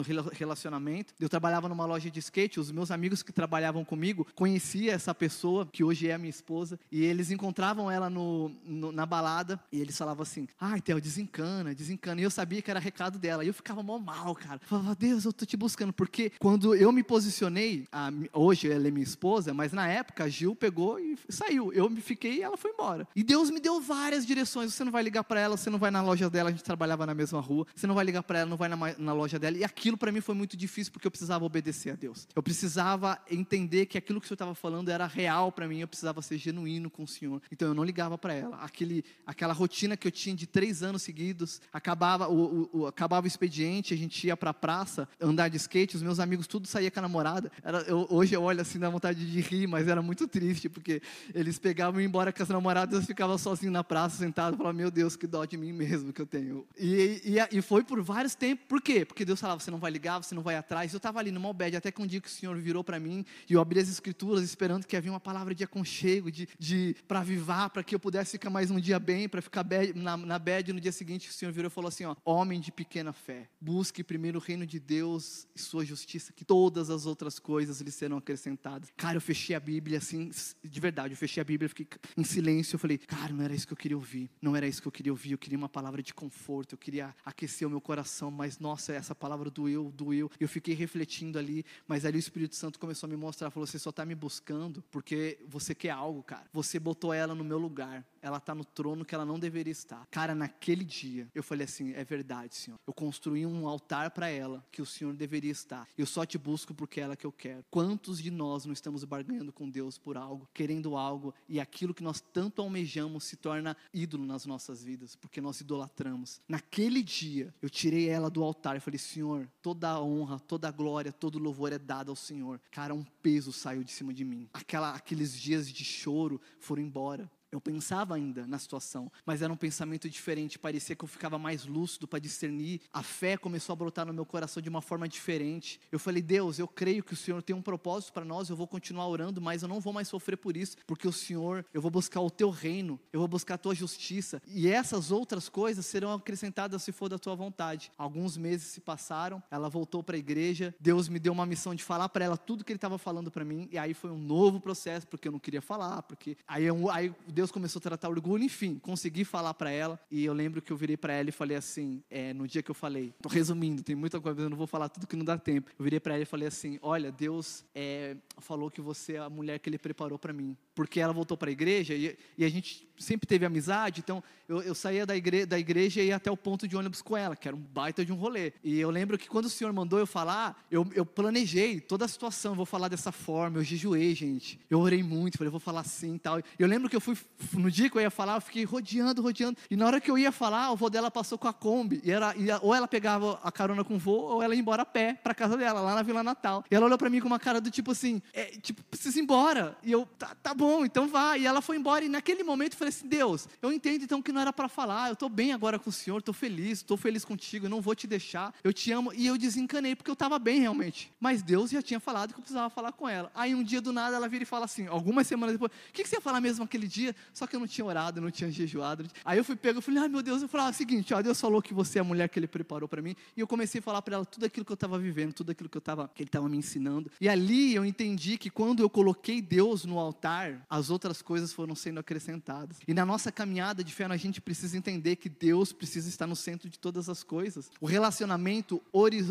Eu 1.19 1.29
trabalhava 1.29 1.67
numa 1.67 1.85
loja 1.85 2.11
de 2.11 2.19
skate, 2.19 2.59
os 2.59 2.71
meus 2.71 2.91
amigos 2.91 3.23
que 3.23 3.33
trabalhavam 3.33 3.83
comigo 3.83 4.27
conhecia 4.35 4.93
essa 4.93 5.15
pessoa 5.15 5.65
que 5.65 5.83
hoje 5.83 6.09
é 6.09 6.13
a 6.13 6.17
minha 6.19 6.29
esposa 6.29 6.79
e 6.91 7.03
eles 7.03 7.31
encontravam 7.31 7.89
ela 7.89 8.07
no, 8.07 8.51
no 8.63 8.91
na 8.91 9.05
balada 9.07 9.59
e 9.71 9.81
eles 9.81 9.97
falavam 9.97 10.21
assim: 10.21 10.47
"Ai, 10.61 10.79
Theo, 10.79 11.01
desencana, 11.01 11.73
desencana". 11.73 12.21
E 12.21 12.23
eu 12.23 12.29
sabia 12.29 12.61
que 12.61 12.69
era 12.69 12.79
recado 12.79 13.17
dela. 13.17 13.43
E 13.43 13.47
eu 13.47 13.53
ficava 13.53 13.81
mó 13.81 13.97
mal, 13.97 14.35
cara. 14.35 14.59
Eu 14.61 14.67
falava: 14.67 14.95
"Deus, 14.95 15.25
eu 15.25 15.33
tô 15.33 15.45
te 15.45 15.55
buscando", 15.55 15.86
porque 15.93 16.31
quando 16.39 16.75
eu 16.75 16.91
me 16.91 17.03
posicionei, 17.03 17.85
a, 17.91 18.11
hoje 18.33 18.69
ela 18.69 18.87
é 18.87 18.91
minha 18.91 19.03
esposa, 19.03 19.53
mas 19.53 19.71
na 19.71 19.87
época 19.87 20.23
a 20.23 20.29
Gil 20.29 20.55
pegou 20.55 20.99
e 20.99 21.17
saiu. 21.29 21.71
Eu 21.73 21.89
me 21.89 22.01
fiquei 22.01 22.37
e 22.37 22.41
ela 22.41 22.57
foi 22.57 22.71
embora. 22.71 23.07
E 23.15 23.23
Deus 23.23 23.49
me 23.49 23.59
deu 23.59 23.81
várias 23.81 24.25
direções. 24.25 24.73
Você 24.73 24.83
não 24.83 24.91
vai 24.91 25.03
ligar 25.03 25.23
para 25.23 25.39
ela, 25.39 25.57
você 25.57 25.69
não 25.69 25.79
vai 25.79 25.91
na 25.91 26.01
loja 26.01 26.29
dela, 26.29 26.49
a 26.49 26.51
gente 26.51 26.63
trabalhava 26.63 27.05
na 27.05 27.13
mesma 27.13 27.39
rua. 27.39 27.65
Você 27.75 27.87
não 27.87 27.95
vai 27.95 28.05
ligar 28.05 28.23
para 28.23 28.39
ela, 28.39 28.49
não 28.49 28.57
vai 28.57 28.69
na, 28.69 28.77
na 28.97 29.13
loja 29.13 29.39
dela. 29.39 29.57
E 29.57 29.63
aquilo 29.63 29.97
para 29.97 30.11
mim 30.11 30.21
foi 30.21 30.35
muito 30.35 30.55
difícil 30.55 30.91
porque 30.91 31.07
eu 31.07 31.11
precisava 31.11 31.45
obedecer 31.45 31.91
a 31.91 31.95
Deus. 31.95 32.27
Eu 32.35 32.43
precisava 32.43 33.19
entender 33.29 33.85
que 33.85 33.97
aquilo 33.97 34.19
que 34.19 34.25
o 34.25 34.27
Senhor 34.27 34.35
estava 34.35 34.55
falando 34.55 34.89
era 34.89 35.05
real 35.05 35.51
para 35.51 35.67
mim. 35.67 35.79
Eu 35.79 35.87
precisava 35.87 36.21
ser 36.21 36.37
genuíno 36.37 36.89
com 36.89 37.03
o 37.03 37.07
Senhor. 37.07 37.41
Então 37.51 37.67
eu 37.67 37.73
não 37.73 37.83
ligava 37.83 38.17
para 38.17 38.33
ela. 38.33 38.57
Aquele, 38.57 39.03
aquela 39.25 39.53
rotina 39.53 39.97
que 39.97 40.07
eu 40.07 40.11
tinha 40.11 40.35
de 40.35 40.47
três 40.47 40.83
anos 40.83 41.01
seguidos, 41.01 41.61
acabava 41.71 42.27
o, 42.27 42.69
o, 42.73 42.79
o 42.79 42.87
acabava 42.87 43.25
o 43.25 43.27
expediente, 43.27 43.93
a 43.93 43.97
gente 43.97 44.27
ia 44.27 44.37
para 44.37 44.51
a 44.51 44.53
praça 44.53 45.07
andar 45.19 45.49
de 45.49 45.57
skate. 45.67 45.95
Os 45.95 46.01
meus 46.01 46.19
amigos 46.19 46.47
tudo 46.47 46.67
saía 46.67 46.89
com 46.89 46.99
a 46.99 47.01
namorada. 47.01 47.51
Era, 47.63 47.79
eu, 47.81 48.07
hoje 48.09 48.33
eu 48.33 48.41
olho 48.41 48.61
assim 48.61 48.79
dá 48.79 48.89
vontade 48.89 49.29
de 49.29 49.41
rir, 49.41 49.67
mas 49.67 49.87
era 49.87 50.01
muito 50.01 50.27
triste 50.27 50.69
porque 50.69 51.01
eles 51.33 51.59
pegavam 51.59 51.99
e 52.01 52.05
embora 52.05 52.31
com 52.31 52.41
as 52.41 52.49
namoradas, 52.49 52.99
eu 52.99 53.05
ficava 53.05 53.37
sozinho 53.37 53.71
na 53.71 53.83
praça 53.83 54.17
sentado, 54.17 54.57
falava 54.57 54.73
meu 54.73 54.89
Deus 54.89 55.15
que 55.15 55.27
dó 55.27 55.45
de 55.45 55.57
mim 55.57 55.73
mesmo 55.73 56.13
que 56.13 56.21
eu 56.21 56.25
tenho. 56.25 56.65
E, 56.77 57.21
e, 57.25 57.57
e 57.57 57.61
foi 57.61 57.83
por 57.83 58.01
vários 58.01 58.35
tempos. 58.35 58.65
Por 58.67 58.81
quê? 58.81 59.05
Porque 59.05 59.25
Deus 59.25 59.39
falava 59.39 59.59
você 59.59 59.71
não 59.71 59.79
vai 59.79 59.91
ligar, 59.91 60.23
você 60.23 60.33
não 60.33 60.41
vai 60.41 60.55
atrás. 60.55 60.93
Eu 60.93 60.97
estava 60.97 61.19
ali 61.19 61.31
no 61.31 61.39
Malbed 61.39 61.75
até 61.75 61.91
que 61.91 62.01
um 62.01 62.07
dia 62.07 62.21
que 62.21 62.27
o 62.27 62.31
Senhor 62.31 62.57
virou 62.57 62.83
para 62.83 62.99
mim 62.99 63.25
e 63.49 63.53
eu 63.53 63.61
abri 63.61 63.79
as 63.79 63.89
escrituras 63.89 64.43
esperando 64.43 64.85
que 64.85 64.95
havia 64.95 65.11
uma 65.11 65.19
palavra 65.19 65.53
de 65.53 65.63
aconchego, 65.63 66.31
de, 66.31 66.47
de 66.57 66.95
para 67.07 67.19
avivar, 67.19 67.69
para 67.69 67.83
que 67.83 67.93
eu 67.93 67.99
pudesse 67.99 68.31
ficar 68.31 68.49
mais 68.49 68.71
um 68.71 68.79
dia 68.79 68.99
bem, 68.99 69.27
para 69.27 69.41
ficar 69.41 69.63
bad, 69.63 69.93
na, 69.93 70.15
na 70.15 70.39
bed 70.39 70.71
no 70.71 70.79
dia 70.79 70.91
seguinte. 70.91 71.29
O 71.29 71.33
Senhor 71.33 71.51
virou 71.51 71.67
e 71.67 71.73
falou 71.73 71.89
assim: 71.89 72.05
ó, 72.05 72.15
homem 72.23 72.59
de 72.59 72.71
pequena 72.71 73.11
fé, 73.11 73.49
busque 73.59 74.03
primeiro 74.03 74.39
o 74.39 74.41
reino 74.41 74.65
de 74.65 74.79
Deus 74.79 75.47
e 75.57 75.61
sua 75.61 75.83
justiça, 75.83 76.31
que 76.31 76.45
todas 76.45 76.89
as 76.89 77.05
outras 77.05 77.39
coisas 77.39 77.81
lhe 77.81 77.91
serão 77.91 78.17
acrescentadas. 78.17 78.89
Cara, 78.95 79.17
eu 79.17 79.21
fechei 79.21 79.55
a 79.55 79.59
Bíblia 79.59 79.97
assim, 79.97 80.31
de 80.63 80.79
verdade, 80.79 81.13
eu 81.13 81.17
fechei 81.17 81.41
a 81.41 81.43
Bíblia, 81.43 81.67
fiquei 81.67 81.87
em 82.15 82.23
silêncio. 82.23 82.75
Eu 82.75 82.79
falei, 82.79 82.97
cara, 82.97 83.33
não 83.33 83.43
era 83.43 83.53
isso 83.53 83.67
que 83.67 83.73
eu 83.73 83.77
queria 83.77 83.97
ouvir, 83.97 84.29
não 84.41 84.55
era 84.55 84.67
isso 84.67 84.81
que 84.81 84.87
eu 84.87 84.91
queria 84.91 85.11
ouvir. 85.11 85.31
Eu 85.31 85.37
queria 85.37 85.57
uma 85.57 85.69
palavra 85.69 86.01
de 86.01 86.13
conforto, 86.13 86.73
eu 86.73 86.77
queria 86.77 87.15
aquecer 87.25 87.67
o 87.67 87.71
meu 87.71 87.81
coração, 87.81 88.29
mas 88.29 88.59
nossa, 88.59 88.93
essa 88.93 89.15
palavra 89.15 89.49
doeu, 89.49 89.91
doeu. 89.91 90.29
Eu 90.39 90.47
fiquei 90.47 90.73
refletindo 90.73 91.39
ali, 91.39 91.65
mas 91.87 92.05
ali 92.05 92.17
o 92.17 92.19
Espírito 92.19 92.55
Santo 92.55 92.79
começou 92.79 93.07
a 93.07 93.09
me 93.09 93.17
mostrar, 93.17 93.49
falou: 93.49 93.65
você 93.65 93.79
só 93.79 93.89
está 93.89 94.05
me 94.05 94.15
buscando 94.15 94.83
porque 94.91 95.39
você 95.47 95.73
quer 95.73 95.89
algo, 95.89 96.23
cara. 96.23 96.45
Você 96.53 96.79
botou 96.79 97.13
ela 97.13 97.33
no 97.33 97.43
meu 97.43 97.57
lugar 97.57 98.05
ela 98.27 98.37
está 98.37 98.53
no 98.53 98.65
trono 98.65 99.05
que 99.05 99.15
ela 99.15 99.25
não 99.25 99.39
deveria 99.39 99.71
estar. 99.71 100.05
Cara, 100.11 100.35
naquele 100.35 100.83
dia, 100.83 101.27
eu 101.33 101.41
falei 101.41 101.65
assim: 101.65 101.93
é 101.93 102.03
verdade, 102.03 102.55
Senhor. 102.55 102.79
Eu 102.85 102.93
construí 102.93 103.45
um 103.45 103.67
altar 103.67 104.11
para 104.11 104.29
ela 104.29 104.65
que 104.71 104.81
o 104.81 104.85
Senhor 104.85 105.13
deveria 105.13 105.46
estar. 105.49 105.87
Eu 105.97 106.05
só 106.05 106.25
te 106.25 106.37
busco 106.37 106.73
porque 106.73 106.99
é 106.99 107.03
ela 107.03 107.15
que 107.15 107.25
eu 107.25 107.31
quero. 107.31 107.63
Quantos 107.69 108.21
de 108.21 108.31
nós 108.31 108.65
não 108.65 108.73
estamos 108.73 109.03
barganhando 109.03 109.51
com 109.51 109.69
Deus 109.69 109.97
por 109.97 110.17
algo, 110.17 110.47
querendo 110.53 110.95
algo, 110.95 111.33
e 111.47 111.59
aquilo 111.59 111.93
que 111.93 112.03
nós 112.03 112.21
tanto 112.21 112.61
almejamos 112.61 113.23
se 113.23 113.35
torna 113.35 113.75
ídolo 113.93 114.25
nas 114.25 114.45
nossas 114.45 114.83
vidas, 114.83 115.15
porque 115.15 115.41
nós 115.41 115.61
idolatramos. 115.61 116.41
Naquele 116.47 117.01
dia, 117.01 117.53
eu 117.61 117.69
tirei 117.69 118.09
ela 118.09 118.29
do 118.29 118.43
altar 118.43 118.75
e 118.77 118.79
falei: 118.79 118.99
Senhor, 118.99 119.49
toda 119.61 119.89
a 119.89 120.01
honra, 120.01 120.39
toda 120.39 120.67
a 120.67 120.71
glória, 120.71 121.11
todo 121.11 121.35
o 121.35 121.39
louvor 121.39 121.71
é 121.71 121.79
dado 121.79 122.09
ao 122.09 122.15
Senhor. 122.15 122.59
Cara, 122.71 122.93
um 122.93 123.03
peso 123.03 123.51
saiu 123.51 123.83
de 123.83 123.91
cima 123.91 124.13
de 124.13 124.23
mim. 124.23 124.49
Aquela, 124.53 124.93
aqueles 124.93 125.33
dias 125.33 125.71
de 125.71 125.83
choro 125.83 126.39
foram 126.59 126.81
embora. 126.81 127.29
Eu 127.57 127.61
pensava 127.61 128.13
ainda 128.13 128.45
na 128.45 128.59
situação, 128.59 129.11
mas 129.25 129.41
era 129.41 129.51
um 129.51 129.57
pensamento 129.57 130.07
diferente. 130.07 130.59
Parecia 130.59 130.95
que 130.95 131.03
eu 131.03 131.07
ficava 131.07 131.39
mais 131.39 131.65
lúcido 131.65 132.07
para 132.07 132.19
discernir. 132.19 132.81
A 132.93 133.01
fé 133.01 133.35
começou 133.35 133.73
a 133.73 133.75
brotar 133.75 134.05
no 134.05 134.13
meu 134.13 134.27
coração 134.27 134.61
de 134.61 134.69
uma 134.69 134.79
forma 134.79 135.09
diferente. 135.09 135.81
Eu 135.91 135.97
falei, 135.97 136.21
Deus, 136.21 136.59
eu 136.59 136.67
creio 136.67 137.03
que 137.03 137.13
o 137.13 137.15
Senhor 137.15 137.41
tem 137.41 137.55
um 137.55 137.61
propósito 137.61 138.13
para 138.13 138.23
nós. 138.23 138.47
Eu 138.47 138.55
vou 138.55 138.67
continuar 138.67 139.07
orando, 139.07 139.41
mas 139.41 139.63
eu 139.63 139.67
não 139.67 139.79
vou 139.79 139.91
mais 139.91 140.07
sofrer 140.07 140.37
por 140.37 140.55
isso, 140.55 140.77
porque 140.85 141.07
o 141.07 141.11
Senhor, 141.11 141.65
eu 141.73 141.81
vou 141.81 141.89
buscar 141.89 142.21
o 142.21 142.29
Teu 142.29 142.51
reino, 142.51 142.99
eu 143.11 143.19
vou 143.19 143.27
buscar 143.27 143.55
a 143.55 143.57
Tua 143.57 143.73
justiça. 143.73 144.39
E 144.45 144.67
essas 144.67 145.09
outras 145.09 145.49
coisas 145.49 145.83
serão 145.83 146.13
acrescentadas 146.13 146.83
se 146.83 146.91
for 146.91 147.09
da 147.09 147.17
Tua 147.17 147.35
vontade. 147.35 147.91
Alguns 147.97 148.37
meses 148.37 148.67
se 148.67 148.81
passaram. 148.81 149.41
Ela 149.49 149.67
voltou 149.67 150.03
para 150.03 150.15
a 150.15 150.19
igreja. 150.19 150.75
Deus 150.79 151.09
me 151.09 151.17
deu 151.17 151.33
uma 151.33 151.47
missão 151.47 151.73
de 151.73 151.83
falar 151.83 152.09
para 152.09 152.23
ela 152.23 152.37
tudo 152.37 152.63
que 152.63 152.71
Ele 152.71 152.77
estava 152.77 152.99
falando 152.99 153.31
para 153.31 153.43
mim. 153.43 153.67
E 153.71 153.79
aí 153.79 153.95
foi 153.95 154.11
um 154.11 154.19
novo 154.19 154.59
processo, 154.59 155.07
porque 155.07 155.27
eu 155.27 155.31
não 155.31 155.39
queria 155.39 155.61
falar, 155.61 156.03
porque 156.03 156.37
aí, 156.47 156.65
aí 156.91 157.15
Deus 157.27 157.46
começou 157.51 157.79
a 157.79 157.83
tratar 157.83 158.09
orgulho, 158.09 158.43
enfim, 158.43 158.79
consegui 158.79 159.23
falar 159.23 159.53
para 159.53 159.71
ela. 159.71 159.99
E 160.09 160.23
eu 160.25 160.33
lembro 160.33 160.61
que 160.61 160.71
eu 160.71 160.77
virei 160.77 160.97
para 160.97 161.13
ela 161.13 161.29
e 161.29 161.31
falei 161.31 161.57
assim, 161.57 162.03
é, 162.09 162.33
no 162.33 162.47
dia 162.47 162.61
que 162.61 162.71
eu 162.71 162.75
falei, 162.75 163.13
tô 163.21 163.29
resumindo, 163.29 163.83
tem 163.83 163.95
muita 163.95 164.19
coisa, 164.19 164.41
eu 164.41 164.49
não 164.49 164.57
vou 164.57 164.67
falar 164.67 164.89
tudo 164.89 165.07
que 165.07 165.15
não 165.15 165.25
dá 165.25 165.37
tempo. 165.37 165.71
Eu 165.77 165.83
virei 165.83 165.99
para 165.99 166.13
ela 166.13 166.23
e 166.23 166.25
falei 166.25 166.47
assim: 166.47 166.79
Olha, 166.81 167.11
Deus 167.11 167.63
é, 167.73 168.17
falou 168.39 168.69
que 168.69 168.81
você 168.81 169.13
é 169.13 169.19
a 169.19 169.29
mulher 169.29 169.59
que 169.59 169.69
Ele 169.69 169.77
preparou 169.77 170.19
para 170.19 170.33
mim. 170.33 170.55
Porque 170.75 170.99
ela 170.99 171.13
voltou 171.13 171.35
para 171.35 171.49
a 171.49 171.51
igreja 171.51 171.95
e, 171.95 172.17
e, 172.37 172.45
a 172.45 172.49
gente 172.49 172.87
sempre 172.99 173.27
teve 173.27 173.45
amizade, 173.45 173.99
então 173.99 174.23
eu, 174.47 174.61
eu 174.61 174.75
saía 174.75 175.05
da, 175.05 175.15
igre, 175.15 175.45
da 175.45 175.57
igreja 175.57 176.01
e 176.01 176.07
ia 176.07 176.15
até 176.15 176.29
o 176.29 176.37
ponto 176.37 176.67
de 176.67 176.75
ônibus 176.75 177.01
com 177.01 177.17
ela, 177.17 177.35
que 177.35 177.47
era 177.47 177.57
um 177.57 177.59
baita 177.59 178.05
de 178.05 178.13
um 178.13 178.15
rolê. 178.15 178.53
E 178.63 178.79
eu 178.79 178.91
lembro 178.91 179.17
que 179.17 179.27
quando 179.27 179.45
o 179.45 179.49
Senhor 179.49 179.73
mandou 179.73 179.97
eu 179.97 180.05
falar, 180.05 180.65
eu, 180.69 180.87
eu 180.93 181.05
planejei 181.05 181.79
toda 181.79 182.05
a 182.05 182.07
situação, 182.07 182.55
vou 182.55 182.65
falar 182.65 182.89
dessa 182.89 183.11
forma, 183.11 183.57
eu 183.57 183.63
jejuei, 183.63 184.13
gente. 184.13 184.59
Eu 184.69 184.79
orei 184.79 185.01
muito, 185.01 185.37
falei, 185.37 185.49
vou 185.49 185.59
falar 185.59 185.81
assim 185.81 186.15
e 186.15 186.19
tal. 186.19 186.41
Eu 186.59 186.67
lembro 186.67 186.89
que 186.89 186.95
eu 186.95 187.01
fui, 187.01 187.15
no 187.53 187.69
dia 187.69 187.89
que 187.89 187.97
eu 187.97 188.01
ia 188.01 188.09
falar, 188.09 188.35
eu 188.35 188.41
fiquei 188.41 188.63
rodeando, 188.63 189.21
rodeando. 189.21 189.57
E 189.69 189.75
na 189.75 189.85
hora 189.85 190.01
que 190.01 190.09
eu 190.09 190.17
ia 190.17 190.31
falar, 190.31 190.71
o 190.71 190.75
vô 190.75 190.89
dela 190.89 191.11
passou 191.11 191.37
com 191.37 191.47
a 191.47 191.53
Kombi. 191.53 192.01
E 192.03 192.11
era, 192.11 192.33
ou 192.61 192.73
ela 192.73 192.87
pegava 192.87 193.39
a 193.43 193.51
carona 193.51 193.83
com 193.83 193.95
o 193.95 193.99
vô, 193.99 194.13
ou 194.13 194.43
ela 194.43 194.55
ia 194.55 194.59
embora 194.59 194.81
a 194.81 194.85
pé 194.85 195.13
para 195.13 195.33
casa 195.33 195.55
dela, 195.55 195.79
lá 195.81 195.95
na 195.95 196.01
Vila 196.01 196.23
Natal. 196.23 196.63
E 196.69 196.75
ela 196.75 196.85
olhou 196.85 196.97
para 196.97 197.09
mim 197.09 197.19
com 197.19 197.27
uma 197.27 197.39
cara 197.39 197.61
do 197.61 197.69
tipo 197.69 197.91
assim, 197.91 198.21
é, 198.33 198.45
tipo, 198.45 198.83
precisa 198.83 199.19
ir 199.19 199.21
embora. 199.21 199.77
E 199.83 199.91
eu, 199.91 200.05
tá, 200.17 200.35
tá 200.41 200.53
bom, 200.53 200.85
então 200.85 201.07
vá. 201.07 201.37
E 201.37 201.45
ela 201.45 201.61
foi 201.61 201.77
embora. 201.77 202.03
E 202.03 202.09
naquele 202.09 202.43
momento 202.43 202.73
eu 202.73 202.79
falei 202.79 202.89
assim, 202.89 203.07
Deus, 203.07 203.47
eu 203.61 203.71
entendo 203.71 204.03
então 204.03 204.21
que 204.21 204.31
não 204.31 204.41
era 204.41 204.51
para 204.51 204.67
falar. 204.67 205.09
Eu 205.09 205.13
estou 205.13 205.29
bem 205.29 205.53
agora 205.53 205.77
com 205.77 205.89
o 205.89 205.93
Senhor, 205.93 206.19
estou 206.19 206.33
feliz, 206.33 206.79
estou 206.79 206.97
feliz 206.97 207.23
contigo, 207.23 207.69
não 207.69 207.81
vou 207.81 207.95
te 207.95 208.07
deixar. 208.07 208.53
Eu 208.63 208.73
te 208.73 208.91
amo. 208.91 209.13
E 209.13 209.27
eu 209.27 209.37
desencanei 209.37 209.95
porque 209.95 210.09
eu 210.09 210.13
estava 210.13 210.39
bem 210.39 210.59
realmente. 210.59 211.11
Mas 211.19 211.41
Deus 211.41 211.71
já 211.71 211.81
tinha 211.81 211.99
falado 211.99 212.33
que 212.33 212.39
eu 212.39 212.41
precisava 212.41 212.69
falar 212.69 212.91
com 212.91 213.07
ela. 213.07 213.31
Aí 213.35 213.53
um 213.53 213.63
dia 213.63 213.81
do 213.81 213.93
nada 213.93 214.15
ela 214.15 214.27
vira 214.27 214.43
e 214.43 214.45
fala 214.45 214.65
assim, 214.65 214.87
algumas 214.87 215.27
semanas 215.27 215.53
depois, 215.53 215.71
o 215.71 215.93
que, 215.93 216.03
que 216.03 216.09
você 216.09 216.15
ia 216.15 216.21
falar 216.21 216.41
mesmo 216.41 216.63
aquele 216.63 216.87
dia? 216.87 217.15
Só 217.33 217.45
que 217.45 217.55
eu 217.55 217.59
não 217.59 217.67
tinha 217.67 217.85
orado, 217.85 218.19
eu 218.19 218.23
não 218.23 218.31
tinha 218.31 218.49
jejuado. 218.49 219.05
Aí 219.23 219.37
eu 219.37 219.43
fui 219.43 219.55
pego, 219.55 219.77
eu 219.77 219.81
falei, 219.81 220.01
ai 220.01 220.09
meu 220.09 220.21
Deus, 220.21 220.41
eu 220.41 220.47
falei, 220.47 220.67
ah, 220.67 220.73
seguinte, 220.73 221.13
ó, 221.13 221.21
Deus 221.21 221.39
falou 221.39 221.61
que 221.61 221.73
você 221.73 221.99
é 221.99 222.01
a 222.01 222.03
mulher 222.03 222.27
que 222.29 222.39
Ele 222.39 222.47
preparou 222.47 222.87
para 222.89 223.01
mim. 223.01 223.15
E 223.35 223.39
eu 223.39 223.47
comecei 223.47 223.79
a 223.79 223.81
falar 223.81 224.01
para 224.01 224.15
ela 224.15 224.25
tudo 224.25 224.45
aquilo 224.45 224.65
que 224.65 224.71
eu 224.71 224.75
estava 224.75 224.97
vivendo, 224.97 225.33
tudo 225.33 225.51
aquilo 225.51 225.69
que, 225.69 225.77
eu 225.77 225.81
tava, 225.81 226.09
que 226.13 226.23
Ele 226.23 226.29
estava 226.29 226.49
me 226.49 226.57
ensinando. 226.57 227.11
E 227.21 227.29
ali 227.29 227.75
eu 227.75 227.85
entendi 227.85 228.37
que 228.37 228.49
quando 228.49 228.81
eu 228.81 228.89
coloquei 228.89 229.41
Deus 229.41 229.85
no 229.85 229.99
altar, 229.99 230.65
as 230.69 230.89
outras 230.89 231.21
coisas 231.21 231.53
foram 231.53 231.75
sendo 231.75 231.99
acrescentadas. 231.99 232.77
E 232.87 232.93
na 232.93 233.05
nossa 233.05 233.31
caminhada 233.31 233.83
de 233.83 233.93
fé, 233.93 234.05
a 234.05 234.17
gente 234.17 234.39
precisa 234.39 234.77
entender 234.77 235.17
que 235.17 235.27
Deus 235.27 235.73
precisa 235.73 236.07
estar 236.07 236.25
no 236.25 236.35
centro 236.35 236.69
de 236.69 236.79
todas 236.79 237.09
as 237.09 237.23
coisas. 237.23 237.69
O 237.81 237.85
relacionamento 237.85 238.81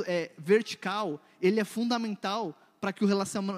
é, 0.06 0.30
vertical, 0.38 1.20
ele 1.40 1.60
é 1.60 1.64
fundamental 1.64 2.54
para 2.80 2.92
que 2.92 3.04
o 3.04 3.08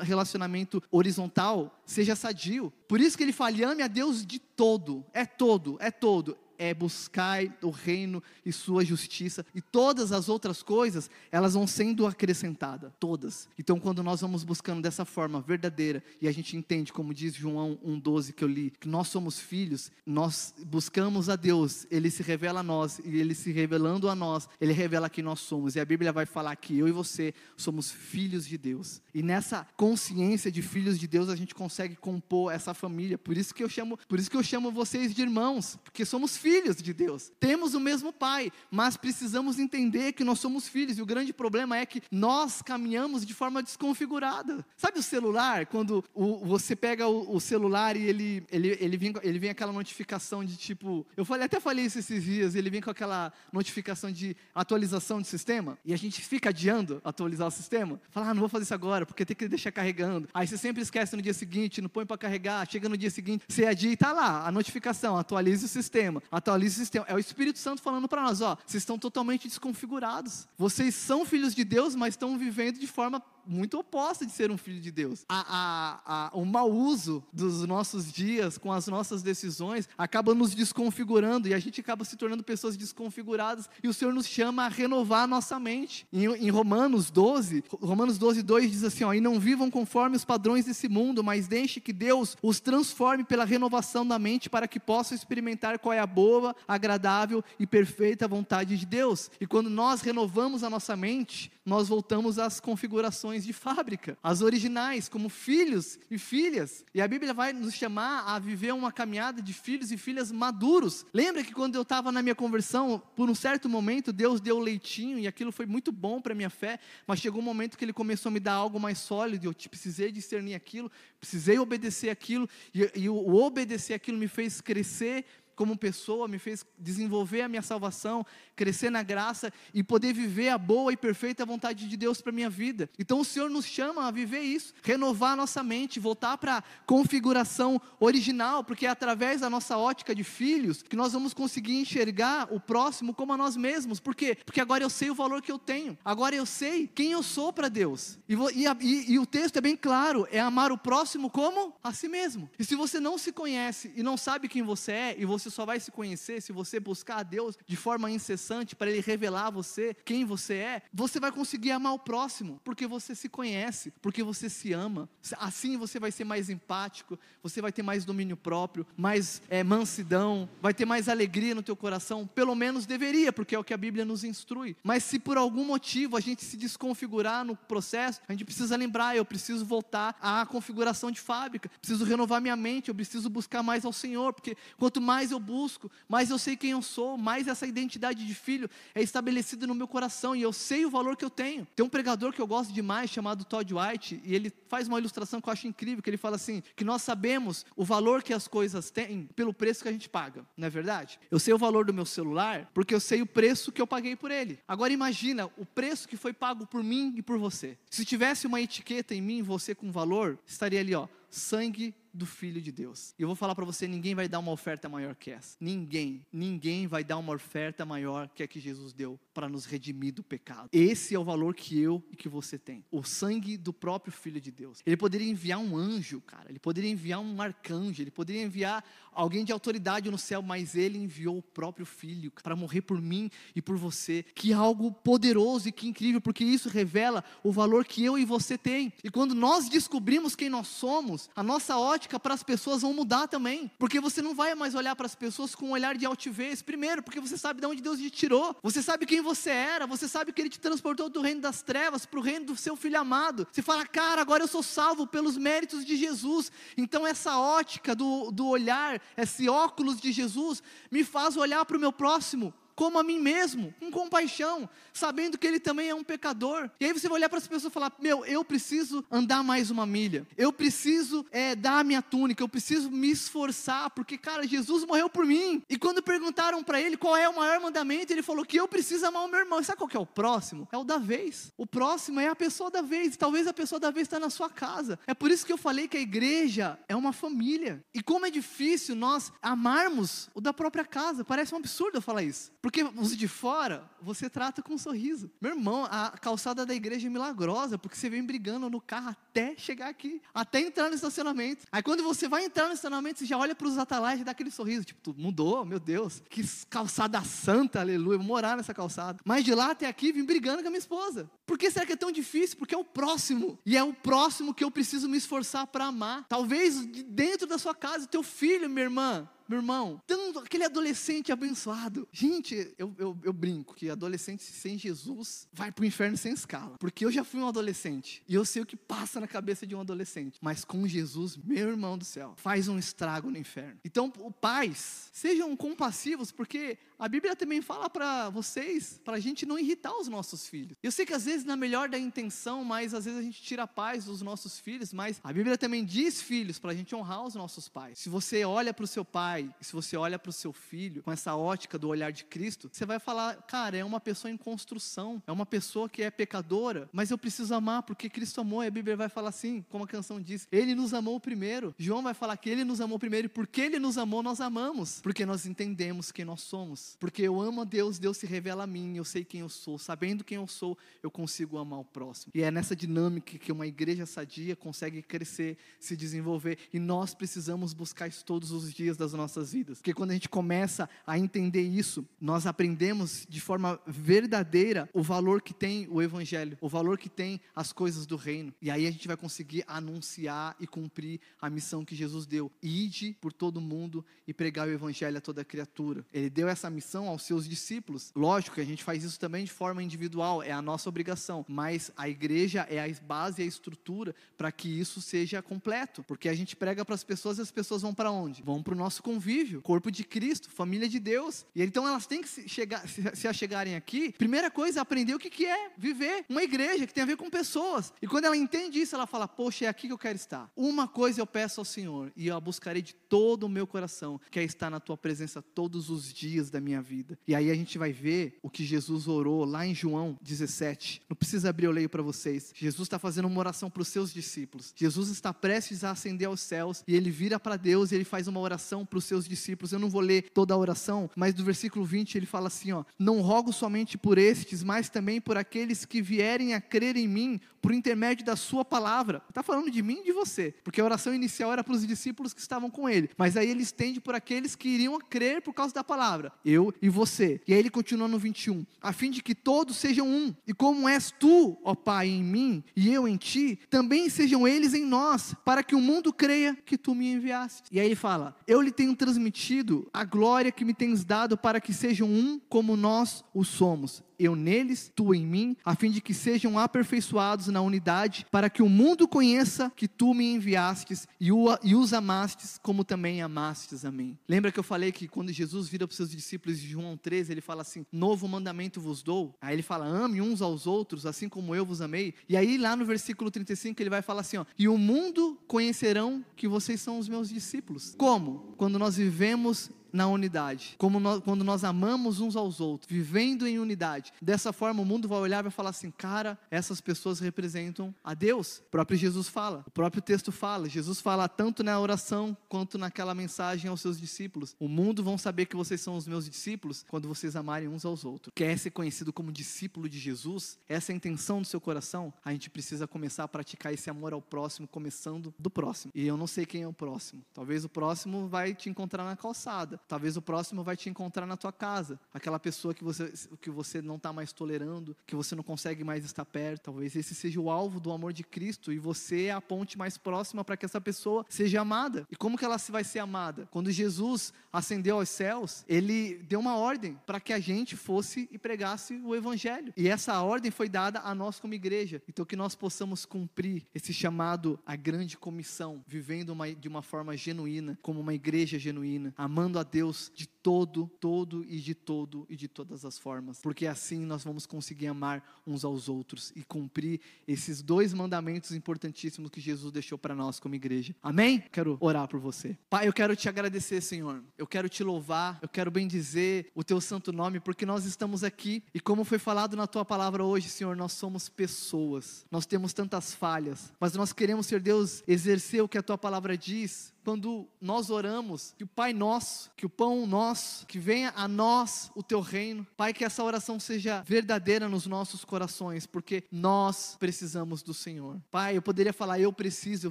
relacionamento 0.02 0.82
horizontal 0.90 1.80
seja 1.84 2.16
sadio. 2.16 2.72
Por 2.86 3.00
isso 3.00 3.16
que 3.16 3.22
ele 3.22 3.32
fala: 3.32 3.70
ame 3.70 3.82
a 3.82 3.88
Deus 3.88 4.24
de 4.24 4.38
todo, 4.38 5.04
é 5.12 5.24
todo, 5.24 5.76
é 5.80 5.90
todo 5.90 6.36
é 6.58 6.74
buscar 6.74 7.40
o 7.62 7.70
reino 7.70 8.22
e 8.44 8.52
sua 8.52 8.84
justiça, 8.84 9.46
e 9.54 9.62
todas 9.62 10.10
as 10.10 10.28
outras 10.28 10.62
coisas, 10.62 11.08
elas 11.30 11.54
vão 11.54 11.66
sendo 11.66 12.06
acrescentadas, 12.06 12.92
todas. 12.98 13.48
Então, 13.56 13.78
quando 13.78 14.02
nós 14.02 14.20
vamos 14.20 14.42
buscando 14.42 14.82
dessa 14.82 15.04
forma 15.04 15.40
verdadeira, 15.40 16.02
e 16.20 16.26
a 16.26 16.32
gente 16.32 16.56
entende, 16.56 16.92
como 16.92 17.14
diz 17.14 17.34
João 17.34 17.78
1,12 17.86 18.32
que 18.32 18.42
eu 18.42 18.48
li, 18.48 18.72
que 18.80 18.88
nós 18.88 19.08
somos 19.08 19.38
filhos, 19.38 19.92
nós 20.04 20.52
buscamos 20.66 21.28
a 21.28 21.36
Deus, 21.36 21.86
Ele 21.90 22.10
se 22.10 22.22
revela 22.24 22.60
a 22.60 22.62
nós, 22.62 22.98
e 23.04 23.18
Ele 23.18 23.34
se 23.34 23.52
revelando 23.52 24.08
a 24.08 24.16
nós, 24.16 24.48
Ele 24.60 24.72
revela 24.72 25.08
que 25.08 25.22
nós 25.22 25.38
somos, 25.38 25.76
e 25.76 25.80
a 25.80 25.84
Bíblia 25.84 26.12
vai 26.12 26.26
falar 26.26 26.56
que 26.56 26.76
eu 26.76 26.88
e 26.88 26.92
você 26.92 27.32
somos 27.56 27.90
filhos 27.90 28.44
de 28.44 28.58
Deus, 28.58 29.00
e 29.14 29.22
nessa 29.22 29.66
consciência 29.76 30.50
de 30.50 30.60
filhos 30.60 30.98
de 30.98 31.06
Deus, 31.06 31.28
a 31.28 31.36
gente 31.36 31.54
consegue 31.54 31.94
compor 31.94 32.52
essa 32.52 32.74
família, 32.74 33.16
por 33.16 33.36
isso 33.36 33.54
que 33.54 33.62
eu 33.62 33.68
chamo, 33.68 33.96
por 34.08 34.18
isso 34.18 34.28
que 34.28 34.36
eu 34.36 34.42
chamo 34.42 34.72
vocês 34.72 35.14
de 35.14 35.22
irmãos, 35.22 35.78
porque 35.84 36.04
somos 36.04 36.36
filhos 36.36 36.47
filhos 36.48 36.76
de 36.76 36.94
Deus. 36.94 37.30
Temos 37.38 37.74
o 37.74 37.80
mesmo 37.80 38.10
Pai, 38.10 38.50
mas 38.70 38.96
precisamos 38.96 39.58
entender 39.58 40.12
que 40.12 40.24
nós 40.24 40.38
somos 40.38 40.66
filhos. 40.66 40.96
E 40.96 41.02
o 41.02 41.06
grande 41.06 41.30
problema 41.30 41.76
é 41.76 41.84
que 41.84 42.02
nós 42.10 42.62
caminhamos 42.62 43.26
de 43.26 43.34
forma 43.34 43.62
desconfigurada. 43.62 44.64
Sabe 44.74 44.98
o 44.98 45.02
celular? 45.02 45.66
Quando 45.66 46.02
o, 46.14 46.38
você 46.46 46.74
pega 46.74 47.06
o, 47.06 47.34
o, 47.34 47.38
celular 47.38 47.96
e 47.96 48.02
ele, 48.02 48.46
ele, 48.50 48.78
ele, 48.80 48.96
vem, 48.96 49.12
ele 49.22 49.38
vem 49.38 49.50
aquela 49.50 49.72
notificação 49.72 50.42
de 50.42 50.56
tipo. 50.56 51.06
Eu 51.14 51.24
falei, 51.26 51.44
até 51.44 51.60
falei 51.60 51.84
isso 51.84 51.98
esses 51.98 52.24
dias. 52.24 52.54
Ele 52.54 52.70
vem 52.70 52.80
com 52.80 52.90
aquela 52.90 53.30
notificação 53.52 54.10
de 54.10 54.34
atualização 54.54 55.20
de 55.20 55.28
sistema. 55.28 55.78
E 55.84 55.92
a 55.92 55.98
gente 55.98 56.22
fica 56.22 56.48
adiando 56.48 56.98
atualizar 57.04 57.46
o 57.46 57.50
sistema. 57.50 58.00
Fala, 58.10 58.30
ah, 58.30 58.34
não 58.34 58.40
vou 58.40 58.48
fazer 58.48 58.62
isso 58.64 58.74
agora, 58.74 59.04
porque 59.04 59.26
tem 59.26 59.36
que 59.36 59.46
deixar 59.48 59.70
carregando. 59.70 60.26
Aí 60.32 60.46
você 60.46 60.56
sempre 60.56 60.82
esquece 60.82 61.14
no 61.14 61.20
dia 61.20 61.34
seguinte, 61.34 61.82
não 61.82 61.90
põe 61.90 62.06
para 62.06 62.16
carregar. 62.16 62.66
Chega 62.70 62.88
no 62.88 62.96
dia 62.96 63.10
seguinte, 63.10 63.44
você 63.46 63.66
adia 63.66 63.90
e 63.90 63.94
está 63.94 64.12
lá 64.12 64.46
a 64.46 64.50
notificação, 64.50 65.18
atualize 65.18 65.66
o 65.66 65.68
sistema 65.68 66.22
atualiza 66.38 66.76
o 66.76 66.78
sistema. 66.78 67.04
É 67.08 67.14
o 67.14 67.18
Espírito 67.18 67.58
Santo 67.58 67.82
falando 67.82 68.08
para 68.08 68.22
nós: 68.22 68.40
ó, 68.40 68.56
vocês 68.66 68.82
estão 68.82 68.98
totalmente 68.98 69.46
desconfigurados. 69.46 70.48
Vocês 70.56 70.94
são 70.94 71.24
filhos 71.24 71.54
de 71.54 71.64
Deus, 71.64 71.94
mas 71.94 72.14
estão 72.14 72.38
vivendo 72.38 72.78
de 72.78 72.86
forma 72.86 73.22
muito 73.48 73.78
oposta 73.78 74.26
de 74.26 74.32
ser 74.32 74.50
um 74.50 74.58
filho 74.58 74.78
de 74.78 74.90
Deus. 74.90 75.24
A, 75.28 75.40
a, 75.48 76.26
a, 76.26 76.30
o 76.36 76.44
mau 76.44 76.70
uso 76.70 77.24
dos 77.32 77.66
nossos 77.66 78.12
dias 78.12 78.58
com 78.58 78.70
as 78.70 78.86
nossas 78.88 79.22
decisões 79.22 79.88
acaba 79.96 80.34
nos 80.34 80.54
desconfigurando 80.54 81.48
e 81.48 81.54
a 81.54 81.58
gente 81.58 81.80
acaba 81.80 82.04
se 82.04 82.16
tornando 82.16 82.42
pessoas 82.42 82.76
desconfiguradas 82.76 83.68
e 83.82 83.88
o 83.88 83.94
Senhor 83.94 84.12
nos 84.12 84.26
chama 84.26 84.66
a 84.66 84.68
renovar 84.68 85.22
a 85.22 85.26
nossa 85.26 85.58
mente. 85.58 86.06
Em, 86.12 86.26
em 86.26 86.50
Romanos 86.50 87.10
12, 87.10 87.64
Romanos 87.80 88.18
12, 88.18 88.42
2 88.42 88.70
diz 88.70 88.84
assim: 88.84 89.04
ó, 89.04 89.14
e 89.14 89.20
não 89.20 89.40
vivam 89.40 89.70
conforme 89.70 90.16
os 90.16 90.24
padrões 90.24 90.66
desse 90.66 90.88
mundo, 90.88 91.24
mas 91.24 91.48
deixe 91.48 91.80
que 91.80 91.92
Deus 91.92 92.36
os 92.42 92.60
transforme 92.60 93.24
pela 93.24 93.46
renovação 93.46 94.06
da 94.06 94.18
mente 94.18 94.50
para 94.50 94.68
que 94.68 94.78
possam 94.78 95.16
experimentar 95.16 95.78
qual 95.78 95.94
é 95.94 95.98
a 95.98 96.06
boa, 96.06 96.27
agradável 96.66 97.42
e 97.58 97.66
perfeita 97.66 98.28
vontade 98.28 98.76
de 98.76 98.86
Deus. 98.86 99.30
E 99.40 99.46
quando 99.46 99.70
nós 99.70 100.00
renovamos 100.00 100.62
a 100.62 100.70
nossa 100.70 100.96
mente, 100.96 101.50
nós 101.64 101.88
voltamos 101.88 102.38
às 102.38 102.60
configurações 102.60 103.44
de 103.44 103.52
fábrica, 103.52 104.16
as 104.22 104.40
originais, 104.40 105.08
como 105.08 105.28
filhos 105.28 105.98
e 106.10 106.18
filhas. 106.18 106.84
E 106.94 107.00
a 107.00 107.06
Bíblia 107.06 107.34
vai 107.34 107.52
nos 107.52 107.74
chamar 107.74 108.24
a 108.26 108.38
viver 108.38 108.72
uma 108.72 108.90
caminhada 108.90 109.42
de 109.42 109.52
filhos 109.52 109.92
e 109.92 109.98
filhas 109.98 110.32
maduros. 110.32 111.04
Lembra 111.12 111.44
que 111.44 111.52
quando 111.52 111.74
eu 111.74 111.82
estava 111.82 112.10
na 112.10 112.22
minha 112.22 112.34
conversão, 112.34 113.02
por 113.14 113.28
um 113.28 113.34
certo 113.34 113.68
momento, 113.68 114.12
Deus 114.12 114.40
deu 114.40 114.58
leitinho 114.58 115.18
e 115.18 115.26
aquilo 115.26 115.52
foi 115.52 115.66
muito 115.66 115.92
bom 115.92 116.20
para 116.20 116.34
minha 116.34 116.50
fé, 116.50 116.78
mas 117.06 117.20
chegou 117.20 117.40
um 117.40 117.44
momento 117.44 117.76
que 117.76 117.84
Ele 117.84 117.92
começou 117.92 118.30
a 118.30 118.32
me 118.32 118.40
dar 118.40 118.54
algo 118.54 118.80
mais 118.80 118.98
sólido. 118.98 119.46
Eu 119.46 119.54
precisei 119.68 120.10
discernir 120.10 120.54
aquilo, 120.54 120.90
precisei 121.20 121.58
obedecer 121.58 122.10
aquilo, 122.10 122.48
e, 122.74 122.90
e 122.94 123.08
o 123.08 123.34
obedecer 123.34 123.94
aquilo 123.94 124.16
me 124.16 124.28
fez 124.28 124.60
crescer 124.60 125.24
como 125.58 125.76
pessoa, 125.76 126.28
me 126.28 126.38
fez 126.38 126.64
desenvolver 126.78 127.42
a 127.42 127.48
minha 127.48 127.62
salvação, 127.62 128.24
crescer 128.54 128.90
na 128.90 129.02
graça 129.02 129.52
e 129.74 129.82
poder 129.82 130.12
viver 130.12 130.50
a 130.50 130.56
boa 130.56 130.92
e 130.92 130.96
perfeita 130.96 131.44
vontade 131.44 131.88
de 131.88 131.96
Deus 131.96 132.20
para 132.20 132.30
minha 132.30 132.48
vida. 132.48 132.88
Então 132.96 133.18
o 133.18 133.24
Senhor 133.24 133.50
nos 133.50 133.64
chama 133.64 134.06
a 134.06 134.12
viver 134.12 134.42
isso, 134.42 134.72
renovar 134.84 135.32
a 135.32 135.36
nossa 135.36 135.60
mente, 135.64 135.98
voltar 135.98 136.38
para 136.38 136.58
a 136.58 136.62
configuração 136.86 137.82
original, 137.98 138.62
porque 138.62 138.86
é 138.86 138.88
através 138.88 139.40
da 139.40 139.50
nossa 139.50 139.76
ótica 139.76 140.14
de 140.14 140.22
filhos 140.22 140.80
que 140.80 140.94
nós 140.94 141.12
vamos 141.12 141.34
conseguir 141.34 141.76
enxergar 141.80 142.46
o 142.52 142.60
próximo 142.60 143.12
como 143.12 143.32
a 143.32 143.36
nós 143.36 143.56
mesmos. 143.56 143.98
Por 143.98 144.14
quê? 144.14 144.38
Porque 144.44 144.60
agora 144.60 144.84
eu 144.84 144.90
sei 144.90 145.10
o 145.10 145.14
valor 145.14 145.42
que 145.42 145.50
eu 145.50 145.58
tenho, 145.58 145.98
agora 146.04 146.36
eu 146.36 146.46
sei 146.46 146.86
quem 146.86 147.10
eu 147.10 147.22
sou 147.24 147.52
para 147.52 147.68
Deus. 147.68 148.16
E, 148.28 148.34
e, 148.34 148.64
e, 148.80 149.12
e 149.14 149.18
o 149.18 149.26
texto 149.26 149.56
é 149.56 149.60
bem 149.60 149.76
claro: 149.76 150.24
é 150.30 150.38
amar 150.38 150.70
o 150.70 150.78
próximo 150.78 151.28
como 151.28 151.74
a 151.82 151.92
si 151.92 152.06
mesmo. 152.06 152.48
E 152.56 152.64
se 152.64 152.76
você 152.76 153.00
não 153.00 153.18
se 153.18 153.32
conhece 153.32 153.92
e 153.96 154.04
não 154.04 154.16
sabe 154.16 154.46
quem 154.46 154.62
você 154.62 154.92
é, 154.92 155.16
e 155.18 155.24
você 155.24 155.47
você 155.48 155.54
só 155.54 155.66
vai 155.66 155.80
se 155.80 155.90
conhecer 155.90 156.40
se 156.40 156.52
você 156.52 156.78
buscar 156.78 157.18
a 157.18 157.22
Deus 157.22 157.58
de 157.66 157.76
forma 157.76 158.10
incessante 158.10 158.76
para 158.76 158.90
Ele 158.90 159.00
revelar 159.00 159.46
a 159.46 159.50
você 159.50 159.96
quem 160.04 160.24
você 160.24 160.54
é. 160.54 160.82
Você 160.92 161.18
vai 161.18 161.32
conseguir 161.32 161.70
amar 161.70 161.94
o 161.94 161.98
próximo, 161.98 162.60
porque 162.64 162.86
você 162.86 163.14
se 163.14 163.28
conhece, 163.28 163.92
porque 164.02 164.22
você 164.22 164.48
se 164.48 164.72
ama. 164.72 165.08
Assim 165.38 165.76
você 165.76 165.98
vai 165.98 166.10
ser 166.10 166.24
mais 166.24 166.50
empático, 166.50 167.18
você 167.42 167.60
vai 167.60 167.72
ter 167.72 167.82
mais 167.82 168.04
domínio 168.04 168.36
próprio, 168.36 168.86
mais 168.96 169.42
é, 169.48 169.64
mansidão, 169.64 170.48
vai 170.60 170.74
ter 170.74 170.84
mais 170.84 171.08
alegria 171.08 171.54
no 171.54 171.62
teu 171.62 171.76
coração. 171.76 172.26
Pelo 172.26 172.54
menos 172.54 172.86
deveria, 172.86 173.32
porque 173.32 173.54
é 173.54 173.58
o 173.58 173.64
que 173.64 173.74
a 173.74 173.78
Bíblia 173.78 174.04
nos 174.04 174.24
instrui. 174.24 174.76
Mas 174.82 175.04
se 175.04 175.18
por 175.18 175.36
algum 175.36 175.64
motivo 175.64 176.16
a 176.16 176.20
gente 176.20 176.44
se 176.44 176.56
desconfigurar 176.56 177.44
no 177.44 177.56
processo, 177.56 178.20
a 178.28 178.32
gente 178.32 178.44
precisa 178.44 178.76
lembrar: 178.76 179.16
eu 179.16 179.24
preciso 179.24 179.64
voltar 179.64 180.16
à 180.20 180.44
configuração 180.46 181.10
de 181.10 181.20
fábrica, 181.20 181.70
preciso 181.80 182.04
renovar 182.04 182.40
minha 182.40 182.56
mente, 182.56 182.88
eu 182.88 182.94
preciso 182.94 183.28
buscar 183.28 183.62
mais 183.62 183.84
ao 183.84 183.92
Senhor, 183.92 184.32
porque 184.32 184.56
quanto 184.76 185.00
mais 185.00 185.30
eu 185.30 185.37
busco, 185.38 185.90
mais 186.08 186.30
eu 186.30 186.38
sei 186.38 186.56
quem 186.56 186.70
eu 186.70 186.82
sou, 186.82 187.16
mais 187.16 187.46
essa 187.48 187.66
identidade 187.66 188.26
de 188.26 188.34
filho 188.34 188.68
é 188.94 189.02
estabelecida 189.02 189.66
no 189.66 189.74
meu 189.74 189.88
coração 189.88 190.34
e 190.34 190.42
eu 190.42 190.52
sei 190.52 190.84
o 190.84 190.90
valor 190.90 191.16
que 191.16 191.24
eu 191.24 191.30
tenho. 191.30 191.66
Tem 191.76 191.84
um 191.84 191.88
pregador 191.88 192.32
que 192.32 192.40
eu 192.40 192.46
gosto 192.46 192.72
demais 192.72 193.10
chamado 193.10 193.44
Todd 193.44 193.72
White 193.74 194.20
e 194.24 194.34
ele 194.34 194.52
faz 194.68 194.88
uma 194.88 194.98
ilustração 194.98 195.40
que 195.40 195.48
eu 195.48 195.52
acho 195.52 195.66
incrível, 195.66 196.02
que 196.02 196.10
ele 196.10 196.16
fala 196.16 196.36
assim, 196.36 196.62
que 196.76 196.84
nós 196.84 197.02
sabemos 197.02 197.64
o 197.76 197.84
valor 197.84 198.22
que 198.22 198.32
as 198.32 198.48
coisas 198.48 198.90
têm 198.90 199.28
pelo 199.34 199.52
preço 199.52 199.82
que 199.82 199.88
a 199.88 199.92
gente 199.92 200.08
paga, 200.08 200.46
não 200.56 200.66
é 200.66 200.70
verdade? 200.70 201.18
Eu 201.30 201.38
sei 201.38 201.54
o 201.54 201.58
valor 201.58 201.84
do 201.84 201.94
meu 201.94 202.04
celular 202.04 202.70
porque 202.74 202.94
eu 202.94 203.00
sei 203.00 203.22
o 203.22 203.26
preço 203.26 203.72
que 203.72 203.80
eu 203.80 203.86
paguei 203.86 204.16
por 204.16 204.30
ele. 204.30 204.58
Agora 204.66 204.92
imagina 204.92 205.46
o 205.56 205.64
preço 205.64 206.08
que 206.08 206.16
foi 206.16 206.32
pago 206.32 206.66
por 206.66 206.82
mim 206.82 207.14
e 207.16 207.22
por 207.22 207.38
você. 207.38 207.78
Se 207.90 208.04
tivesse 208.04 208.46
uma 208.46 208.60
etiqueta 208.60 209.14
em 209.14 209.20
mim, 209.20 209.42
você 209.42 209.74
com 209.74 209.90
valor, 209.90 210.38
estaria 210.46 210.80
ali, 210.80 210.94
ó, 210.94 211.08
sangue 211.30 211.94
do 212.12 212.26
Filho 212.26 212.60
de 212.60 212.72
Deus. 212.72 213.14
E 213.18 213.22
eu 213.22 213.28
vou 213.28 213.36
falar 213.36 213.54
para 213.54 213.64
você: 213.64 213.86
ninguém 213.86 214.14
vai 214.14 214.28
dar 214.28 214.38
uma 214.38 214.52
oferta 214.52 214.88
maior 214.88 215.14
que 215.14 215.30
essa. 215.30 215.56
Ninguém, 215.60 216.26
ninguém 216.32 216.86
vai 216.86 217.04
dar 217.04 217.18
uma 217.18 217.34
oferta 217.34 217.84
maior 217.84 218.28
que 218.34 218.42
a 218.42 218.48
que 218.48 218.60
Jesus 218.60 218.92
deu 218.92 219.18
para 219.32 219.48
nos 219.48 219.64
redimir 219.64 220.12
do 220.12 220.22
pecado. 220.22 220.68
Esse 220.72 221.14
é 221.14 221.18
o 221.18 221.24
valor 221.24 221.54
que 221.54 221.80
eu 221.80 222.02
e 222.10 222.16
que 222.16 222.28
você 222.28 222.58
tem. 222.58 222.84
O 222.90 223.02
sangue 223.04 223.56
do 223.56 223.72
próprio 223.72 224.12
Filho 224.12 224.40
de 224.40 224.50
Deus. 224.50 224.82
Ele 224.84 224.96
poderia 224.96 225.28
enviar 225.28 225.58
um 225.58 225.76
anjo, 225.76 226.20
cara. 226.20 226.46
Ele 226.48 226.58
poderia 226.58 226.90
enviar 226.90 227.20
um 227.20 227.40
arcanjo. 227.40 228.02
Ele 228.02 228.10
poderia 228.10 228.42
enviar 228.42 228.84
alguém 229.12 229.44
de 229.44 229.52
autoridade 229.52 230.10
no 230.10 230.18
céu, 230.18 230.42
mas 230.42 230.74
ele 230.74 230.98
enviou 230.98 231.38
o 231.38 231.42
próprio 231.42 231.86
Filho 231.86 232.32
para 232.42 232.56
morrer 232.56 232.82
por 232.82 233.00
mim 233.00 233.30
e 233.54 233.62
por 233.62 233.76
você. 233.76 234.24
Que 234.34 234.52
é 234.52 234.54
algo 234.54 234.90
poderoso 234.90 235.68
e 235.68 235.72
que 235.72 235.86
incrível, 235.86 236.20
porque 236.20 236.44
isso 236.44 236.68
revela 236.68 237.22
o 237.42 237.52
valor 237.52 237.84
que 237.84 238.04
eu 238.04 238.18
e 238.18 238.24
você 238.24 238.56
tem. 238.56 238.92
E 239.04 239.10
quando 239.10 239.34
nós 239.34 239.68
descobrimos 239.68 240.34
quem 240.34 240.48
nós 240.48 240.68
somos, 240.68 241.28
a 241.34 241.42
nossa 241.42 241.76
ótica 241.76 241.97
ótica 241.98 242.20
para 242.20 242.32
as 242.32 242.44
pessoas 242.44 242.82
vão 242.82 242.94
mudar 242.94 243.26
também. 243.26 243.68
Porque 243.76 244.00
você 244.00 244.22
não 244.22 244.34
vai 244.34 244.54
mais 244.54 244.76
olhar 244.76 244.94
para 244.94 245.06
as 245.06 245.16
pessoas 245.16 245.54
com 245.54 245.66
um 245.66 245.70
olhar 245.72 245.96
de 245.96 246.06
altivez. 246.06 246.62
Primeiro, 246.62 247.02
porque 247.02 247.20
você 247.20 247.36
sabe 247.36 247.60
de 247.60 247.66
onde 247.66 247.82
Deus 247.82 247.98
te 247.98 248.08
tirou. 248.08 248.56
Você 248.62 248.80
sabe 248.80 249.04
quem 249.04 249.20
você 249.20 249.50
era. 249.50 249.84
Você 249.86 250.06
sabe 250.06 250.32
que 250.32 250.40
Ele 250.40 250.48
te 250.48 250.60
transportou 250.60 251.10
do 251.10 251.20
reino 251.20 251.40
das 251.40 251.60
trevas 251.60 252.06
para 252.06 252.20
o 252.20 252.22
reino 252.22 252.46
do 252.46 252.56
seu 252.56 252.76
filho 252.76 253.00
amado. 253.00 253.46
Você 253.50 253.60
fala, 253.60 253.84
cara, 253.84 254.22
agora 254.22 254.44
eu 254.44 254.48
sou 254.48 254.62
salvo 254.62 255.08
pelos 255.08 255.36
méritos 255.36 255.84
de 255.84 255.96
Jesus. 255.96 256.52
Então, 256.76 257.04
essa 257.04 257.36
ótica 257.36 257.96
do, 257.96 258.30
do 258.30 258.46
olhar, 258.46 259.02
esse 259.16 259.48
óculos 259.48 260.00
de 260.00 260.12
Jesus, 260.12 260.62
me 260.92 261.02
faz 261.02 261.36
olhar 261.36 261.64
para 261.64 261.76
o 261.76 261.80
meu 261.80 261.92
próximo 261.92 262.54
como 262.78 262.96
a 262.96 263.02
mim 263.02 263.18
mesmo, 263.18 263.74
com 263.80 263.90
compaixão, 263.90 264.70
sabendo 264.92 265.36
que 265.36 265.44
ele 265.44 265.58
também 265.58 265.88
é 265.88 265.94
um 265.96 266.04
pecador. 266.04 266.70
E 266.78 266.84
aí 266.84 266.92
você 266.92 267.08
vai 267.08 267.18
olhar 267.18 267.28
para 267.28 267.38
as 267.38 267.48
pessoas 267.48 267.72
e 267.72 267.74
falar: 267.74 267.92
Meu, 267.98 268.24
eu 268.24 268.44
preciso 268.44 269.04
andar 269.10 269.42
mais 269.42 269.68
uma 269.68 269.84
milha, 269.84 270.24
eu 270.36 270.52
preciso 270.52 271.26
é, 271.32 271.56
dar 271.56 271.80
a 271.80 271.84
minha 271.84 272.00
túnica, 272.00 272.40
eu 272.40 272.48
preciso 272.48 272.88
me 272.88 273.10
esforçar, 273.10 273.90
porque, 273.90 274.16
cara, 274.16 274.46
Jesus 274.46 274.84
morreu 274.84 275.10
por 275.10 275.26
mim. 275.26 275.60
E 275.68 275.76
quando 275.76 276.00
perguntaram 276.00 276.62
para 276.62 276.80
ele 276.80 276.96
qual 276.96 277.16
é 277.16 277.28
o 277.28 277.34
maior 277.34 277.58
mandamento, 277.58 278.12
ele 278.12 278.22
falou 278.22 278.44
que 278.44 278.56
eu 278.56 278.68
preciso 278.68 279.04
amar 279.06 279.24
o 279.24 279.28
meu 279.28 279.40
irmão. 279.40 279.60
Sabe 279.60 279.78
qual 279.78 279.90
é 279.92 279.98
o 279.98 280.06
próximo? 280.06 280.68
É 280.70 280.78
o 280.78 280.84
da 280.84 280.98
vez. 280.98 281.52
O 281.56 281.66
próximo 281.66 282.20
é 282.20 282.28
a 282.28 282.36
pessoa 282.36 282.70
da 282.70 282.80
vez. 282.80 283.16
Talvez 283.16 283.48
a 283.48 283.52
pessoa 283.52 283.80
da 283.80 283.90
vez 283.90 284.06
está 284.06 284.20
na 284.20 284.30
sua 284.30 284.48
casa. 284.48 285.00
É 285.04 285.14
por 285.14 285.32
isso 285.32 285.44
que 285.44 285.52
eu 285.52 285.58
falei 285.58 285.88
que 285.88 285.96
a 285.96 286.00
igreja 286.00 286.78
é 286.86 286.94
uma 286.94 287.12
família. 287.12 287.84
E 287.92 288.00
como 288.00 288.24
é 288.24 288.30
difícil 288.30 288.94
nós 288.94 289.32
amarmos 289.42 290.30
o 290.32 290.40
da 290.40 290.54
própria 290.54 290.84
casa. 290.84 291.24
Parece 291.24 291.52
um 291.52 291.58
absurdo 291.58 291.96
eu 291.96 292.02
falar 292.02 292.22
isso. 292.22 292.52
Porque 292.68 292.82
os 292.82 293.16
de 293.16 293.26
fora, 293.26 293.90
você 293.98 294.28
trata 294.28 294.62
com 294.62 294.74
um 294.74 294.78
sorriso. 294.78 295.30
Meu 295.40 295.52
irmão, 295.52 295.86
a 295.90 296.10
calçada 296.10 296.66
da 296.66 296.74
igreja 296.74 297.06
é 297.06 297.10
milagrosa, 297.10 297.78
porque 297.78 297.96
você 297.96 298.10
vem 298.10 298.22
brigando 298.22 298.68
no 298.68 298.78
carro 298.78 299.08
até 299.08 299.56
chegar 299.56 299.88
aqui, 299.88 300.20
até 300.34 300.60
entrar 300.60 300.90
no 300.90 300.94
estacionamento. 300.94 301.64
Aí 301.72 301.82
quando 301.82 302.02
você 302.02 302.28
vai 302.28 302.44
entrar 302.44 302.66
no 302.66 302.74
estacionamento, 302.74 303.20
você 303.20 303.24
já 303.24 303.38
olha 303.38 303.54
para 303.54 303.66
os 303.66 303.78
atalaias 303.78 304.20
e 304.20 304.24
dá 304.24 304.32
aquele 304.32 304.50
sorriso, 304.50 304.84
tipo, 304.84 305.00
tudo 305.00 305.18
mudou, 305.18 305.64
meu 305.64 305.80
Deus, 305.80 306.22
que 306.28 306.46
calçada 306.68 307.24
santa, 307.24 307.80
aleluia, 307.80 308.18
vou 308.18 308.26
morar 308.26 308.54
nessa 308.54 308.74
calçada. 308.74 309.18
Mas 309.24 309.46
de 309.46 309.54
lá 309.54 309.70
até 309.70 309.86
aqui, 309.86 310.12
vim 310.12 310.24
brigando 310.24 310.60
com 310.60 310.68
a 310.68 310.70
minha 310.70 310.78
esposa. 310.78 311.30
Por 311.46 311.56
que 311.56 311.70
será 311.70 311.86
que 311.86 311.92
é 311.92 311.96
tão 311.96 312.12
difícil? 312.12 312.58
Porque 312.58 312.74
é 312.74 312.78
o 312.78 312.84
próximo. 312.84 313.58
E 313.64 313.78
é 313.78 313.82
o 313.82 313.94
próximo 313.94 314.52
que 314.52 314.62
eu 314.62 314.70
preciso 314.70 315.08
me 315.08 315.16
esforçar 315.16 315.66
para 315.68 315.86
amar. 315.86 316.26
Talvez 316.28 316.84
dentro 317.06 317.46
da 317.46 317.56
sua 317.56 317.74
casa, 317.74 318.06
teu 318.06 318.22
filho, 318.22 318.68
minha 318.68 318.84
irmã, 318.84 319.26
meu 319.48 319.60
irmão, 319.60 320.00
aquele 320.44 320.64
adolescente 320.64 321.32
abençoado. 321.32 322.06
Gente, 322.12 322.74
eu, 322.76 322.94
eu, 322.98 323.18
eu 323.22 323.32
brinco 323.32 323.74
que 323.74 323.88
adolescente 323.88 324.42
sem 324.42 324.76
Jesus 324.78 325.48
vai 325.52 325.72
para 325.72 325.82
o 325.82 325.86
inferno 325.86 326.16
sem 326.16 326.32
escala. 326.32 326.76
Porque 326.78 327.04
eu 327.04 327.10
já 327.10 327.24
fui 327.24 327.40
um 327.40 327.48
adolescente 327.48 328.22
e 328.28 328.34
eu 328.34 328.44
sei 328.44 328.60
o 328.60 328.66
que 328.66 328.76
passa 328.76 329.18
na 329.20 329.26
cabeça 329.26 329.66
de 329.66 329.74
um 329.74 329.80
adolescente. 329.80 330.38
Mas 330.42 330.64
com 330.64 330.86
Jesus, 330.86 331.36
meu 331.36 331.70
irmão 331.70 331.96
do 331.96 332.04
céu, 332.04 332.34
faz 332.36 332.68
um 332.68 332.78
estrago 332.78 333.30
no 333.30 333.38
inferno. 333.38 333.80
Então, 333.84 334.10
pais, 334.10 335.08
sejam 335.12 335.56
compassivos, 335.56 336.30
porque 336.30 336.78
a 336.98 337.08
Bíblia 337.08 337.36
também 337.36 337.62
fala 337.62 337.88
para 337.88 338.28
vocês, 338.30 339.00
para 339.04 339.16
a 339.16 339.20
gente 339.20 339.46
não 339.46 339.58
irritar 339.58 339.96
os 339.96 340.08
nossos 340.08 340.48
filhos. 340.48 340.76
Eu 340.82 340.90
sei 340.90 341.06
que 341.06 341.12
às 341.12 341.24
vezes 341.24 341.44
na 341.44 341.56
melhor 341.56 341.88
da 341.88 341.98
intenção, 341.98 342.64
mas 342.64 342.92
às 342.92 343.04
vezes 343.04 343.20
a 343.20 343.22
gente 343.22 343.40
tira 343.40 343.62
a 343.62 343.66
paz 343.66 344.06
dos 344.06 344.20
nossos 344.20 344.58
filhos, 344.58 344.92
mas 344.92 345.20
a 345.22 345.32
Bíblia 345.32 345.56
também 345.56 345.84
diz, 345.84 346.20
filhos, 346.20 346.58
para 346.58 346.72
a 346.72 346.74
gente 346.74 346.94
honrar 346.94 347.24
os 347.24 347.34
nossos 347.34 347.68
pais. 347.68 347.98
Se 347.98 348.08
você 348.08 348.44
olha 348.44 348.74
para 348.74 348.84
o 348.84 348.86
seu 348.86 349.04
pai, 349.04 349.54
se 349.60 349.72
você 349.72 349.96
olha 349.96 350.18
para 350.18 350.30
o 350.30 350.32
seu 350.32 350.52
filho 350.52 351.02
com 351.02 351.12
essa 351.12 351.36
ótica 351.36 351.78
do 351.78 351.88
olhar 351.88 352.10
de 352.10 352.24
Cristo, 352.24 352.68
você 352.72 352.84
vai 352.84 352.98
falar, 352.98 353.36
cara, 353.42 353.76
é 353.76 353.84
uma 353.84 354.00
pessoa 354.00 354.30
em 354.30 354.36
construção, 354.36 355.22
é 355.26 355.32
uma 355.32 355.46
pessoa 355.46 355.88
que 355.88 356.02
é 356.02 356.10
pecadora, 356.10 356.88
mas 356.92 357.10
eu 357.10 357.18
preciso 357.18 357.54
amar 357.54 357.84
porque 357.84 358.10
Cristo 358.10 358.40
amou. 358.40 358.64
E 358.64 358.66
a 358.66 358.70
Bíblia 358.70 358.96
vai 358.96 359.08
falar 359.08 359.28
assim, 359.28 359.64
como 359.68 359.84
a 359.84 359.88
canção 359.88 360.20
diz, 360.20 360.48
Ele 360.50 360.74
nos 360.74 360.92
amou 360.92 361.20
primeiro. 361.20 361.74
João 361.78 362.02
vai 362.02 362.14
falar 362.14 362.36
que 362.36 362.50
Ele 362.50 362.64
nos 362.64 362.80
amou 362.80 362.98
primeiro 362.98 363.26
e 363.26 363.28
porque 363.28 363.60
Ele 363.60 363.78
nos 363.78 363.96
amou, 363.96 364.22
nós 364.22 364.40
amamos, 364.40 365.00
porque 365.00 365.24
nós 365.24 365.46
entendemos 365.46 366.10
quem 366.10 366.24
nós 366.24 366.40
somos. 366.40 366.87
Porque 366.98 367.22
eu 367.22 367.40
amo 367.40 367.62
a 367.62 367.64
Deus, 367.64 367.98
Deus 367.98 368.16
se 368.16 368.26
revela 368.26 368.64
a 368.64 368.66
mim, 368.66 368.96
eu 368.96 369.04
sei 369.04 369.24
quem 369.24 369.40
eu 369.40 369.48
sou, 369.48 369.78
sabendo 369.78 370.24
quem 370.24 370.36
eu 370.36 370.46
sou, 370.46 370.76
eu 371.02 371.10
consigo 371.10 371.58
amar 371.58 371.80
o 371.80 371.84
próximo. 371.84 372.32
E 372.34 372.42
é 372.42 372.50
nessa 372.50 372.74
dinâmica 372.74 373.38
que 373.38 373.52
uma 373.52 373.66
igreja 373.66 374.06
sadia 374.06 374.54
consegue 374.54 375.02
crescer, 375.02 375.56
se 375.78 375.96
desenvolver, 375.96 376.58
e 376.72 376.78
nós 376.78 377.14
precisamos 377.14 377.72
buscar 377.72 378.08
isso 378.08 378.24
todos 378.24 378.50
os 378.50 378.72
dias 378.72 378.96
das 378.96 379.12
nossas 379.12 379.52
vidas. 379.52 379.78
Porque 379.78 379.94
quando 379.94 380.10
a 380.10 380.14
gente 380.14 380.28
começa 380.28 380.88
a 381.06 381.18
entender 381.18 381.62
isso, 381.62 382.06
nós 382.20 382.46
aprendemos 382.46 383.26
de 383.28 383.40
forma 383.40 383.80
verdadeira 383.86 384.88
o 384.92 385.02
valor 385.02 385.42
que 385.42 385.54
tem 385.54 385.86
o 385.90 386.02
Evangelho, 386.02 386.58
o 386.60 386.68
valor 386.68 386.98
que 386.98 387.08
tem 387.08 387.40
as 387.54 387.72
coisas 387.72 388.06
do 388.06 388.16
reino. 388.16 388.52
E 388.60 388.70
aí 388.70 388.86
a 388.86 388.90
gente 388.90 389.06
vai 389.06 389.16
conseguir 389.16 389.64
anunciar 389.66 390.56
e 390.60 390.66
cumprir 390.66 391.20
a 391.40 391.48
missão 391.50 391.84
que 391.84 391.94
Jesus 391.94 392.26
deu: 392.26 392.50
ide 392.62 393.16
por 393.20 393.32
todo 393.32 393.60
mundo 393.60 394.04
e 394.26 394.34
pregar 394.34 394.68
o 394.68 394.70
Evangelho 394.70 395.18
a 395.18 395.20
toda 395.20 395.44
criatura. 395.44 396.04
Ele 396.12 396.30
deu 396.30 396.48
essa 396.48 396.68
missão 396.78 397.08
aos 397.08 397.22
seus 397.22 397.48
discípulos. 397.48 398.12
Lógico 398.14 398.54
que 398.54 398.60
a 398.60 398.66
gente 398.66 398.84
faz 398.84 399.02
isso 399.04 399.18
também 399.18 399.44
de 399.44 399.50
forma 399.50 399.82
individual, 399.82 400.42
é 400.42 400.52
a 400.52 400.62
nossa 400.62 400.88
obrigação, 400.88 401.44
mas 401.48 401.90
a 401.96 402.08
igreja 402.08 402.66
é 402.70 402.78
a 402.80 402.88
base 403.02 403.42
e 403.42 403.44
a 403.44 403.48
estrutura 403.48 404.14
para 404.36 404.50
que 404.50 404.68
isso 404.68 405.00
seja 405.00 405.42
completo, 405.42 406.02
porque 406.04 406.28
a 406.28 406.34
gente 406.34 406.56
prega 406.56 406.84
para 406.84 406.94
as 406.94 407.04
pessoas 407.04 407.38
e 407.38 407.42
as 407.42 407.50
pessoas 407.50 407.82
vão 407.82 407.94
para 407.94 408.10
onde? 408.10 408.42
Vão 408.42 408.62
para 408.62 408.74
o 408.74 408.76
nosso 408.76 409.02
convívio 409.02 409.60
corpo 409.62 409.90
de 409.90 410.04
Cristo, 410.04 410.50
família 410.50 410.88
de 410.88 410.98
Deus. 410.98 411.44
E 411.54 411.62
então 411.62 411.86
elas 411.86 412.06
têm 412.06 412.22
que 412.22 412.28
se, 412.28 412.48
chegar, 412.48 412.86
se, 412.88 413.02
se 413.14 413.28
achegarem 413.28 413.76
aqui. 413.76 414.12
Primeira 414.12 414.50
coisa, 414.50 414.80
aprender 414.80 415.14
o 415.14 415.18
que, 415.18 415.30
que 415.30 415.46
é 415.46 415.70
viver 415.76 416.24
uma 416.28 416.42
igreja 416.42 416.86
que 416.86 416.94
tem 416.94 417.02
a 417.02 417.06
ver 417.06 417.16
com 417.16 417.28
pessoas. 417.28 417.92
E 418.00 418.06
quando 418.06 418.24
ela 418.24 418.36
entende 418.36 418.80
isso, 418.80 418.94
ela 418.94 419.06
fala: 419.06 419.26
Poxa, 419.26 419.66
é 419.66 419.68
aqui 419.68 419.86
que 419.86 419.92
eu 419.92 419.98
quero 419.98 420.16
estar. 420.16 420.50
Uma 420.56 420.86
coisa 420.86 421.20
eu 421.20 421.26
peço 421.26 421.60
ao 421.60 421.64
Senhor, 421.64 422.12
e 422.16 422.28
eu 422.28 422.36
a 422.36 422.40
buscarei 422.40 422.82
de 422.82 422.94
todo 422.94 423.44
o 423.44 423.48
meu 423.48 423.66
coração, 423.66 424.20
que 424.30 424.38
é 424.38 424.44
estar 424.44 424.70
na 424.70 424.80
tua 424.80 424.96
presença 424.96 425.42
todos 425.42 425.90
os 425.90 426.12
dias 426.12 426.50
da 426.50 426.60
minha 426.60 426.67
minha 426.68 426.82
vida. 426.82 427.18
E 427.26 427.34
aí 427.34 427.50
a 427.50 427.54
gente 427.54 427.78
vai 427.78 427.92
ver 427.92 428.38
o 428.42 428.50
que 428.50 428.62
Jesus 428.64 429.08
orou 429.08 429.44
lá 429.44 429.66
em 429.66 429.74
João 429.74 430.18
17. 430.20 431.02
Não 431.08 431.16
precisa 431.16 431.48
abrir, 431.48 431.64
eu 431.64 431.72
leio 431.72 431.88
para 431.88 432.02
vocês. 432.02 432.52
Jesus 432.54 432.86
está 432.86 432.98
fazendo 432.98 433.26
uma 433.26 433.40
oração 433.40 433.70
para 433.70 433.80
os 433.80 433.88
seus 433.88 434.12
discípulos. 434.12 434.74
Jesus 434.76 435.08
está 435.08 435.32
prestes 435.32 435.82
a 435.82 435.92
ascender 435.92 436.28
aos 436.28 436.40
céus 436.40 436.84
e 436.86 436.94
ele 436.94 437.10
vira 437.10 437.40
para 437.40 437.56
Deus 437.56 437.90
e 437.90 437.94
ele 437.94 438.04
faz 438.04 438.28
uma 438.28 438.40
oração 438.40 438.84
para 438.84 438.98
os 438.98 439.04
seus 439.04 439.26
discípulos. 439.26 439.72
Eu 439.72 439.78
não 439.78 439.88
vou 439.88 440.02
ler 440.02 440.30
toda 440.34 440.52
a 440.52 440.56
oração, 440.58 441.10
mas 441.16 441.32
do 441.32 441.42
versículo 441.42 441.84
20 441.84 442.16
ele 442.16 442.26
fala 442.26 442.48
assim: 442.48 442.72
ó, 442.72 442.84
Não 442.98 443.20
rogo 443.20 443.52
somente 443.52 443.96
por 443.96 444.18
estes, 444.18 444.62
mas 444.62 444.90
também 444.90 445.20
por 445.20 445.38
aqueles 445.38 445.86
que 445.86 446.02
vierem 446.02 446.52
a 446.52 446.60
crer 446.60 446.96
em 446.96 447.08
mim 447.08 447.40
por 447.60 447.72
intermédio 447.72 448.24
da 448.24 448.36
sua 448.36 448.64
palavra. 448.64 449.22
Está 449.28 449.42
falando 449.42 449.70
de 449.70 449.82
mim 449.82 450.00
e 450.00 450.04
de 450.04 450.12
você, 450.12 450.54
porque 450.62 450.80
a 450.80 450.84
oração 450.84 451.14
inicial 451.14 451.52
era 451.52 451.64
para 451.64 451.74
os 451.74 451.86
discípulos 451.86 452.32
que 452.32 452.40
estavam 452.40 452.70
com 452.70 452.88
ele, 452.88 453.10
mas 453.16 453.36
aí 453.36 453.50
ele 453.50 453.62
estende 453.62 454.00
por 454.00 454.14
aqueles 454.14 454.54
que 454.54 454.68
iriam 454.68 454.98
crer 454.98 455.42
por 455.42 455.52
causa 455.52 455.74
da 455.74 455.84
palavra, 455.84 456.32
eu 456.44 456.57
e 456.80 456.88
você. 456.88 457.40
E 457.46 457.52
aí 457.52 457.58
ele 457.58 457.70
continua 457.70 458.08
no 458.08 458.18
21, 458.18 458.64
a 458.82 458.92
fim 458.92 459.10
de 459.10 459.22
que 459.22 459.34
todos 459.34 459.76
sejam 459.76 460.08
um, 460.08 460.34
e 460.46 460.52
como 460.52 460.88
és 460.88 461.10
tu, 461.10 461.58
ó 461.62 461.74
Pai, 461.74 462.08
em 462.08 462.22
mim 462.22 462.64
e 462.74 462.92
eu 462.92 463.06
em 463.06 463.16
ti, 463.16 463.58
também 463.70 464.08
sejam 464.08 464.46
eles 464.46 464.74
em 464.74 464.84
nós, 464.84 465.34
para 465.44 465.62
que 465.62 465.74
o 465.74 465.80
mundo 465.80 466.12
creia 466.12 466.56
que 466.64 466.76
tu 466.76 466.94
me 466.94 467.12
enviaste. 467.12 467.68
E 467.70 467.78
aí 467.78 467.86
ele 467.86 467.94
fala: 467.94 468.36
Eu 468.46 468.60
lhe 468.60 468.70
tenho 468.70 468.94
transmitido 468.94 469.88
a 469.92 470.04
glória 470.04 470.52
que 470.52 470.64
me 470.64 470.74
tens 470.74 471.04
dado 471.04 471.36
para 471.36 471.60
que 471.60 471.72
sejam 471.72 472.08
um 472.08 472.40
como 472.48 472.76
nós 472.76 473.24
o 473.34 473.44
somos 473.44 474.02
eu 474.18 474.34
neles, 474.34 474.90
tu 474.94 475.14
em 475.14 475.24
mim, 475.24 475.56
a 475.64 475.74
fim 475.74 475.90
de 475.90 476.00
que 476.00 476.12
sejam 476.12 476.58
aperfeiçoados 476.58 477.48
na 477.48 477.60
unidade, 477.60 478.26
para 478.30 478.50
que 478.50 478.62
o 478.62 478.68
mundo 478.68 479.06
conheça 479.06 479.72
que 479.76 479.86
tu 479.86 480.12
me 480.14 480.32
enviastes 480.32 481.06
e, 481.20 481.30
o, 481.30 481.46
e 481.62 481.74
os 481.74 481.92
amastes, 481.92 482.58
como 482.62 482.84
também 482.84 483.22
amastes 483.22 483.84
a 483.84 483.90
mim. 483.90 484.16
Lembra 484.28 484.50
que 484.50 484.58
eu 484.58 484.64
falei 484.64 484.92
que 484.92 485.06
quando 485.06 485.32
Jesus 485.32 485.68
vira 485.68 485.86
para 485.86 485.92
os 485.92 485.96
seus 485.96 486.10
discípulos 486.10 486.60
de 486.60 486.68
João 486.68 486.96
13, 486.96 487.32
ele 487.32 487.40
fala 487.40 487.62
assim: 487.62 487.86
Novo 487.92 488.26
mandamento 488.28 488.80
vos 488.80 489.02
dou. 489.02 489.34
Aí 489.40 489.54
ele 489.54 489.62
fala: 489.62 489.86
Ame 489.86 490.20
uns 490.20 490.42
aos 490.42 490.66
outros, 490.66 491.06
assim 491.06 491.28
como 491.28 491.54
eu 491.54 491.64
vos 491.64 491.80
amei. 491.80 492.14
E 492.28 492.36
aí 492.36 492.58
lá 492.58 492.74
no 492.74 492.84
versículo 492.84 493.30
35 493.30 493.80
ele 493.82 493.90
vai 493.90 494.02
falar 494.02 494.22
assim: 494.22 494.38
ó, 494.38 494.44
E 494.58 494.68
o 494.68 494.78
mundo 494.78 495.38
conhecerão 495.46 496.24
que 496.36 496.48
vocês 496.48 496.80
são 496.80 496.98
os 496.98 497.08
meus 497.08 497.28
discípulos. 497.28 497.94
Como? 497.96 498.54
Quando 498.56 498.78
nós 498.78 498.96
vivemos 498.96 499.70
na 499.92 500.06
unidade, 500.06 500.74
como 500.78 501.00
nós, 501.00 501.22
quando 501.22 501.44
nós 501.44 501.64
amamos 501.64 502.20
uns 502.20 502.36
aos 502.36 502.60
outros, 502.60 502.90
vivendo 502.90 503.46
em 503.46 503.58
unidade. 503.58 504.12
Dessa 504.20 504.52
forma, 504.52 504.82
o 504.82 504.84
mundo 504.84 505.08
vai 505.08 505.18
olhar 505.18 505.40
e 505.40 505.42
vai 505.44 505.50
falar 505.52 505.70
assim: 505.70 505.90
cara, 505.90 506.38
essas 506.50 506.80
pessoas 506.80 507.20
representam 507.20 507.94
a 508.02 508.14
Deus. 508.14 508.58
O 508.58 508.70
próprio 508.70 508.98
Jesus 508.98 509.28
fala, 509.28 509.64
o 509.66 509.70
próprio 509.70 510.02
texto 510.02 510.32
fala. 510.32 510.68
Jesus 510.68 511.00
fala 511.00 511.28
tanto 511.28 511.62
na 511.62 511.78
oração 511.78 512.36
quanto 512.48 512.78
naquela 512.78 513.14
mensagem 513.14 513.70
aos 513.70 513.80
seus 513.80 514.00
discípulos. 514.00 514.54
O 514.58 514.68
mundo 514.68 515.02
vão 515.02 515.18
saber 515.18 515.46
que 515.46 515.56
vocês 515.56 515.80
são 515.80 515.96
os 515.96 516.06
meus 516.06 516.28
discípulos 516.28 516.84
quando 516.88 517.08
vocês 517.08 517.36
amarem 517.36 517.68
uns 517.68 517.84
aos 517.84 518.04
outros. 518.04 518.32
Quer 518.34 518.58
ser 518.58 518.70
conhecido 518.70 519.12
como 519.12 519.32
discípulo 519.32 519.88
de 519.88 519.98
Jesus? 519.98 520.58
Essa 520.68 520.92
é 520.92 520.94
a 520.94 520.96
intenção 520.96 521.40
do 521.40 521.46
seu 521.46 521.60
coração? 521.60 522.12
A 522.24 522.32
gente 522.32 522.50
precisa 522.50 522.86
começar 522.86 523.24
a 523.24 523.28
praticar 523.28 523.72
esse 523.72 523.90
amor 523.90 524.12
ao 524.12 524.22
próximo, 524.22 524.66
começando 524.66 525.34
do 525.38 525.50
próximo. 525.50 525.92
E 525.94 526.06
eu 526.06 526.16
não 526.16 526.26
sei 526.26 526.44
quem 526.46 526.62
é 526.62 526.68
o 526.68 526.72
próximo. 526.72 527.24
Talvez 527.34 527.64
o 527.64 527.68
próximo 527.68 528.28
vai 528.28 528.54
te 528.54 528.68
encontrar 528.68 529.04
na 529.04 529.16
calçada. 529.16 529.77
Talvez 529.86 530.16
o 530.16 530.22
próximo 530.22 530.62
vai 530.62 530.76
te 530.76 530.88
encontrar 530.88 531.26
na 531.26 531.36
tua 531.36 531.52
casa. 531.52 531.98
Aquela 532.12 532.38
pessoa 532.38 532.74
que 532.74 532.82
você, 532.84 533.12
que 533.40 533.50
você 533.50 533.80
não 533.82 533.96
está 533.96 534.12
mais 534.12 534.32
tolerando, 534.32 534.96
que 535.06 535.14
você 535.14 535.34
não 535.34 535.42
consegue 535.42 535.84
mais 535.84 536.04
estar 536.04 536.24
perto. 536.24 536.64
Talvez 536.64 536.96
esse 536.96 537.14
seja 537.14 537.40
o 537.40 537.50
alvo 537.50 537.80
do 537.80 537.92
amor 537.92 538.12
de 538.12 538.24
Cristo 538.24 538.72
e 538.72 538.78
você 538.78 539.24
é 539.24 539.32
a 539.32 539.40
ponte 539.40 539.78
mais 539.78 539.98
próxima 539.98 540.44
para 540.44 540.56
que 540.56 540.64
essa 540.64 540.80
pessoa 540.80 541.24
seja 541.28 541.60
amada. 541.60 542.06
E 542.10 542.16
como 542.16 542.36
que 542.36 542.44
ela 542.44 542.56
vai 542.68 542.84
ser 542.84 542.98
amada? 542.98 543.48
Quando 543.50 543.70
Jesus 543.70 544.32
ascendeu 544.52 544.98
aos 544.98 545.08
céus, 545.08 545.64
ele 545.68 546.16
deu 546.28 546.40
uma 546.40 546.56
ordem 546.56 546.98
para 547.06 547.20
que 547.20 547.32
a 547.32 547.38
gente 547.38 547.76
fosse 547.76 548.28
e 548.32 548.38
pregasse 548.38 549.00
o 549.04 549.14
evangelho. 549.14 549.72
E 549.76 549.88
essa 549.88 550.20
ordem 550.22 550.50
foi 550.50 550.68
dada 550.68 551.00
a 551.00 551.14
nós 551.14 551.38
como 551.38 551.54
igreja. 551.54 552.02
Então 552.08 552.24
que 552.24 552.36
nós 552.36 552.54
possamos 552.54 553.04
cumprir 553.04 553.64
esse 553.74 553.92
chamado 553.92 554.58
à 554.66 554.76
grande 554.76 555.16
comissão, 555.16 555.82
vivendo 555.86 556.30
uma, 556.30 556.52
de 556.52 556.68
uma 556.68 556.82
forma 556.82 557.16
genuína, 557.16 557.78
como 557.82 558.00
uma 558.00 558.14
igreja 558.14 558.58
genuína, 558.58 559.14
amando 559.16 559.58
a 559.58 559.64
Deus 559.70 560.10
de 560.14 560.26
todo, 560.48 560.90
todo 560.98 561.44
e 561.44 561.60
de 561.60 561.74
todo 561.74 562.24
e 562.26 562.34
de 562.34 562.48
todas 562.48 562.82
as 562.82 562.98
formas, 562.98 563.38
porque 563.42 563.66
assim 563.66 564.06
nós 564.06 564.24
vamos 564.24 564.46
conseguir 564.46 564.86
amar 564.86 565.22
uns 565.46 565.62
aos 565.62 565.90
outros 565.90 566.32
e 566.34 566.42
cumprir 566.42 567.02
esses 567.26 567.60
dois 567.60 567.92
mandamentos 567.92 568.52
importantíssimos 568.52 569.30
que 569.30 569.42
Jesus 569.42 569.70
deixou 569.70 569.98
para 569.98 570.14
nós 570.14 570.40
como 570.40 570.54
igreja. 570.54 570.96
Amém? 571.02 571.44
Quero 571.52 571.76
orar 571.80 572.08
por 572.08 572.18
você. 572.18 572.56
Pai, 572.70 572.88
eu 572.88 572.94
quero 572.94 573.14
te 573.14 573.28
agradecer, 573.28 573.82
Senhor. 573.82 574.24
Eu 574.38 574.46
quero 574.46 574.70
te 574.70 574.82
louvar, 574.82 575.38
eu 575.42 575.50
quero 575.50 575.70
bendizer 575.70 576.50
o 576.54 576.64
teu 576.64 576.80
santo 576.80 577.12
nome, 577.12 577.40
porque 577.40 577.66
nós 577.66 577.84
estamos 577.84 578.24
aqui 578.24 578.64
e 578.72 578.80
como 578.80 579.04
foi 579.04 579.18
falado 579.18 579.54
na 579.54 579.66
tua 579.66 579.84
palavra 579.84 580.24
hoje, 580.24 580.48
Senhor, 580.48 580.74
nós 580.74 580.92
somos 580.92 581.28
pessoas. 581.28 582.24
Nós 582.30 582.46
temos 582.46 582.72
tantas 582.72 583.12
falhas, 583.12 583.70
mas 583.78 583.92
nós 583.92 584.14
queremos 584.14 584.46
ser 584.46 584.60
Deus 584.60 585.04
exercer 585.06 585.62
o 585.62 585.68
que 585.68 585.76
a 585.76 585.82
tua 585.82 585.98
palavra 585.98 586.38
diz 586.38 586.94
quando 587.08 587.48
nós 587.58 587.88
oramos, 587.88 588.52
que 588.58 588.64
o 588.64 588.66
Pai 588.66 588.92
nosso, 588.92 589.50
que 589.56 589.64
o 589.64 589.70
pão 589.70 590.06
nosso, 590.06 590.37
que 590.66 590.78
venha 590.78 591.12
a 591.16 591.26
nós 591.26 591.90
o 591.94 592.02
teu 592.02 592.20
reino. 592.20 592.66
Pai, 592.76 592.92
que 592.92 593.04
essa 593.04 593.22
oração 593.22 593.58
seja 593.58 594.02
verdadeira 594.06 594.68
nos 594.68 594.86
nossos 594.86 595.24
corações, 595.24 595.86
porque 595.86 596.24
nós 596.30 596.96
precisamos 596.98 597.62
do 597.62 597.72
Senhor. 597.72 598.20
Pai, 598.30 598.56
eu 598.56 598.62
poderia 598.62 598.92
falar, 598.92 599.20
eu 599.20 599.32
preciso, 599.32 599.86
eu 599.86 599.90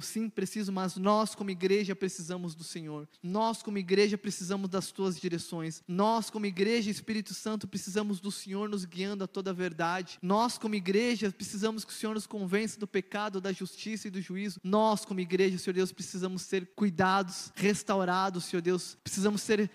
sim 0.00 0.28
preciso, 0.28 0.72
mas 0.72 0.96
nós 0.96 1.34
como 1.34 1.50
igreja 1.50 1.94
precisamos 1.94 2.54
do 2.54 2.64
Senhor. 2.64 3.08
Nós 3.22 3.62
como 3.62 3.78
igreja 3.78 4.16
precisamos 4.16 4.68
das 4.68 4.90
tuas 4.90 5.18
direções. 5.18 5.82
Nós 5.86 6.30
como 6.30 6.46
igreja, 6.46 6.90
Espírito 6.90 7.34
Santo, 7.34 7.66
precisamos 7.66 8.20
do 8.20 8.30
Senhor 8.30 8.68
nos 8.68 8.84
guiando 8.84 9.24
a 9.24 9.26
toda 9.26 9.50
a 9.50 9.54
verdade. 9.54 10.18
Nós 10.22 10.58
como 10.58 10.74
igreja 10.74 11.30
precisamos 11.30 11.84
que 11.84 11.92
o 11.92 11.94
Senhor 11.94 12.14
nos 12.14 12.26
convença 12.26 12.78
do 12.78 12.86
pecado, 12.86 13.40
da 13.40 13.52
justiça 13.52 14.08
e 14.08 14.10
do 14.10 14.20
juízo. 14.20 14.60
Nós 14.62 15.04
como 15.04 15.20
igreja, 15.20 15.58
Senhor 15.58 15.74
Deus, 15.74 15.92
precisamos 15.92 16.42
ser 16.42 16.70
cuidados 16.74 17.52
restaurados, 17.54 18.44
Senhor 18.44 18.62
Deus. 18.62 18.96
Precisamos 19.02 19.42
ser 19.42 19.70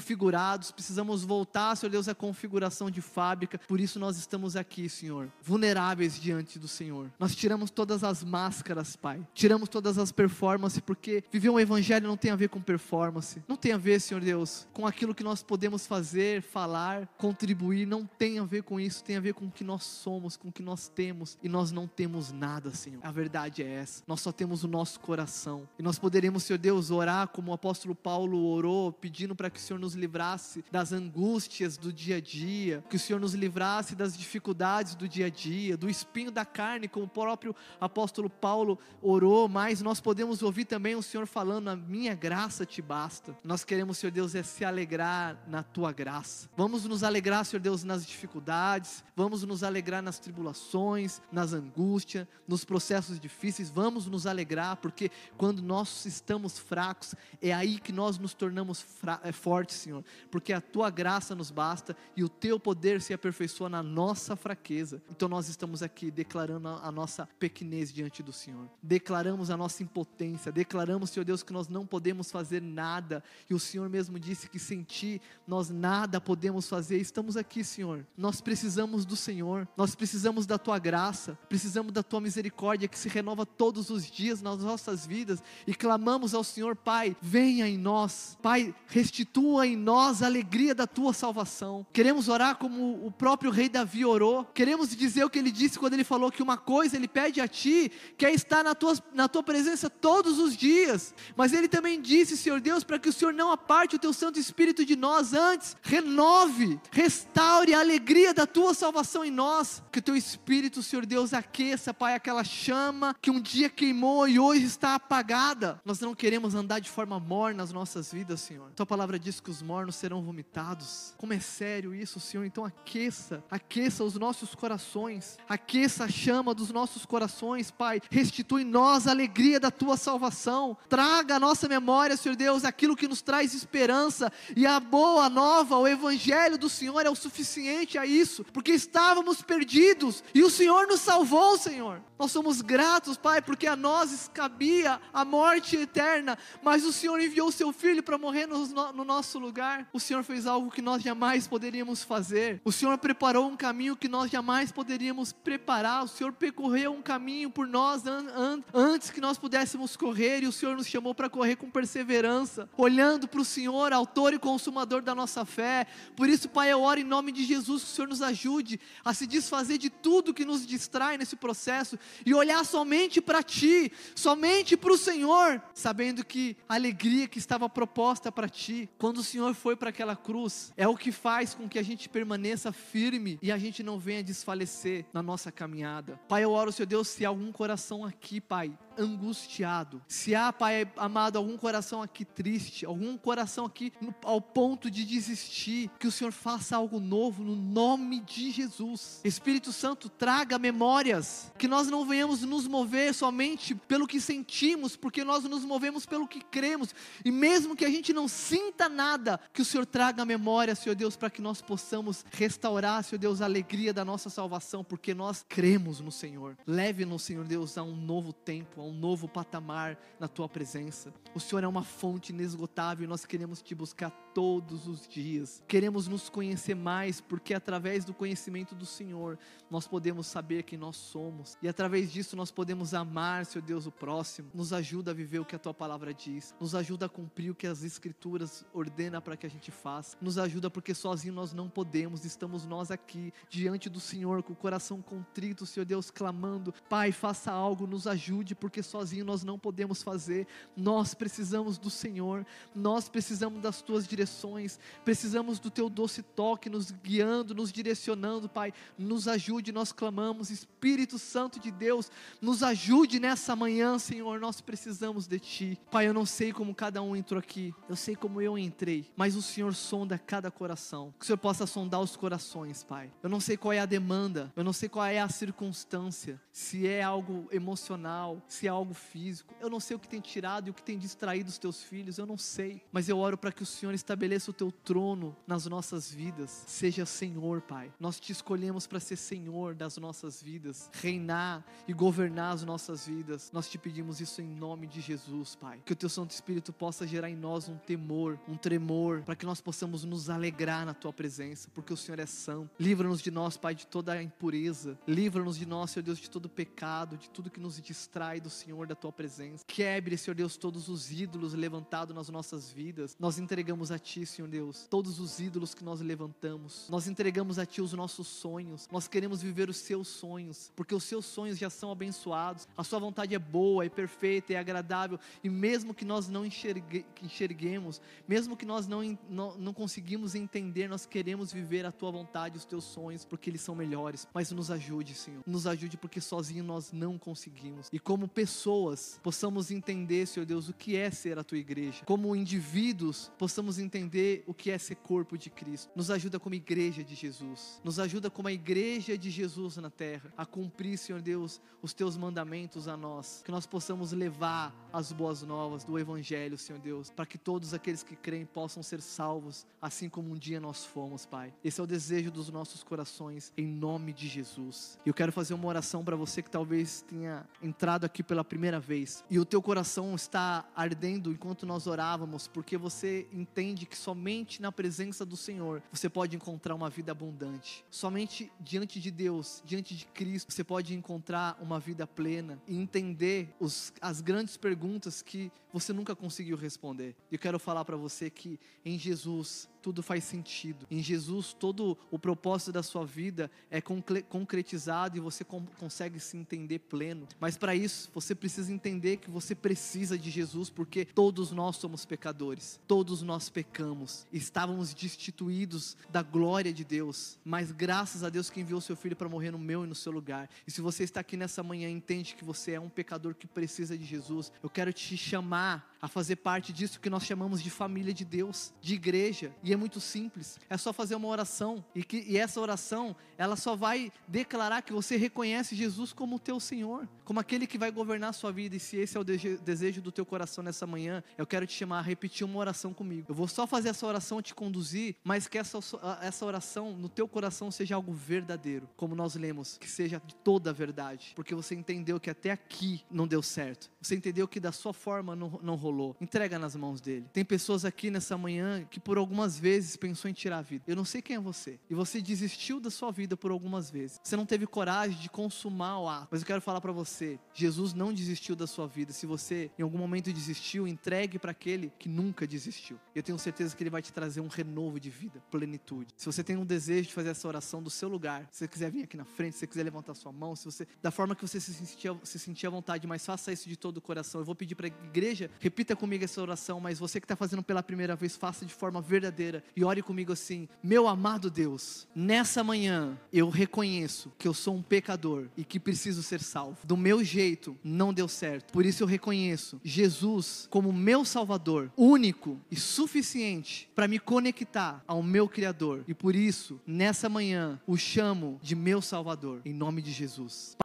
reconfigurados, 0.00 0.72
precisamos 0.72 1.22
voltar, 1.22 1.76
Senhor 1.76 1.90
Deus, 1.90 2.08
à 2.08 2.14
configuração 2.14 2.90
de 2.90 3.00
fábrica. 3.00 3.60
Por 3.68 3.78
isso 3.78 4.00
nós 4.00 4.16
estamos 4.16 4.56
aqui, 4.56 4.88
Senhor, 4.88 5.28
vulneráveis 5.42 6.18
diante 6.18 6.58
do 6.58 6.66
Senhor. 6.66 7.10
Nós 7.18 7.36
tiramos 7.36 7.70
todas 7.70 8.02
as 8.02 8.24
máscaras, 8.24 8.96
Pai. 8.96 9.24
Tiramos 9.34 9.68
todas 9.68 9.98
as 9.98 10.10
performances, 10.10 10.80
porque 10.80 11.22
viver 11.30 11.50
um 11.50 11.60
evangelho 11.60 12.08
não 12.08 12.16
tem 12.16 12.30
a 12.30 12.36
ver 12.36 12.48
com 12.48 12.60
performance. 12.60 13.42
Não 13.46 13.56
tem 13.56 13.72
a 13.72 13.78
ver, 13.78 14.00
Senhor 14.00 14.22
Deus, 14.22 14.66
com 14.72 14.86
aquilo 14.86 15.14
que 15.14 15.22
nós 15.22 15.42
podemos 15.42 15.86
fazer, 15.86 16.42
falar, 16.42 17.06
contribuir. 17.18 17.86
Não 17.86 18.06
tem 18.06 18.38
a 18.38 18.44
ver 18.44 18.62
com 18.62 18.80
isso. 18.80 19.04
Tem 19.04 19.16
a 19.16 19.20
ver 19.20 19.34
com 19.34 19.46
o 19.46 19.50
que 19.50 19.62
nós 19.62 19.84
somos, 19.84 20.36
com 20.36 20.48
o 20.48 20.52
que 20.52 20.62
nós 20.62 20.88
temos. 20.88 21.38
E 21.42 21.48
nós 21.48 21.70
não 21.70 21.86
temos 21.86 22.32
nada, 22.32 22.70
Senhor. 22.70 23.00
A 23.02 23.12
verdade 23.12 23.62
é 23.62 23.68
essa. 23.68 24.02
Nós 24.06 24.20
só 24.20 24.32
temos 24.32 24.64
o 24.64 24.68
nosso 24.68 24.98
coração. 25.00 25.68
E 25.78 25.82
nós 25.82 25.98
poderemos, 25.98 26.44
Senhor 26.44 26.58
Deus, 26.58 26.90
orar 26.90 27.28
como 27.28 27.50
o 27.50 27.54
apóstolo 27.54 27.94
Paulo 27.94 28.46
orou, 28.46 28.92
pedindo 28.92 29.34
para 29.34 29.50
que 29.50 29.58
o 29.58 29.62
Senhor 29.62 29.78
nos 29.78 29.89
livrasse 29.94 30.64
das 30.70 30.92
angústias 30.92 31.76
do 31.76 31.92
dia 31.92 32.16
a 32.16 32.20
dia, 32.20 32.84
que 32.88 32.96
o 32.96 32.98
Senhor 32.98 33.18
nos 33.18 33.34
livrasse 33.34 33.94
das 33.94 34.16
dificuldades 34.16 34.94
do 34.94 35.08
dia 35.08 35.26
a 35.26 35.30
dia, 35.30 35.76
do 35.76 35.88
espinho 35.88 36.30
da 36.30 36.44
carne, 36.44 36.88
como 36.88 37.06
o 37.06 37.08
próprio 37.08 37.54
apóstolo 37.80 38.28
Paulo 38.28 38.78
orou, 39.02 39.48
mas 39.48 39.80
nós 39.82 40.00
podemos 40.00 40.42
ouvir 40.42 40.64
também 40.64 40.94
o 40.94 41.02
Senhor 41.02 41.26
falando: 41.26 41.68
A 41.68 41.76
minha 41.76 42.14
graça 42.14 42.64
te 42.64 42.80
basta. 42.80 43.36
Nós 43.44 43.64
queremos, 43.64 43.98
Senhor 43.98 44.12
Deus, 44.12 44.34
é 44.34 44.42
se 44.42 44.64
alegrar 44.64 45.38
na 45.46 45.62
tua 45.62 45.92
graça. 45.92 46.48
Vamos 46.56 46.84
nos 46.84 47.02
alegrar, 47.02 47.44
Senhor 47.44 47.60
Deus, 47.60 47.84
nas 47.84 48.06
dificuldades, 48.06 49.04
vamos 49.16 49.42
nos 49.42 49.62
alegrar 49.62 50.02
nas 50.02 50.18
tribulações, 50.18 51.20
nas 51.30 51.52
angústias, 51.52 52.26
nos 52.46 52.64
processos 52.64 53.18
difíceis, 53.18 53.70
vamos 53.70 54.06
nos 54.06 54.26
alegrar, 54.26 54.76
porque 54.76 55.10
quando 55.36 55.62
nós 55.62 56.04
estamos 56.06 56.58
fracos, 56.58 57.14
é 57.40 57.52
aí 57.52 57.78
que 57.78 57.92
nós 57.92 58.18
nos 58.18 58.34
tornamos 58.34 58.84
é, 59.22 59.32
fortes, 59.32 59.79
Senhor, 59.80 60.04
porque 60.30 60.52
a 60.52 60.60
tua 60.60 60.90
graça 60.90 61.34
nos 61.34 61.50
basta 61.50 61.96
e 62.16 62.22
o 62.22 62.28
teu 62.28 62.60
poder 62.60 63.00
se 63.00 63.12
aperfeiçoa 63.12 63.68
na 63.68 63.82
nossa 63.82 64.36
fraqueza. 64.36 65.02
Então 65.10 65.28
nós 65.28 65.48
estamos 65.48 65.82
aqui 65.82 66.10
declarando 66.10 66.68
a 66.68 66.92
nossa 66.92 67.28
pequenez 67.38 67.92
diante 67.92 68.22
do 68.22 68.32
Senhor, 68.32 68.68
declaramos 68.82 69.50
a 69.50 69.56
nossa 69.56 69.82
impotência, 69.82 70.52
declaramos, 70.52 71.10
Senhor 71.10 71.24
Deus, 71.24 71.42
que 71.42 71.52
nós 71.52 71.68
não 71.68 71.86
podemos 71.86 72.30
fazer 72.30 72.60
nada. 72.60 73.22
E 73.48 73.54
o 73.54 73.58
Senhor 73.58 73.88
mesmo 73.88 74.18
disse 74.18 74.48
que 74.48 74.58
sem 74.58 74.82
ti 74.82 75.20
nós 75.46 75.70
nada 75.70 76.20
podemos 76.20 76.68
fazer. 76.68 76.98
Estamos 76.98 77.36
aqui, 77.36 77.64
Senhor, 77.64 78.06
nós 78.16 78.40
precisamos 78.40 79.04
do 79.04 79.16
Senhor, 79.16 79.66
nós 79.76 79.94
precisamos 79.94 80.46
da 80.46 80.58
tua 80.58 80.78
graça, 80.78 81.38
precisamos 81.48 81.92
da 81.92 82.02
tua 82.02 82.20
misericórdia 82.20 82.88
que 82.88 82.98
se 82.98 83.08
renova 83.08 83.46
todos 83.46 83.90
os 83.90 84.04
dias 84.10 84.42
nas 84.42 84.62
nossas 84.62 85.06
vidas. 85.06 85.42
E 85.66 85.74
clamamos 85.74 86.34
ao 86.34 86.44
Senhor, 86.44 86.76
Pai, 86.76 87.16
venha 87.20 87.68
em 87.68 87.78
nós, 87.78 88.36
Pai, 88.42 88.74
restitua 88.86 89.66
em 89.66 89.69
nós 89.76 90.22
a 90.22 90.26
alegria 90.26 90.74
da 90.74 90.86
tua 90.86 91.12
salvação. 91.12 91.86
Queremos 91.92 92.28
orar 92.28 92.56
como 92.56 93.06
o 93.06 93.10
próprio 93.10 93.50
rei 93.50 93.68
Davi 93.68 94.04
orou. 94.04 94.44
Queremos 94.44 94.94
dizer 94.94 95.24
o 95.24 95.30
que 95.30 95.38
ele 95.38 95.50
disse 95.50 95.78
quando 95.78 95.94
ele 95.94 96.04
falou 96.04 96.30
que 96.30 96.42
uma 96.42 96.56
coisa 96.56 96.96
ele 96.96 97.08
pede 97.08 97.40
a 97.40 97.46
ti, 97.46 97.90
que 98.16 98.26
é 98.26 98.32
estar 98.32 98.64
na 98.64 98.74
tua, 98.74 98.98
na 99.14 99.28
tua 99.28 99.42
presença 99.42 99.88
todos 99.88 100.38
os 100.38 100.56
dias. 100.56 101.14
Mas 101.36 101.52
ele 101.52 101.68
também 101.68 102.00
disse, 102.00 102.36
Senhor 102.36 102.60
Deus, 102.60 102.82
para 102.82 102.98
que 102.98 103.08
o 103.08 103.12
Senhor 103.12 103.32
não 103.32 103.52
aparte 103.52 103.96
o 103.96 103.98
teu 103.98 104.12
Santo 104.12 104.38
Espírito 104.38 104.84
de 104.84 104.96
nós 104.96 105.32
antes, 105.32 105.76
renove, 105.82 106.80
restaure 106.90 107.74
a 107.74 107.80
alegria 107.80 108.34
da 108.34 108.46
tua 108.46 108.74
salvação 108.74 109.24
em 109.24 109.30
nós. 109.30 109.82
Que 109.92 109.98
o 109.98 110.02
teu 110.02 110.16
Espírito, 110.16 110.82
Senhor 110.82 111.06
Deus, 111.06 111.32
aqueça, 111.32 111.94
Pai, 111.94 112.14
aquela 112.14 112.42
chama 112.42 113.14
que 113.20 113.30
um 113.30 113.40
dia 113.40 113.70
queimou 113.70 114.26
e 114.26 114.38
hoje 114.38 114.64
está 114.64 114.94
apagada. 114.94 115.80
Nós 115.84 116.00
não 116.00 116.14
queremos 116.14 116.54
andar 116.54 116.80
de 116.80 116.90
forma 116.90 117.18
morna 117.20 117.60
nas 117.60 117.72
nossas 117.72 118.10
vidas, 118.12 118.40
Senhor. 118.40 118.70
Tua 118.74 118.86
palavra 118.86 119.18
diz 119.18 119.38
que 119.38 119.50
os 119.50 119.59
mornos 119.62 119.96
serão 119.96 120.22
vomitados. 120.22 121.14
Como 121.16 121.32
é 121.32 121.40
sério 121.40 121.94
isso, 121.94 122.20
Senhor? 122.20 122.44
Então 122.44 122.64
aqueça, 122.64 123.44
aqueça 123.50 124.04
os 124.04 124.14
nossos 124.14 124.54
corações, 124.54 125.38
aqueça 125.48 126.04
a 126.04 126.08
chama 126.08 126.54
dos 126.54 126.70
nossos 126.70 127.04
corações, 127.06 127.70
Pai. 127.70 128.00
Restitui 128.10 128.64
nós 128.64 129.06
a 129.06 129.10
alegria 129.10 129.58
da 129.60 129.70
tua 129.70 129.96
salvação. 129.96 130.76
Traga 130.88 131.36
à 131.36 131.40
nossa 131.40 131.68
memória, 131.68 132.16
Senhor 132.16 132.36
Deus, 132.36 132.64
aquilo 132.64 132.96
que 132.96 133.08
nos 133.08 133.22
traz 133.22 133.54
esperança 133.54 134.32
e 134.56 134.66
a 134.66 134.80
boa 134.80 135.28
nova, 135.28 135.76
o 135.76 135.88
evangelho 135.88 136.58
do 136.58 136.68
Senhor 136.68 137.04
é 137.04 137.10
o 137.10 137.14
suficiente 137.14 137.98
a 137.98 138.06
isso, 138.06 138.44
porque 138.52 138.72
estávamos 138.72 139.42
perdidos 139.42 140.22
e 140.34 140.42
o 140.42 140.50
Senhor 140.50 140.86
nos 140.86 141.00
salvou, 141.00 141.56
Senhor. 141.58 142.02
Nós 142.18 142.32
somos 142.32 142.60
gratos, 142.60 143.16
Pai, 143.16 143.40
porque 143.40 143.66
a 143.66 143.74
nós 143.74 144.30
cabia 144.34 145.00
a 145.10 145.24
morte 145.24 145.76
eterna, 145.76 146.36
mas 146.62 146.84
o 146.84 146.92
Senhor 146.92 147.18
enviou 147.18 147.48
o 147.48 147.52
seu 147.52 147.72
filho 147.72 148.02
para 148.02 148.18
morrer 148.18 148.46
no, 148.46 148.66
no, 148.92 149.04
nosso 149.04 149.38
lugar. 149.38 149.49
O 149.92 150.00
Senhor 150.00 150.22
fez 150.22 150.46
algo 150.46 150.70
que 150.70 150.82
nós 150.82 151.02
jamais 151.02 151.46
poderíamos 151.46 152.02
fazer. 152.02 152.60
O 152.64 152.72
Senhor 152.72 152.96
preparou 152.98 153.48
um 153.48 153.56
caminho 153.56 153.96
que 153.96 154.08
nós 154.08 154.30
jamais 154.30 154.70
poderíamos 154.70 155.32
preparar. 155.32 156.04
O 156.04 156.08
Senhor 156.08 156.32
percorreu 156.32 156.92
um 156.92 157.02
caminho 157.02 157.50
por 157.50 157.66
nós 157.66 158.06
an, 158.06 158.26
an, 158.34 158.62
antes 158.72 159.10
que 159.10 159.20
nós 159.20 159.38
pudéssemos 159.38 159.96
correr, 159.96 160.42
e 160.42 160.46
o 160.46 160.52
Senhor 160.52 160.76
nos 160.76 160.86
chamou 160.86 161.14
para 161.14 161.28
correr 161.28 161.56
com 161.56 161.70
perseverança, 161.70 162.68
olhando 162.76 163.26
para 163.26 163.40
o 163.40 163.44
Senhor, 163.44 163.92
autor 163.92 164.34
e 164.34 164.38
consumador 164.38 165.02
da 165.02 165.14
nossa 165.14 165.44
fé. 165.44 165.86
Por 166.14 166.28
isso, 166.28 166.48
Pai, 166.48 166.72
eu 166.72 166.82
oro 166.82 167.00
em 167.00 167.04
nome 167.04 167.32
de 167.32 167.44
Jesus 167.44 167.82
que 167.82 167.90
o 167.90 167.92
Senhor 167.92 168.08
nos 168.08 168.22
ajude 168.22 168.78
a 169.04 169.12
se 169.14 169.26
desfazer 169.26 169.78
de 169.78 169.90
tudo 169.90 170.34
que 170.34 170.44
nos 170.44 170.66
distrai 170.66 171.16
nesse 171.16 171.36
processo 171.36 171.98
e 172.24 172.34
olhar 172.34 172.64
somente 172.64 173.20
para 173.20 173.42
Ti, 173.42 173.90
somente 174.14 174.76
para 174.76 174.92
o 174.92 174.98
Senhor, 174.98 175.62
sabendo 175.74 176.24
que 176.24 176.56
a 176.68 176.74
alegria 176.74 177.26
que 177.26 177.38
estava 177.38 177.68
proposta 177.68 178.30
para 178.30 178.48
Ti, 178.48 178.88
quando 178.98 179.18
o 179.18 179.24
Senhor 179.24 179.39
foi 179.54 179.76
para 179.76 179.90
aquela 179.90 180.14
cruz, 180.14 180.72
é 180.76 180.86
o 180.86 180.96
que 180.96 181.12
faz 181.12 181.54
com 181.54 181.68
que 181.68 181.78
a 181.78 181.82
gente 181.82 182.08
permaneça 182.08 182.72
firme 182.72 183.38
e 183.42 183.50
a 183.50 183.58
gente 183.58 183.82
não 183.82 183.98
venha 183.98 184.22
desfalecer 184.22 185.04
na 185.12 185.22
nossa 185.22 185.50
caminhada. 185.50 186.18
Pai, 186.28 186.44
eu 186.44 186.50
oro, 186.50 186.72
Senhor 186.72 186.86
Deus, 186.86 187.08
se 187.08 187.24
algum 187.24 187.50
coração 187.52 188.04
aqui, 188.04 188.40
Pai, 188.40 188.72
angustiado. 189.00 190.02
Se 190.06 190.34
há, 190.34 190.52
Pai 190.52 190.90
amado, 190.96 191.36
algum 191.36 191.56
coração 191.56 192.02
aqui 192.02 192.24
triste, 192.24 192.84
algum 192.84 193.16
coração 193.16 193.64
aqui 193.64 193.92
no, 194.00 194.14
ao 194.22 194.40
ponto 194.40 194.90
de 194.90 195.04
desistir, 195.04 195.90
que 195.98 196.06
o 196.06 196.12
Senhor 196.12 196.32
faça 196.32 196.76
algo 196.76 197.00
novo 197.00 197.42
no 197.42 197.56
nome 197.56 198.20
de 198.20 198.50
Jesus. 198.50 199.20
Espírito 199.24 199.72
Santo, 199.72 200.08
traga 200.08 200.58
memórias, 200.58 201.52
que 201.58 201.68
nós 201.68 201.88
não 201.88 202.04
venhamos 202.04 202.42
nos 202.42 202.66
mover 202.66 203.14
somente 203.14 203.74
pelo 203.74 204.06
que 204.06 204.20
sentimos, 204.20 204.96
porque 204.96 205.24
nós 205.24 205.44
nos 205.44 205.64
movemos 205.64 206.06
pelo 206.06 206.28
que 206.28 206.40
cremos. 206.40 206.94
E 207.24 207.30
mesmo 207.30 207.74
que 207.76 207.84
a 207.84 207.90
gente 207.90 208.12
não 208.12 208.28
sinta 208.28 208.88
nada, 208.88 209.40
que 209.52 209.62
o 209.62 209.64
Senhor 209.64 209.86
traga 209.86 210.24
memória, 210.24 210.74
Senhor 210.74 210.94
Deus, 210.94 211.16
para 211.16 211.30
que 211.30 211.42
nós 211.42 211.62
possamos 211.62 212.24
restaurar, 212.30 213.02
Senhor 213.04 213.18
Deus, 213.18 213.40
a 213.40 213.44
alegria 213.44 213.92
da 213.92 214.04
nossa 214.04 214.28
salvação, 214.28 214.84
porque 214.84 215.14
nós 215.14 215.44
cremos 215.48 216.00
no 216.00 216.12
Senhor. 216.12 216.56
Leve-nos, 216.66 217.22
Senhor 217.22 217.44
Deus, 217.44 217.78
a 217.78 217.82
um 217.82 217.94
novo 217.94 218.32
tempo, 218.32 218.80
a 218.80 218.84
um 218.84 218.89
novo 218.92 219.28
patamar 219.28 219.98
na 220.18 220.28
tua 220.28 220.48
presença. 220.48 221.12
O 221.34 221.40
Senhor 221.40 221.64
é 221.64 221.68
uma 221.68 221.82
fonte 221.82 222.32
inesgotável 222.32 223.04
e 223.04 223.08
nós 223.08 223.24
queremos 223.24 223.62
te 223.62 223.74
buscar 223.74 224.10
todos 224.34 224.86
os 224.86 225.06
dias. 225.06 225.62
Queremos 225.66 226.06
nos 226.08 226.28
conhecer 226.28 226.74
mais, 226.74 227.20
porque 227.20 227.54
através 227.54 228.04
do 228.04 228.14
conhecimento 228.14 228.74
do 228.74 228.86
Senhor 228.86 229.38
nós 229.70 229.86
podemos 229.86 230.26
saber 230.26 230.62
quem 230.62 230.78
nós 230.78 230.96
somos 230.96 231.56
e 231.62 231.68
através 231.68 232.12
disso 232.12 232.36
nós 232.36 232.50
podemos 232.50 232.94
amar, 232.94 233.46
Senhor 233.46 233.64
Deus, 233.64 233.86
o 233.86 233.92
próximo. 233.92 234.50
Nos 234.54 234.72
ajuda 234.72 235.10
a 235.10 235.14
viver 235.14 235.40
o 235.40 235.44
que 235.44 235.56
a 235.56 235.58
tua 235.58 235.74
palavra 235.74 236.12
diz, 236.12 236.54
nos 236.60 236.74
ajuda 236.74 237.06
a 237.06 237.08
cumprir 237.08 237.50
o 237.50 237.54
que 237.54 237.66
as 237.66 237.82
Escrituras 237.82 238.64
ordena 238.72 239.20
para 239.20 239.36
que 239.36 239.46
a 239.46 239.50
gente 239.50 239.70
faça, 239.70 240.16
nos 240.20 240.38
ajuda 240.38 240.70
porque 240.70 240.94
sozinho 240.94 241.34
nós 241.34 241.52
não 241.52 241.68
podemos. 241.68 242.24
Estamos 242.24 242.64
nós 242.64 242.90
aqui 242.90 243.32
diante 243.48 243.88
do 243.88 244.00
Senhor 244.00 244.42
com 244.42 244.52
o 244.52 244.56
coração 244.56 245.02
contrito, 245.02 245.66
Senhor 245.66 245.84
Deus, 245.84 246.10
clamando: 246.10 246.72
Pai, 246.88 247.12
faça 247.12 247.50
algo, 247.50 247.86
nos 247.86 248.06
ajude, 248.06 248.54
porque 248.54 248.79
sozinho 248.82 249.24
nós 249.24 249.44
não 249.44 249.58
podemos 249.58 250.02
fazer. 250.02 250.46
Nós 250.76 251.14
precisamos 251.14 251.78
do 251.78 251.90
Senhor, 251.90 252.46
nós 252.74 253.08
precisamos 253.08 253.60
das 253.62 253.82
tuas 253.82 254.06
direções 254.06 254.78
precisamos 255.04 255.58
do 255.58 255.70
teu 255.70 255.88
doce 255.88 256.22
toque 256.22 256.68
nos 256.68 256.90
guiando, 256.90 257.54
nos 257.54 257.72
direcionando, 257.72 258.48
Pai. 258.48 258.72
Nos 258.98 259.28
ajude, 259.28 259.72
nós 259.72 259.92
clamamos, 259.92 260.50
Espírito 260.50 261.18
Santo 261.18 261.58
de 261.58 261.70
Deus, 261.70 262.10
nos 262.40 262.62
ajude 262.62 263.18
nessa 263.18 263.54
manhã, 263.56 263.98
Senhor. 263.98 264.40
Nós 264.40 264.60
precisamos 264.60 265.26
de 265.26 265.38
Ti, 265.38 265.78
Pai. 265.90 266.06
Eu 266.06 266.14
não 266.14 266.26
sei 266.26 266.52
como 266.52 266.74
cada 266.74 267.02
um 267.02 267.16
entrou 267.16 267.38
aqui, 267.38 267.74
eu 267.88 267.96
sei 267.96 268.14
como 268.14 268.40
eu 268.40 268.58
entrei, 268.58 269.06
mas 269.16 269.36
o 269.36 269.42
Senhor 269.42 269.74
sonda 269.74 270.18
cada 270.18 270.50
coração. 270.50 271.12
Que 271.18 271.24
o 271.24 271.26
Senhor 271.26 271.38
possa 271.38 271.66
sondar 271.66 272.00
os 272.00 272.16
corações, 272.16 272.82
Pai. 272.82 273.10
Eu 273.22 273.30
não 273.30 273.40
sei 273.40 273.56
qual 273.56 273.72
é 273.72 273.80
a 273.80 273.86
demanda, 273.86 274.52
eu 274.56 274.64
não 274.64 274.72
sei 274.72 274.88
qual 274.88 275.06
é 275.06 275.20
a 275.20 275.28
circunstância, 275.28 276.40
se 276.52 276.86
é 276.86 277.02
algo 277.02 277.48
emocional, 277.50 278.42
é 278.66 278.70
algo 278.70 278.94
físico. 278.94 279.54
Eu 279.60 279.70
não 279.70 279.80
sei 279.80 279.96
o 279.96 279.98
que 279.98 280.08
tem 280.08 280.20
tirado 280.20 280.68
e 280.68 280.70
o 280.70 280.74
que 280.74 280.82
tem 280.82 280.98
distraído 280.98 281.48
os 281.48 281.58
teus 281.58 281.82
filhos, 281.82 282.18
eu 282.18 282.26
não 282.26 282.36
sei, 282.36 282.82
mas 282.92 283.08
eu 283.08 283.18
oro 283.18 283.36
para 283.36 283.52
que 283.52 283.62
o 283.62 283.66
Senhor 283.66 283.92
estabeleça 283.92 284.50
o 284.50 284.54
teu 284.54 284.70
trono 284.70 285.36
nas 285.46 285.66
nossas 285.66 286.10
vidas. 286.10 286.64
Seja 286.66 287.06
Senhor, 287.06 287.60
Pai. 287.62 287.92
Nós 287.98 288.18
te 288.18 288.32
escolhemos 288.32 288.86
para 288.86 289.00
ser 289.00 289.16
Senhor 289.16 289.74
das 289.74 289.96
nossas 289.96 290.42
vidas, 290.42 290.90
reinar 290.92 291.64
e 291.86 291.92
governar 291.92 292.54
as 292.54 292.64
nossas 292.64 293.06
vidas. 293.06 293.50
Nós 293.52 293.68
te 293.68 293.78
pedimos 293.78 294.20
isso 294.20 294.40
em 294.40 294.48
nome 294.48 294.86
de 294.86 295.00
Jesus, 295.00 295.54
Pai. 295.54 295.80
Que 295.84 295.92
o 295.92 295.96
teu 295.96 296.08
Santo 296.08 296.30
Espírito 296.30 296.72
possa 296.72 297.06
gerar 297.06 297.30
em 297.30 297.36
nós 297.36 297.68
um 297.68 297.76
temor, 297.76 298.38
um 298.48 298.56
tremor, 298.56 299.22
para 299.22 299.36
que 299.36 299.46
nós 299.46 299.60
possamos 299.60 300.04
nos 300.04 300.28
alegrar 300.28 300.84
na 300.84 300.94
tua 300.94 301.12
presença, 301.12 301.68
porque 301.74 301.92
o 301.92 301.96
Senhor 301.96 302.18
é 302.18 302.26
santo. 302.26 302.70
Livra-nos 302.78 303.20
de 303.20 303.30
nós, 303.30 303.56
Pai, 303.56 303.74
de 303.74 303.86
toda 303.86 304.12
a 304.12 304.22
impureza. 304.22 304.98
Livra-nos 305.06 305.56
de 305.56 305.66
nós, 305.66 305.90
Senhor 305.90 306.04
Deus, 306.04 306.18
de 306.18 306.28
todo 306.28 306.48
pecado, 306.48 307.16
de 307.16 307.30
tudo 307.30 307.50
que 307.50 307.60
nos 307.60 307.80
distrai 307.80 308.40
do 308.40 308.49
Senhor, 308.50 308.86
da 308.86 308.94
tua 308.94 309.12
presença. 309.12 309.64
Quebre, 309.66 310.16
Senhor 310.16 310.34
Deus, 310.34 310.56
todos 310.56 310.88
os 310.88 311.10
ídolos 311.10 311.54
levantados 311.54 312.14
nas 312.14 312.28
nossas 312.28 312.70
vidas. 312.70 313.16
Nós 313.18 313.38
entregamos 313.38 313.90
a 313.90 313.98
Ti, 313.98 314.26
Senhor 314.26 314.48
Deus, 314.48 314.86
todos 314.90 315.18
os 315.20 315.40
ídolos 315.40 315.74
que 315.74 315.84
nós 315.84 316.00
levantamos. 316.00 316.86
Nós 316.88 317.06
entregamos 317.06 317.58
a 317.58 317.66
Ti 317.66 317.80
os 317.80 317.92
nossos 317.92 318.26
sonhos. 318.26 318.88
Nós 318.90 319.08
queremos 319.08 319.42
viver 319.42 319.68
os 319.68 319.76
Seus 319.76 320.08
sonhos, 320.08 320.72
porque 320.76 320.94
os 320.94 321.04
Seus 321.04 321.24
sonhos 321.26 321.58
já 321.58 321.70
são 321.70 321.90
abençoados. 321.90 322.68
A 322.76 322.84
Sua 322.84 322.98
vontade 322.98 323.34
é 323.34 323.38
boa, 323.38 323.84
é 323.84 323.88
perfeita, 323.88 324.52
é 324.52 324.56
agradável. 324.56 325.18
E 325.42 325.48
mesmo 325.48 325.94
que 325.94 326.04
nós 326.04 326.28
não 326.28 326.44
enxergue, 326.44 327.04
enxerguemos, 327.22 328.00
mesmo 328.26 328.56
que 328.56 328.66
nós 328.66 328.86
não, 328.86 329.18
não, 329.28 329.56
não 329.56 329.72
conseguimos 329.72 330.34
entender, 330.34 330.88
nós 330.88 331.06
queremos 331.06 331.52
viver 331.52 331.86
a 331.86 331.92
Tua 331.92 332.10
vontade, 332.10 332.56
os 332.56 332.64
Teus 332.64 332.84
sonhos, 332.84 333.24
porque 333.24 333.50
eles 333.50 333.60
são 333.60 333.74
melhores. 333.74 334.26
Mas 334.34 334.50
nos 334.50 334.70
ajude, 334.70 335.14
Senhor. 335.14 335.42
Nos 335.46 335.66
ajude, 335.66 335.96
porque 335.96 336.20
sozinho 336.20 336.64
nós 336.64 336.92
não 336.92 337.18
conseguimos. 337.18 337.88
E 337.92 337.98
como 337.98 338.28
pessoas, 338.40 339.20
possamos 339.22 339.70
entender, 339.70 340.24
Senhor 340.24 340.46
Deus, 340.46 340.66
o 340.66 340.72
que 340.72 340.96
é 340.96 341.10
ser 341.10 341.38
a 341.38 341.44
Tua 341.44 341.58
igreja. 341.58 342.02
Como 342.06 342.34
indivíduos, 342.34 343.30
possamos 343.36 343.78
entender 343.78 344.42
o 344.46 344.54
que 344.54 344.70
é 344.70 344.78
ser 344.78 344.94
corpo 344.94 345.36
de 345.36 345.50
Cristo. 345.50 345.90
Nos 345.94 346.10
ajuda 346.10 346.40
como 346.40 346.54
igreja 346.54 347.04
de 347.04 347.14
Jesus. 347.14 347.78
Nos 347.84 347.98
ajuda 347.98 348.30
como 348.30 348.48
a 348.48 348.52
igreja 348.52 349.18
de 349.18 349.28
Jesus 349.28 349.76
na 349.76 349.90
terra 349.90 350.32
a 350.38 350.46
cumprir, 350.46 350.96
Senhor 350.96 351.20
Deus, 351.20 351.60
os 351.82 351.92
teus 351.92 352.16
mandamentos 352.16 352.88
a 352.88 352.96
nós. 352.96 353.42
Que 353.44 353.50
nós 353.50 353.66
possamos 353.66 354.12
levar 354.12 354.74
as 354.90 355.12
boas 355.12 355.42
novas 355.42 355.84
do 355.84 355.98
evangelho, 355.98 356.56
Senhor 356.56 356.78
Deus, 356.78 357.10
para 357.10 357.26
que 357.26 357.36
todos 357.36 357.74
aqueles 357.74 358.02
que 358.02 358.16
creem 358.16 358.46
possam 358.46 358.82
ser 358.82 359.02
salvos, 359.02 359.66
assim 359.82 360.08
como 360.08 360.32
um 360.32 360.38
dia 360.38 360.58
nós 360.58 360.82
fomos, 360.82 361.26
Pai. 361.26 361.52
Esse 361.62 361.78
é 361.78 361.84
o 361.84 361.86
desejo 361.86 362.30
dos 362.30 362.48
nossos 362.48 362.82
corações 362.82 363.52
em 363.54 363.66
nome 363.66 364.14
de 364.14 364.26
Jesus. 364.26 364.98
Eu 365.04 365.12
quero 365.12 365.30
fazer 365.30 365.52
uma 365.52 365.68
oração 365.68 366.02
para 366.02 366.16
você 366.16 366.42
que 366.42 366.50
talvez 366.50 367.02
tenha 367.02 367.46
entrado 367.62 368.06
aqui 368.06 368.22
pela 368.30 368.44
primeira 368.44 368.78
vez 368.78 369.24
e 369.28 369.40
o 369.40 369.44
teu 369.44 369.60
coração 369.60 370.14
está 370.14 370.64
ardendo 370.76 371.32
enquanto 371.32 371.66
nós 371.66 371.88
orávamos, 371.88 372.46
porque 372.46 372.76
você 372.76 373.26
entende 373.32 373.86
que 373.86 373.98
somente 373.98 374.62
na 374.62 374.70
presença 374.70 375.26
do 375.26 375.36
Senhor 375.36 375.82
você 375.90 376.08
pode 376.08 376.36
encontrar 376.36 376.76
uma 376.76 376.88
vida 376.88 377.10
abundante. 377.10 377.84
Somente 377.90 378.52
diante 378.60 379.00
de 379.00 379.10
Deus, 379.10 379.60
diante 379.66 379.96
de 379.96 380.06
Cristo, 380.06 380.52
você 380.52 380.62
pode 380.62 380.94
encontrar 380.94 381.58
uma 381.60 381.80
vida 381.80 382.06
plena 382.06 382.62
e 382.68 382.78
entender 382.78 383.52
os, 383.58 383.92
as 384.00 384.20
grandes 384.20 384.56
perguntas 384.56 385.22
que 385.22 385.50
você 385.72 385.92
nunca 385.92 386.14
conseguiu 386.14 386.56
responder. 386.56 387.16
Eu 387.32 387.38
quero 387.38 387.58
falar 387.58 387.84
para 387.84 387.96
você 387.96 388.30
que 388.30 388.60
em 388.84 388.96
Jesus 388.96 389.68
tudo 389.80 390.02
faz 390.02 390.24
sentido. 390.24 390.86
Em 390.90 391.02
Jesus, 391.02 391.52
todo 391.52 391.96
o 392.10 392.18
propósito 392.18 392.72
da 392.72 392.82
sua 392.82 393.04
vida 393.04 393.50
é 393.70 393.80
concretizado 393.80 395.16
e 395.16 395.20
você 395.20 395.44
consegue 395.44 396.20
se 396.20 396.36
entender 396.36 396.80
pleno. 396.80 397.26
Mas 397.38 397.56
para 397.56 397.74
isso, 397.74 398.10
você 398.14 398.34
precisa 398.34 398.72
entender 398.72 399.16
que 399.16 399.30
você 399.30 399.54
precisa 399.54 400.18
de 400.18 400.30
Jesus, 400.30 400.70
porque 400.70 401.04
todos 401.04 401.50
nós 401.50 401.76
somos 401.76 402.04
pecadores, 402.04 402.80
todos 402.86 403.22
nós 403.22 403.48
pecamos, 403.48 404.26
estávamos 404.32 404.92
destituídos 404.92 405.96
da 406.10 406.22
glória 406.22 406.72
de 406.72 406.84
Deus, 406.84 407.38
mas 407.44 407.72
graças 407.72 408.22
a 408.22 408.28
Deus 408.28 408.50
que 408.50 408.60
enviou 408.60 408.80
seu 408.80 408.96
filho 408.96 409.16
para 409.16 409.28
morrer 409.28 409.50
no 409.50 409.58
meu 409.58 409.84
e 409.84 409.86
no 409.86 409.94
seu 409.94 410.12
lugar. 410.12 410.48
E 410.66 410.70
se 410.70 410.80
você 410.80 411.04
está 411.04 411.20
aqui 411.20 411.36
nessa 411.36 411.62
manhã 411.62 411.88
e 411.88 411.92
entende 411.92 412.34
que 412.34 412.44
você 412.44 412.72
é 412.72 412.80
um 412.80 412.88
pecador 412.88 413.34
que 413.34 413.46
precisa 413.46 413.96
de 413.96 414.04
Jesus, 414.04 414.52
eu 414.62 414.68
quero 414.68 414.92
te 414.92 415.16
chamar 415.16 415.96
a 416.02 416.08
fazer 416.08 416.36
parte 416.36 416.72
disso 416.72 416.98
que 417.00 417.10
nós 417.10 417.24
chamamos 417.24 417.62
de 417.62 417.70
família 417.70 418.12
de 418.12 418.24
Deus, 418.24 418.72
de 418.80 418.94
igreja. 418.94 419.54
E 419.62 419.69
é 419.72 419.76
muito 419.76 420.00
simples. 420.00 420.58
É 420.68 420.76
só 420.76 420.92
fazer 420.92 421.14
uma 421.14 421.28
oração 421.28 421.84
e, 421.94 422.02
que, 422.02 422.24
e 422.26 422.36
essa 422.36 422.60
oração, 422.60 423.14
ela 423.36 423.56
só 423.56 423.76
vai 423.76 424.12
declarar 424.26 424.82
que 424.82 424.92
você 424.92 425.16
reconhece 425.16 425.74
Jesus 425.74 426.12
como 426.12 426.36
o 426.36 426.38
teu 426.38 426.58
Senhor, 426.60 427.08
como 427.24 427.40
aquele 427.40 427.66
que 427.66 427.78
vai 427.78 427.90
governar 427.90 428.30
a 428.30 428.32
sua 428.32 428.52
vida. 428.52 428.76
E 428.76 428.80
se 428.80 428.96
esse 428.96 429.16
é 429.16 429.20
o 429.20 429.24
desejo 429.24 430.00
do 430.00 430.12
teu 430.12 430.26
coração 430.26 430.62
nessa 430.62 430.86
manhã, 430.86 431.22
eu 431.36 431.46
quero 431.46 431.66
te 431.66 431.72
chamar 431.72 431.98
a 431.98 432.02
repetir 432.02 432.44
uma 432.44 432.58
oração 432.58 432.92
comigo. 432.92 433.26
Eu 433.28 433.34
vou 433.34 433.48
só 433.48 433.66
fazer 433.66 433.90
essa 433.90 434.06
oração 434.06 434.42
te 434.42 434.54
conduzir, 434.54 435.16
mas 435.24 435.46
que 435.46 435.58
essa, 435.58 435.78
essa 436.22 436.44
oração 436.44 436.92
no 436.96 437.08
teu 437.08 437.28
coração 437.28 437.70
seja 437.70 437.94
algo 437.94 438.12
verdadeiro, 438.12 438.88
como 438.96 439.14
nós 439.14 439.34
lemos, 439.34 439.78
que 439.78 439.88
seja 439.88 440.20
de 440.24 440.34
toda 440.34 440.70
a 440.70 440.72
verdade, 440.72 441.32
porque 441.34 441.54
você 441.54 441.74
entendeu 441.74 442.18
que 442.18 442.30
até 442.30 442.50
aqui 442.50 443.02
não 443.10 443.26
deu 443.26 443.42
certo. 443.42 443.90
Você 444.00 444.14
entendeu 444.14 444.48
que 444.48 444.60
da 444.60 444.72
sua 444.72 444.92
forma 444.92 445.36
não, 445.36 445.58
não 445.62 445.76
rolou. 445.76 446.16
Entrega 446.20 446.58
nas 446.58 446.74
mãos 446.74 447.00
dele. 447.00 447.26
Tem 447.32 447.44
pessoas 447.44 447.84
aqui 447.84 448.10
nessa 448.10 448.36
manhã 448.36 448.86
que 448.90 448.98
por 448.98 449.18
algumas 449.18 449.58
vezes 449.60 449.96
pensou 449.96 450.30
em 450.30 450.34
tirar 450.34 450.58
a 450.58 450.62
vida. 450.62 450.84
Eu 450.86 450.96
não 450.96 451.04
sei 451.04 451.20
quem 451.20 451.36
é 451.36 451.40
você. 451.40 451.78
E 451.88 451.94
você 451.94 452.20
desistiu 452.20 452.80
da 452.80 452.90
sua 452.90 453.12
vida 453.12 453.36
por 453.36 453.50
algumas 453.50 453.90
vezes. 453.90 454.20
Você 454.22 454.36
não 454.36 454.46
teve 454.46 454.66
coragem 454.66 455.18
de 455.18 455.28
consumar 455.28 456.00
o 456.00 456.08
ato. 456.08 456.28
Mas 456.30 456.40
eu 456.40 456.46
quero 456.46 456.60
falar 456.60 456.80
para 456.80 456.92
você, 456.92 457.38
Jesus 457.54 457.92
não 457.92 458.12
desistiu 458.12 458.56
da 458.56 458.66
sua 458.66 458.86
vida. 458.86 459.12
Se 459.12 459.26
você 459.26 459.70
em 459.78 459.82
algum 459.82 459.98
momento 459.98 460.32
desistiu, 460.32 460.88
entregue 460.88 461.38
para 461.38 461.50
aquele 461.50 461.92
que 461.98 462.08
nunca 462.08 462.46
desistiu. 462.46 462.98
Eu 463.14 463.22
tenho 463.22 463.38
certeza 463.38 463.76
que 463.76 463.82
ele 463.82 463.90
vai 463.90 464.02
te 464.02 464.12
trazer 464.12 464.40
um 464.40 464.48
renovo 464.48 464.98
de 464.98 465.10
vida, 465.10 465.42
plenitude. 465.50 466.14
Se 466.16 466.26
você 466.26 466.42
tem 466.42 466.56
um 466.56 466.64
desejo 466.64 467.08
de 467.08 467.14
fazer 467.14 467.30
essa 467.30 467.46
oração 467.46 467.82
do 467.82 467.90
seu 467.90 468.08
lugar, 468.08 468.48
se 468.50 468.60
você 468.60 468.68
quiser 468.68 468.90
vir 468.90 469.04
aqui 469.04 469.16
na 469.16 469.24
frente, 469.24 469.52
se 469.52 469.60
você 469.60 469.66
quiser 469.66 469.82
levantar 469.82 470.14
sua 470.14 470.32
mão, 470.32 470.56
se 470.56 470.64
você 470.64 470.86
da 471.02 471.10
forma 471.10 471.34
que 471.34 471.42
você 471.42 471.60
se 471.60 471.74
sentia, 471.74 472.18
se 472.24 472.38
sentia 472.38 472.68
à 472.68 472.72
vontade, 472.72 473.06
mas 473.06 473.24
faça 473.24 473.52
isso 473.52 473.68
de 473.68 473.76
todo 473.76 473.98
o 473.98 474.00
coração. 474.00 474.40
Eu 474.40 474.44
vou 474.44 474.54
pedir 474.54 474.74
para 474.74 474.88
igreja 474.88 475.50
repita 475.60 475.94
comigo 475.94 476.24
essa 476.24 476.40
oração, 476.40 476.80
mas 476.80 476.98
você 476.98 477.20
que 477.20 477.24
está 477.24 477.36
fazendo 477.36 477.62
pela 477.62 477.82
primeira 477.82 478.16
vez, 478.16 478.36
faça 478.36 478.64
de 478.64 478.72
forma 478.72 479.00
verdadeira 479.00 479.49
e 479.74 479.84
ore 479.84 480.02
comigo 480.02 480.32
assim: 480.32 480.68
Meu 480.82 481.08
amado 481.08 481.50
Deus, 481.50 482.06
nessa 482.14 482.62
manhã 482.62 483.18
eu 483.32 483.48
reconheço 483.48 484.32
que 484.38 484.46
eu 484.46 484.54
sou 484.54 484.74
um 484.74 484.82
pecador 484.82 485.48
e 485.56 485.64
que 485.64 485.80
preciso 485.80 486.22
ser 486.22 486.40
salvo. 486.40 486.78
Do 486.86 486.96
meu 486.96 487.24
jeito 487.24 487.76
não 487.82 488.12
deu 488.12 488.28
certo, 488.28 488.72
por 488.72 488.84
isso 488.86 489.02
eu 489.02 489.06
reconheço 489.06 489.80
Jesus 489.82 490.66
como 490.70 490.92
meu 490.92 491.24
Salvador, 491.24 491.92
único 491.96 492.60
e 492.70 492.76
suficiente 492.76 493.90
para 493.94 494.08
me 494.08 494.18
conectar 494.18 495.02
ao 495.06 495.22
meu 495.22 495.48
Criador, 495.48 496.04
e 496.06 496.14
por 496.14 496.34
isso, 496.34 496.80
nessa 496.86 497.28
manhã, 497.28 497.80
o 497.86 497.96
chamo 497.96 498.58
de 498.62 498.74
meu 498.74 499.02
Salvador, 499.02 499.60
em 499.64 499.72
nome 499.72 500.02
de 500.02 500.12
Jesus. 500.12 500.76